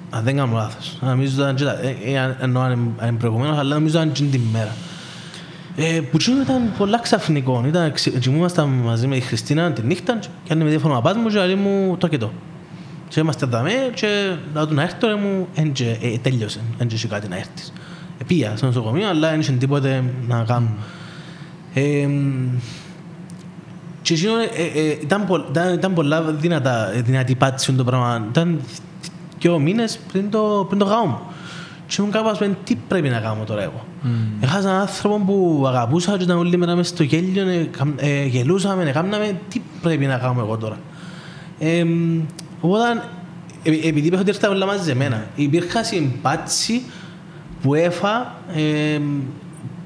[0.09, 0.97] αν δεν κάνω λάθος.
[1.01, 4.11] Νομίζω ήταν και τα- ε, ε, εννοώ αν είναι- αν είναι προηγουμένως, αλλά νομίζω ήταν
[4.11, 4.75] και την μέρα.
[5.75, 7.63] Ε, που τσίνο ήταν πολλά ξαφνικό.
[7.67, 11.17] Ήταν, ξε- κοιμούμασταν μαζί με τη Χριστίνα τη νύχτα και κάνει με τηλέφωνο ο παπάς
[11.21, 12.31] μου και λέει μου το και το.
[13.07, 13.63] Και είμαστε εδώ
[13.93, 17.27] και να του να έρθω ρε μου εν και, ε, τέλειωσε, εν και έχει κάτι
[17.27, 17.73] να έρθεις.
[18.17, 20.69] Ε, πήγα στο νοσοκομείο αλλά δεν είχε τίποτε να κάνω.
[21.73, 22.07] Ε,
[24.03, 28.25] και εκείνο, ε, ε, ήταν, πο- ήταν, ήταν πολλά δυνατά, δυνατή πάτηση το πράγμα.
[28.29, 28.59] Ήταν
[29.39, 31.19] δύο μήνες πριν το, πριν το γάμο μου.
[31.87, 33.85] Και ήμουν κάπως με τι πρέπει να κάνω τώρα εγώ.
[34.41, 38.25] Έχασα έναν άνθρωπο που αγαπούσα και ήταν όλη μέρα μες στο γέλιο, ε, καμ- ε,
[38.25, 40.77] γελούσαμε, έκαναμε τι πρέπει να κάνω εγώ τώρα.
[41.59, 41.83] Ε,
[42.61, 42.83] οπότε,
[43.63, 46.81] ε, επειδή είπα ότι ήρθα όλα μαζεμένα, υπήρχα συμπάτηση
[47.61, 48.99] που έφα ε,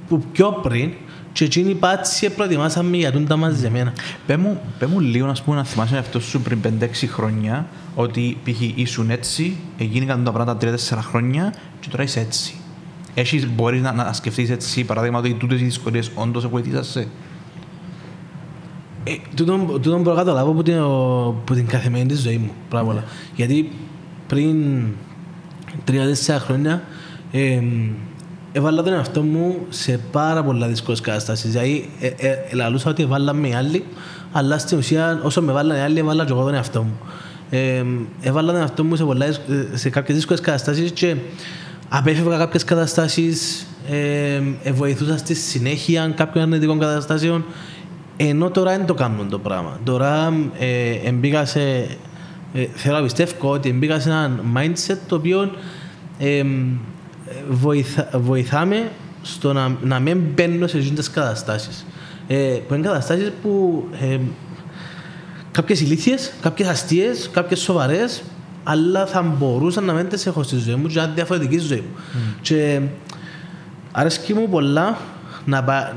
[0.08, 0.92] που πιο πριν
[1.38, 3.94] και εκείνη η πάτηση προετοιμάσαμε για τούτα μαζεμένα.
[4.26, 8.38] Πέ μου, πέ μου λίγο να, πούμε, να θυμάσαι αυτό σου πριν 5-6 χρόνια ότι
[8.44, 8.62] π.χ.
[8.76, 12.56] ήσουν έτσι, έγιναν τα πράγματα 3-4 χρόνια και τώρα είσαι έτσι.
[13.14, 17.08] Έχεις, μπορείς να, να σκεφτείς έτσι, παράδειγμα, ότι τούτες οι δυσκολίες όντως σε βοηθήσαν σε.
[19.04, 22.52] Ε, τούτον, τούτον μπορώ να καταλάβω από την, από την καθημερινή της ζωή μου.
[22.70, 23.04] Πράγμα πολλά.
[23.36, 23.72] Γιατί
[24.28, 24.84] πριν
[25.84, 26.84] τρία-τέσσερα χρόνια
[27.32, 27.62] ε,
[28.58, 31.52] έβαλα τον εαυτό μου σε πάρα πολλά δύσκολες καταστάσεις.
[31.52, 33.84] Δηλαδή, ε, ε, ε, λαλούσα ότι έβαλα οι άλλοι,
[34.32, 36.98] αλλά στην ουσία όσο με βάλαν οι άλλοι, έβαλα και εγώ τον εαυτό μου.
[37.50, 37.84] Ε,
[38.22, 39.42] έβαλα τον εαυτό μου σε, πολλά, δύσκ-
[39.74, 41.16] σε κάποιες δύσκολες καταστάσεις και
[41.90, 47.46] απέφευγα κάποιες καταστάσεις, ε, ε, βοηθούσα στη συνέχεια κάποιων αρνητικών καταστάσεων
[48.18, 49.80] ενώ τώρα δεν το κάνουν το πράγμα.
[49.84, 51.62] Τώρα ε, εμπήκα σε,
[52.54, 55.52] ε, θέλω να πιστεύω ότι εμπήκα σε ένα mindset το οποίο
[56.20, 56.44] ε,
[57.50, 61.86] βοηθά, βοηθάμε στο να, να μην μπαίνω σε αυτές τις καταστάσεις.
[62.28, 64.20] Ε, που είναι καταστάσεις που ε,
[65.52, 68.24] κάποιες ηλίθιες, κάποιες αστείες, κάποιες σοβαρές,
[68.64, 71.68] αλλά θα μπορούσαν να μην τις έχω στη ζωή μου και να είναι διαφορετική στη
[71.68, 71.96] ζωή μου.
[72.42, 72.82] Και
[73.92, 74.98] αρέσκει μου πολλά
[75.46, 75.94] να πά...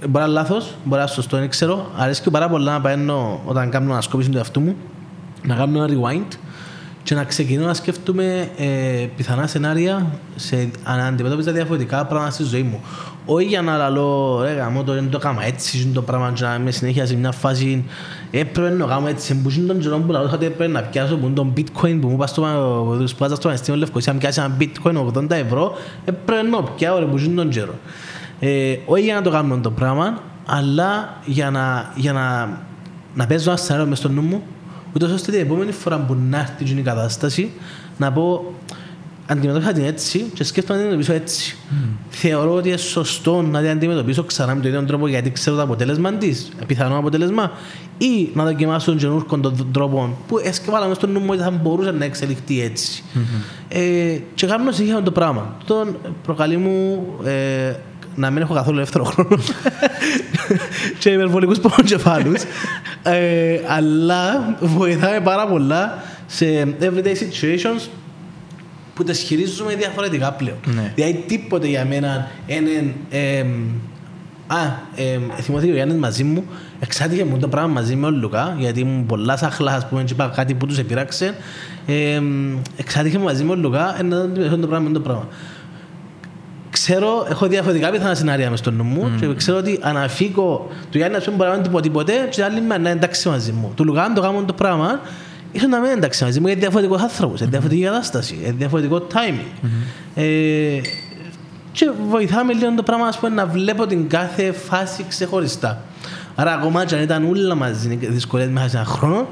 [0.00, 1.90] Μπορεί να είναι λάθος, μπορεί να είναι σωστό, δεν ξέρω.
[1.96, 4.76] Αρέσκει μου πάρα πολλά να παίρνω όταν κάνω ανασκόπηση του εαυτού μου,
[5.42, 6.36] να κάνω ένα rewind
[7.08, 10.06] και να ξεκινώ να σκέφτομαι ε, πιθανά σενάρια
[10.36, 12.80] σε αν αντιμετώπιζα διαφορετικά πράγματα στη ζωή μου.
[13.26, 16.44] Όχι για να λέω, ρε γαμώ το, δεν το έκανα έτσι, είναι το πράγμα και
[16.44, 17.84] να είμαι συνέχεια σε μια φάση
[18.30, 21.16] έπρεπε να το κάνω έτσι, που είναι τον καιρό που λαούσα ότι έπρεπε να πιάσω
[21.16, 22.42] που είναι τον bitcoin που μου είπα στο,
[22.98, 25.72] που σπάζα στο Πανεπιστήμιο Λευκοσία, να πιάσει ένα bitcoin 80 ευρώ,
[26.04, 27.74] έπρεπε να πιάω ρε που είναι τον καιρό.
[28.40, 32.48] Ε, όχι για να το κάνω το πράγμα, αλλά για να, για να,
[33.14, 34.42] να παίζω ένα σενάριο μες στο νου μου,
[34.94, 37.50] ούτως ώστε την επόμενη φορά που να έρθει εκείνη η κατάσταση,
[37.96, 38.54] να πω
[39.30, 41.56] αντιμετώπισα την έτσι και σκέφτομαι να την αντιμετωπίσω έτσι.
[42.08, 45.62] Θεωρώ ότι είναι σωστό να την αντιμετωπίσω ξανά με τον ίδιο τρόπο γιατί ξέρω το
[45.62, 47.52] αποτέλεσμα της, πιθανό αποτέλεσμα,
[47.98, 51.50] ή να δοκιμάσω τον καινούργιο τον τρόπο που έσκεφαλα μες στο νου μου ότι θα
[51.50, 53.02] μπορούσε να εξελιχθεί έτσι.
[53.68, 55.56] Ε, και κάνω συνέχεια το πράγμα.
[55.64, 57.72] Τον προκαλεί μου ε,
[58.18, 59.38] να μην έχω καθόλου ελεύθερο χρόνο
[60.98, 62.42] και υπερβολικούς πονοκεφάλους
[63.02, 66.46] ε, αλλά βοηθάει πάρα πολλά σε
[66.80, 67.88] everyday situations
[68.94, 70.56] που τα χειρίζουμε διαφορετικά πλέον.
[70.74, 70.92] Ναι.
[70.94, 72.94] Δηλαδή τίποτε για μένα είναι...
[73.10, 73.44] Ε,
[74.46, 74.56] α,
[74.96, 76.44] ε, θυμώθηκε ο Γιάννης μαζί μου,
[76.80, 80.12] εξάτηκε μου το πράγμα μαζί με ο Λουκά, γιατί ήμουν πολλά σαχλά, ας πούμε, και
[80.12, 81.34] είπα κάτι που τους επειράξε.
[81.86, 82.20] Ε,
[82.76, 85.28] εξάτηκε μαζί με ο Λουκά, ε, να αντιμετωπίσουν το πράγμα με το πράγμα.
[86.80, 90.98] Ξέρω, έχω διαφορετικά πιθανά σενάρια μες στο νου μου και ξέρω ότι αν φύγω του
[90.98, 93.52] Γιάννη να μπορεί να μην του πω τίποτε και άλλη μέρα να είναι εντάξει μαζί
[93.52, 93.72] μου.
[93.74, 95.00] Του Λουκάν το κάνω το πράγμα
[95.52, 98.54] ίσως να μην είναι εντάξει μαζί μου γιατί είναι διαφορετικός άνθρωπος, είναι διαφορετική κατάσταση, είναι
[98.58, 99.68] διαφορετικό timing.
[100.14, 100.80] Ε,
[101.72, 105.82] και βοηθάμε λίγο το πράγμα ας πούμε, να βλέπω την κάθε φάση ξεχωριστά.
[106.34, 109.26] Άρα ακόμα και αν ήταν όλα μαζί δυσκολίες μέσα σε έναν χρόνο,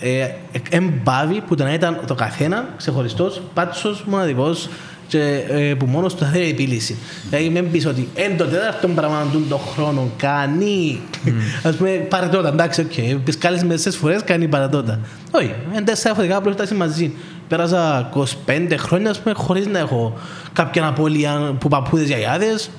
[0.00, 0.28] ε,
[0.70, 4.68] εμπάβει που το να ήταν το καθένα ξεχωριστός, πάτσος, μοναδικός
[5.08, 6.96] και ε, που μόνος του θα θέλει επίλυση.
[7.28, 11.00] Δηλαδή μην πεις ότι εν το τέταρτο πράγμα του τον χρόνο κάνει
[11.62, 13.18] ας πούμε παρετώτα, εντάξει, οκ, okay.
[13.24, 15.00] πεις κάλες μεσές φορές κάνει παρετώτα.
[15.30, 17.12] Όχι, εν τέσσερα φορικά απλώς φτάσει μαζί.
[17.48, 18.10] Πέρασα
[18.46, 20.18] 25 χρόνια ας πούμε, χωρίς να έχω
[20.52, 22.70] κάποια απώλεια που παππούδες γιαγιάδες,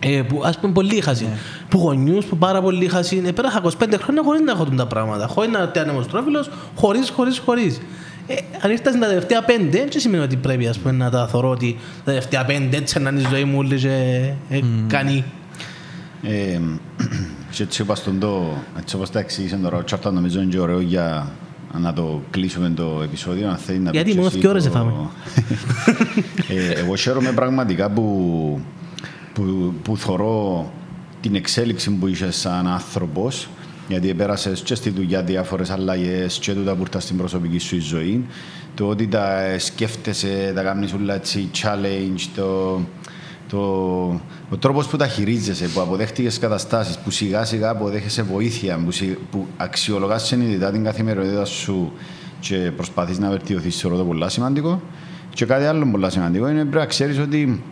[0.00, 1.26] ε, που ας πούμε πολύ χασί.
[1.28, 1.36] Yeah.
[1.68, 3.22] Που γονιούς που πάρα πολύ χασί.
[3.26, 5.26] Ε, πέρασα 25 χρόνια χωρίς να έχω τα πράγματα.
[5.26, 7.80] Χωρίς να είμαι ανεμοστρόφιλος, χωρίς, χωρίς, χωρίς.
[8.30, 11.50] Ε, αν ήρθα στην τελευταία πέντε, δεν σημαίνει ότι πρέπει ας πούμε, να τα θωρώ
[11.50, 14.64] ότι τα τελευταία πέντε έτσι να είναι η ζωή μου όλη και ε, mm.
[14.86, 15.24] κάνει.
[16.22, 16.60] Ε,
[17.50, 20.80] και έτσι όπως, το, έτσι όπως τα εξήγησε τώρα ο Τσάρτα νομίζω είναι και ωραίο
[20.80, 21.32] για
[21.80, 23.48] να το κλείσουμε το επεισόδιο.
[23.48, 24.92] Αν θέλει να Γιατί μόνο δύο ώρες φάμε.
[26.48, 28.60] ε, εγώ χαίρομαι πραγματικά που,
[29.32, 30.70] που, που θωρώ
[31.20, 33.48] την εξέλιξη που είσαι σαν άνθρωπος
[33.90, 38.26] γιατί πέρασε και στη δουλειά διάφορες αλλαγέ και τούτα που ήρθα στην προσωπική σου ζωή.
[38.74, 42.80] Το ότι τα σκέφτεσαι, τα κάνεις όλα έτσι challenge, το,
[43.48, 43.60] το,
[44.50, 49.46] ο τρόπος που τα χειρίζεσαι, που αποδέχτηκες καταστάσεις, που σιγά σιγά αποδέχεσαι βοήθεια, που, που
[49.56, 51.92] αξιολογάς συνειδητά την καθημερινότητα σου
[52.40, 54.82] και προσπαθείς να βελτιωθείς, θεωρώ το πολύ σημαντικό.
[55.34, 57.62] Και κάτι άλλο πολύ σημαντικό είναι πρέπει να ξέρεις ότι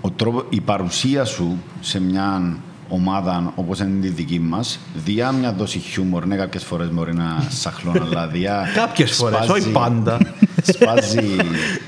[0.00, 2.56] ο τρόπο, η παρουσία σου σε μια
[2.94, 7.46] ομάδα όπως είναι η δική μας, διά μια δόση χιούμορ, ναι, κάποιες φορές μπορεί να
[7.48, 8.66] σαχλώνει, αλλά διά.
[8.74, 10.18] Κάποιες φορές, όχι πάντα.
[10.72, 11.36] σπάζει,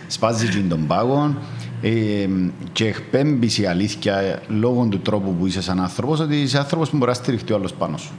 [0.06, 1.34] σπάζει τον πάγο
[1.82, 2.28] ε,
[2.72, 6.96] και εκπέμπεις η αλήθεια λόγω του τρόπου που είσαι σαν άνθρωπος, ότι είσαι άνθρωπος που
[6.96, 8.12] μπορείς να στηριχτεί ο άλλος πάνω σου.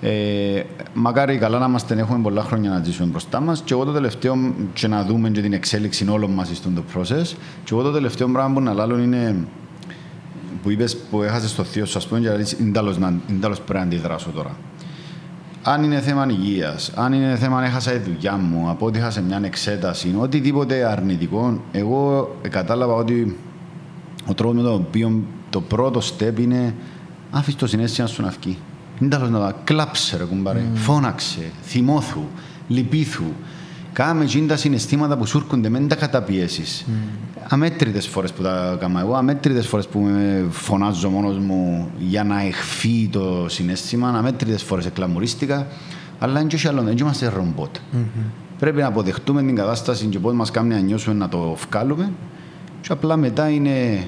[0.00, 0.62] Ε,
[0.94, 3.62] μακάρι καλά να είμαστε, έχουμε πολλά χρόνια να ζήσουμε μπροστά μας.
[3.64, 7.70] Και εγώ το τελευταίο, και να δούμε και την εξέλιξη όλων μας στον process, και
[7.70, 9.36] εγώ το τελευταίο πράγμα που να λάλλω είναι
[10.62, 12.72] που είπες που έχασες το θείο σου, ας πούμε, και είναι
[13.40, 14.56] τέλος πρέπει να αντιδράσω τώρα.
[15.62, 19.40] Αν είναι θέμα υγείας, αν είναι θέμα έχασα τη δουλειά μου, από ότι είχα μια
[19.44, 23.36] εξέταση, οτιδήποτε αρνητικό, εγώ κατάλαβα ότι
[24.26, 26.74] ο τρόπος με τον οποίο το πρώτο step είναι
[27.30, 28.58] άφησε το συνέστημα σου να βγει.
[29.00, 30.76] Είναι τέλος να κλάψε ρε κουμπάρε, mm.
[30.76, 32.22] φώναξε, θυμόθου,
[32.68, 33.24] λυπήθου.
[33.92, 36.84] Κάμε εκείνα τα συναισθήματα που σου έρχονται, μην τα καταπιέσεις.
[36.86, 37.31] Mm.
[37.48, 42.42] Αμέτρητες φορές που τα κάνω εγώ, αμέτρητες φορές που με φωνάζω μόνος μου για να
[42.42, 45.66] εχφύει το συνέστημα, αμέτρητες φορές εκλαμουρίστηκα,
[46.18, 47.76] αλλά είναι και άλλο, δεν είμαστε ρομπότ.
[47.76, 48.30] Mm-hmm.
[48.58, 52.10] Πρέπει να αποδεχτούμε την κατάσταση και πώς μας κάνει να νιώσουμε να το βγάλουμε
[52.80, 54.06] και απλά μετά είναι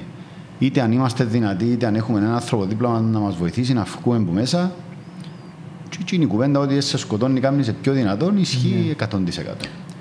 [0.59, 4.17] είτε αν είμαστε δυνατοί, είτε αν έχουμε έναν άνθρωπο δίπλα να μας βοηθήσει να βγούμε
[4.17, 4.73] από μέσα
[5.89, 9.17] και εκείνη η κουβέντα ότι σε σκοτώνει κάνεις πιο δυνατόν ισχύει 100%.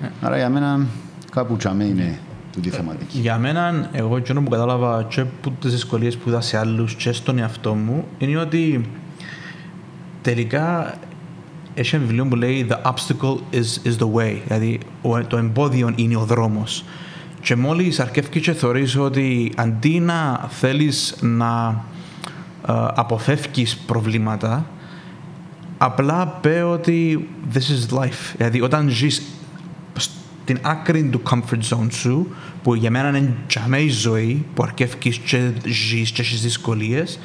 [0.00, 0.10] Ναι.
[0.20, 0.86] Άρα για μένα
[1.30, 2.18] κάπου τσαμέ είναι
[2.54, 3.18] τούτη θεματική.
[3.18, 7.12] Για μένα, εγώ και που κατάλαβα και από τις δυσκολίες που είδα σε άλλους και
[7.12, 8.88] στον εαυτό μου είναι ότι
[10.22, 10.94] τελικά
[11.74, 14.36] έχει ένα βιβλίο που λέει The obstacle is, is the way.
[14.46, 14.78] Δηλαδή
[15.28, 16.84] το εμπόδιο είναι ο δρόμος.
[17.40, 21.84] Και μόλις αρκεύει και θεωρείς ότι αντί να θέλεις να
[22.66, 24.66] uh, αποφεύγεις προβλήματα,
[25.78, 28.34] απλά πει ότι this is life.
[28.36, 29.22] Δηλαδή όταν ζεις
[30.44, 32.28] στην άκρη του comfort zone σου,
[32.62, 37.18] που για μένα είναι τζαμέ η ζωή, που αρκεύκεις και ζεις και έχεις δυσκολίες,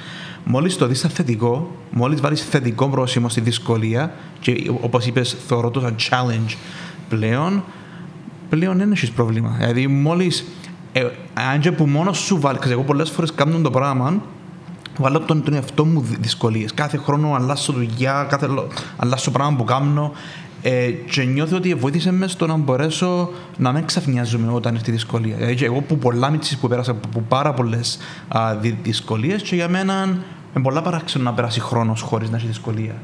[0.44, 5.80] μόλις το δεις θετικό, μόλις βάλεις θετικό πρόσημο στη δυσκολία και όπως είπες θεωρώ το
[5.80, 6.56] σαν challenge
[7.10, 7.64] πλέον,
[8.50, 9.56] πλέον δεν έχεις πρόβλημα.
[9.60, 10.46] Δηλαδή μόλις,
[10.92, 14.22] ε, αν και που μόνος σου βάλεις, εγώ πολλές φορές κάνω το πράγμα,
[14.98, 16.74] βάλω τον, τον εαυτό μου δυσκολίες.
[16.74, 18.48] Κάθε χρόνο αλλάσω δουλειά, κάθε
[18.98, 20.12] αλλάσω πράγμα που κάνω.
[20.62, 24.94] Ε, και νιώθω ότι βοήθησε μες στο να μπορέσω να μην ξαφνιάζομαι όταν έρθει η
[24.94, 25.36] δυσκολία.
[25.36, 28.00] Δηλαδή, εγώ που πολλά μίτσι που πέρασα από πάρα πολλές
[28.84, 30.04] δυσκολίες, και για μένα
[30.56, 32.96] είναι πολλά παράξενο να περάσει χρόνος χωρίς να έχει δυσκολία.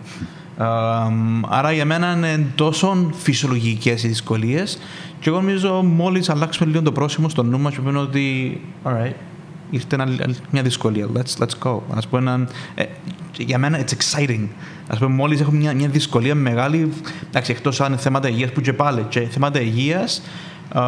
[1.49, 4.79] άρα για μένα είναι τόσο φυσιολογικές οι δυσκολίες,
[5.19, 9.13] και εγώ νομίζω μόλις αλλάξουμε λίγο το πρόσημο στο νου μας, πούμε ότι, alright,
[9.75, 9.97] ήρθε
[10.51, 11.07] μια δυσκολία.
[11.13, 11.79] Let's, let's go.
[11.95, 12.83] Ας πούμε, ε,
[13.37, 14.47] για μένα it's exciting.
[14.87, 16.91] Ας πούμε, μόλις έχω μια, μια δυσκολία μεγάλη,
[17.27, 20.21] εντάξει, εκτός αν είναι θέματα υγείας που και πάλι, και θέματα υγείας,
[20.75, 20.79] ε,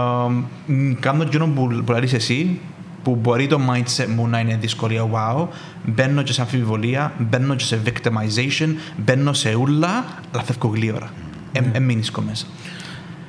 [1.00, 2.60] κάνω εκείνο που, που λες εσύ,
[3.04, 5.48] που μπορεί το mindset μου να είναι δυσκολία, wow,
[5.86, 11.10] μπαίνω και σε αμφιβολία, μπαίνω και σε victimization, μπαίνω σε ούλα, αλλά φεύγω γλύωρα.
[11.54, 11.62] Mm.
[11.72, 12.46] Ε, μέσα.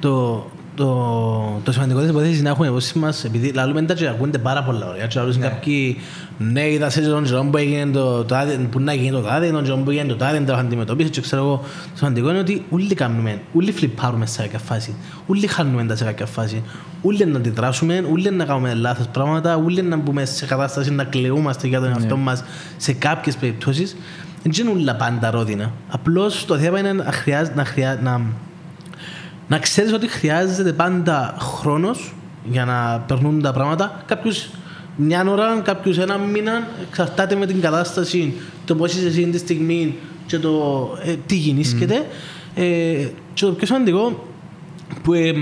[0.01, 0.47] Το,
[0.79, 4.39] το, το σημαντικό της υπόθεσης είναι να έχουμε υπόψη μας, επειδή λαλούμε τα και ακούνται
[4.39, 5.07] πάρα πολλά ωραία.
[5.07, 5.97] Και λαλούν κάποιοι,
[6.39, 9.62] ναι, είδα σε τον τζιρόν που έγινε το τάδε, που να γίνει το τάδε, τον
[9.62, 11.57] τζιρόν που έγινε το τάδε, το αντιμετωπίσει και ξέρω εγώ.
[11.64, 14.95] Το σημαντικό είναι ότι όλοι κάνουμε, όλοι φλιπάρουμε σε κάποια φάση,
[15.26, 16.62] όλοι χάνουμε τα σε κάποια φάση,
[17.03, 21.66] όλοι να αντιδράσουμε, όλοι να κάνουμε λάθος πράγματα, όλοι να μπούμε σε κατάσταση να κλαιούμαστε
[21.66, 22.45] για τον εαυτό μας
[22.76, 23.97] σε κάποιες περιπτώσεις.
[24.43, 25.72] Δεν είναι όλα πάντα ρόδινα.
[25.89, 28.20] Απλώς το θέμα είναι να, χρειάζεται, να, χρειά, να,
[29.49, 34.03] να ξέρεις ότι χρειάζεται πάντα χρόνος για να περνούν τα πράγματα.
[34.07, 34.49] Κάποιους
[34.96, 38.34] μια ώρα, κάποιους ένα μήνα, εξαρτάται με την κατάσταση,
[38.64, 39.96] το πώς είσαι εσύ τη στιγμή
[40.26, 42.07] και το ε, τι γεννήσκεται.
[42.07, 42.61] Mm.
[42.61, 44.26] Ε, και το πιο σημαντικό,
[45.03, 45.32] που, ε,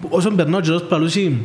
[0.00, 1.38] που όσον περνώ ο καιρός παραλούσει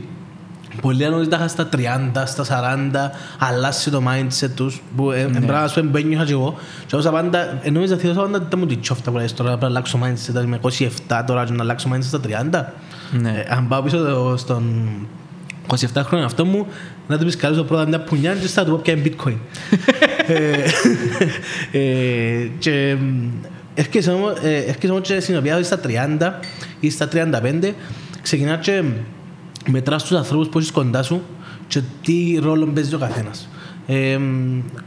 [0.82, 1.80] Πολλοί αν τα στα 30,
[2.26, 5.42] στα 40, αλλάσει το mindset τους, που ε, ναι.
[5.46, 6.56] πράγμα σου που ένιωχα και εγώ.
[6.86, 9.62] Και όσα πάντα, ενώ είμαι ζαθίδος, πάντα δεν μου τη τσόφτα που λες τώρα, πρέπει
[9.62, 12.66] να αλλάξω mindset, είμαι 27 τώρα και να αλλάξω mindset στα 30.
[13.22, 13.30] Ναι.
[13.30, 14.90] Ε, αν πάω πίσω στον
[15.68, 16.68] 27 χρόνια αυτό μου,
[17.08, 19.38] να του πεις καλώς το πρώτα μια πουνιά και θα του πω πια είναι bitcoin.
[21.72, 22.98] ε, και
[23.74, 25.80] έρχεσαι όμως και συνοπιάζεις στα
[26.20, 26.32] 30
[26.80, 27.72] ή στα 35,
[28.22, 28.84] ξεκινάς και
[29.68, 31.22] μετράς τους ανθρώπους που έχεις κοντά σου
[31.68, 33.50] και τι ρόλο παίζει ο καθένας.
[33.88, 34.20] Ε,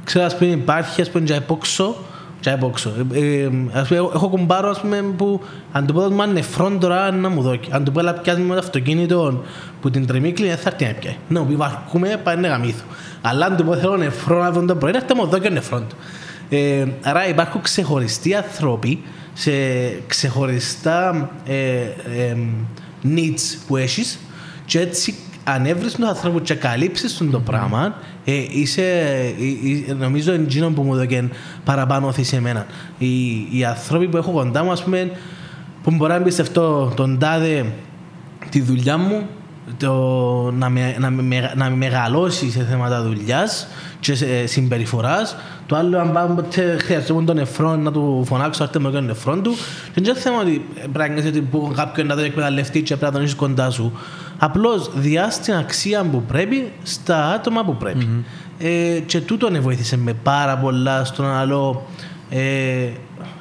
[0.04, 1.96] ξέρω, ας πούμε, υπάρχει, ας πούμε, και επόξω,
[2.40, 2.92] και επόξω.
[3.12, 5.40] Ε, ας πούμε, έχω κουμπάρο, ας πούμε, που
[5.72, 7.60] αν του πω ότι νεφρόν τώρα να μου δώσει.
[7.70, 9.44] Αν του πω, αλλά πιάσουμε με το αυτοκίνητο
[9.80, 11.16] που την τρεμίκλει, δεν θα έρθει να πιάει.
[11.28, 12.84] Να μου πει, βαρκούμε, πάει να γαμήθω.
[13.20, 15.84] Αλλά αν του πω, θέλω νεφρό να δω το πρωί, να μου δώσει ο νεφρόν
[15.88, 15.96] του.
[16.48, 19.02] Ε, άρα υπάρχουν ξεχωριστοί άνθρωποι
[19.32, 19.50] σε
[20.06, 21.54] ξεχωριστά ε,
[22.18, 22.36] ε,
[23.04, 24.18] needs που έχεις
[24.66, 25.14] και έτσι
[25.44, 27.94] αν έβρεις τον άνθρωπο και καλύψεις τον το πράγμα,
[28.24, 28.82] ε, είσαι,
[29.38, 31.28] ε, ε, νομίζω είναι εκείνο που μου έδωκε
[31.64, 32.66] παραπάνω οθή σε μένα.
[32.98, 35.10] Οι, οι άνθρωποι που έχω κοντά μου, ας πούμε,
[35.82, 37.72] που μπορώ να εμπιστευτώ τον τάδε
[38.50, 39.26] τη δουλειά μου,
[39.78, 39.92] το,
[40.50, 43.68] να, με, να, με, να με μεγαλώσει σε θέματα δουλειάς
[44.12, 45.36] και συμπεριφοράς.
[45.66, 49.36] Το άλλο, αν πάμε ποτέ χρειαζόμουν τον νεφρό να του φωνάξω, έρθει με τον νεφρό
[49.36, 49.54] του.
[49.94, 53.20] Δεν είναι θέμα ότι πρέπει να ότι κάποιον να τον εκμεταλλευτεί και πρέπει να τον
[53.20, 53.92] έχεις κοντά σου.
[54.38, 58.08] Απλώς διάσει την αξία που πρέπει στα άτομα που πρέπει.
[58.10, 58.64] Mm-hmm.
[58.64, 61.86] Ε, και τούτο με βοήθησε με πάρα πολλά στον άλλο.
[62.30, 62.88] Ε,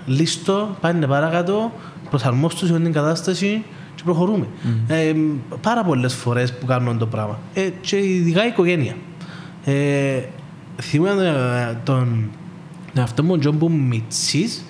[0.06, 1.72] λίστο, πάνε παρακάτω,
[2.10, 3.64] προσαρμόστο σε την κατάσταση
[3.96, 4.46] και προχωρούμε.
[4.64, 4.68] Mm.
[4.88, 5.14] Ε,
[5.62, 7.40] πάρα πολλές φορές που κάνουν το πράγμα.
[7.54, 8.96] Ε, και ειδικά η οικογένεια.
[9.66, 10.22] Ε,
[10.82, 12.30] θυμάμαι τον
[12.94, 14.66] εαυτό μου, Τζον που μιτσής,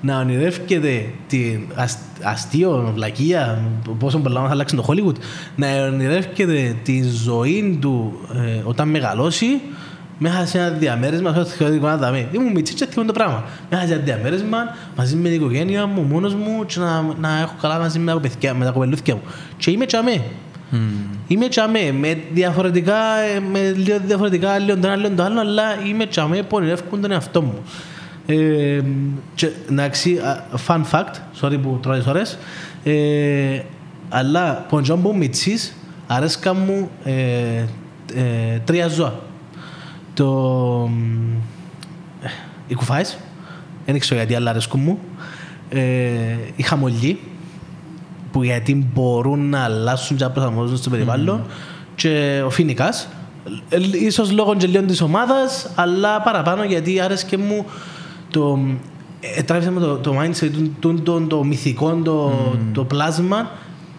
[0.00, 1.60] να ονειρεύκεται την
[2.22, 3.62] αστείο, βλακεία,
[3.98, 5.16] πόσο πολλά θα αλλάξει το Hollywood,
[5.56, 9.60] να ονειρεύκεται τη ζωή του ε, όταν μεγαλώσει
[10.18, 12.28] μέσα σε ένα διαμέρισμα, στο θεωρητικό να δαμε.
[12.32, 13.44] Ήμουν μητσί και θυμούν το πράγμα.
[13.70, 14.58] Μέσα σε ένα διαμέρισμα,
[14.96, 18.20] μαζί με την οικογένεια μου, μόνος μου και να, να έχω καλά μαζί με τα,
[18.20, 19.22] παιδιά, με τα κοπελούθια μου.
[19.56, 20.24] Και είμαι τσαμέ.
[20.72, 20.76] Mm.
[21.26, 22.94] Είμαι τσαμέ, με διαφορετικά,
[23.50, 27.10] με λίγο διαφορετικά, λίγο το ένα, λίγο το άλλο, αλλά είμαι τσαμέ που ονειρεύκουν τον
[27.10, 27.62] εαυτό μου.
[28.26, 28.80] Ε,
[29.34, 30.20] και, εντάξει,
[30.66, 32.38] fun fact, sorry που τρώει ώρες,
[32.84, 33.60] ε,
[34.08, 37.12] αλλά ποντζόν που μητσής, αρέσκα μου ε,
[38.14, 39.20] ε, τρία ζώα.
[40.14, 40.90] Το,
[42.66, 43.18] οι κουφάες,
[43.86, 44.98] δεν ξέρω γιατί αλλά αρέσκουν μου,
[45.68, 45.80] ε,
[46.56, 47.18] οι χαμολιοί,
[48.32, 51.50] που γιατί μπορούν να αλλάσουν και να προσαρμόζουν στο περιβάλλον, mm.
[51.94, 53.08] και ο φοινικάς,
[53.92, 57.66] ίσως λόγω γελίων της ομάδας, αλλά παραπάνω γιατί άρεσκε μου
[58.30, 58.58] το,
[59.20, 62.58] ε, τράβησα με το, το mindset του, το, το, το μυθικό, το, mm.
[62.72, 63.50] το πλάσμα,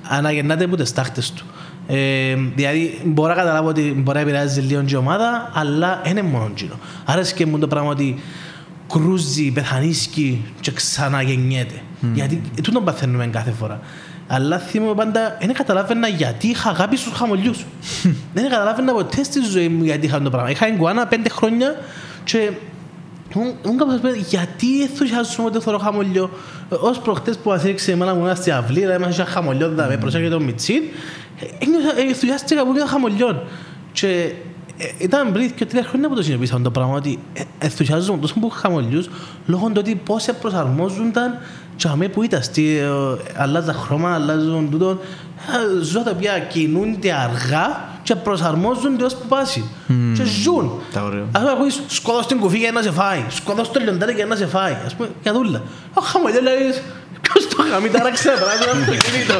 [0.04, 1.46] αναγεννάται από τις τάχτες του.
[1.88, 6.28] Ε, δηλαδή, μπορώ να καταλάβω ότι μπορεί να επηρεάζει λίγο η ομάδα, αλλά δεν είναι
[6.28, 6.74] μόνο εκείνο.
[7.06, 8.16] Άρα και μου το πράγμα ότι
[8.88, 11.82] κρούζει, πεθανίσκει και ξαναγεννιέται.
[12.01, 12.05] Mm.
[12.14, 13.80] Γιατί τούτο παθαίνουμε κάθε φορά.
[14.36, 17.66] Αλλά θυμάμαι πάντα, δεν καταλάβαινα γιατί είχα αγάπη στους χαμολιούς.
[18.34, 20.50] δεν καταλάβαινα ποτέ στη ζωή μου γιατί είχα το πράγμα.
[20.50, 21.76] Είχα εγκουάνα πέντε χρόνια
[22.24, 22.51] και
[23.66, 26.30] Ούν κάποιος πει, γιατί ενθουσιάζομαι ότι θέλω χαμολιό.
[26.70, 30.30] Ως προχτές που μας έριξε εμένα μου στη αυλή, δηλαδή μας είχα χαμολιό, δηλαδή προσέχει
[30.30, 30.84] το μιτσίν,
[32.08, 33.43] ενθουσιάστηκα που είδα χαμολιό.
[33.92, 34.32] Και
[34.97, 37.20] ήταν πριν και τρία χρόνια που το συνειδητήσαμε το πράγμα ότι
[37.60, 39.10] ενθουσιάζομαι τόσο που χαμολιούς
[39.46, 41.38] λόγω του ότι πώς προσαρμόζονταν
[41.75, 42.41] και αμέ που ήταν,
[43.36, 45.00] αλλάζα χρώμα, αλλάζουν τούτο,
[45.82, 49.63] ζώα τα οποία κινούνται αργά και προσαρμόζονται ως που πάσει.
[49.89, 49.93] Mm.
[50.17, 50.82] Και ζουν.
[51.32, 54.36] Ας πούμε, ακούεις σκόδος την κουφή για να σε φάει, σκόδος το λιοντάρι για να
[54.36, 54.75] σε φάει.
[54.86, 55.62] Ας πούμε, για δούλα.
[55.93, 56.74] Ο χαμογελό λέει,
[57.21, 59.34] ποιος το χαμί τώρα ξέρω, να το αυτοκίνητο.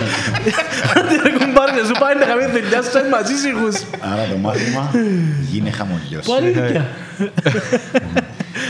[0.96, 3.76] Αν δεν έχουν πάρει να σου πάει να χαμί δουλειά σου, είναι μαζί σίγους.
[4.12, 4.92] Άρα το μάθημα
[5.52, 6.26] γίνει χαμογελός.
[6.26, 6.88] Πολύ αλήθεια.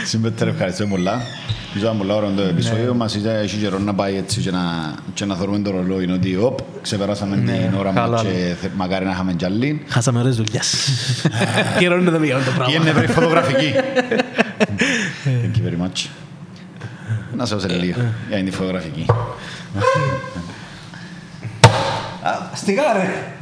[0.06, 1.22] Συμπέτρε, ευχαριστώ πολλά.
[1.76, 4.60] Νομίζω ήταν πολλά ωραίο το επεισόδιο μας, ήταν- έχει καιρό να πάει έτσι και να,
[5.14, 9.06] και να θεωρούμε το ρολόι, ότι οπ, ξεπεράσαμε την ώρα καλό, μας και θε- μακάρι
[9.06, 9.83] να είχαμε κι άλλη.
[9.88, 10.76] Χάσαμε ωραίες δουλειές.
[11.80, 12.76] Καιρό είναι να μην κάνουμε το Και πράγμα.
[12.76, 13.74] είναι βρει φωτογραφική.
[15.26, 16.08] Thank you very much.
[17.36, 19.06] Να σε ώσε λίγο για την φωτογραφική.
[22.54, 23.34] Αστικά ρε.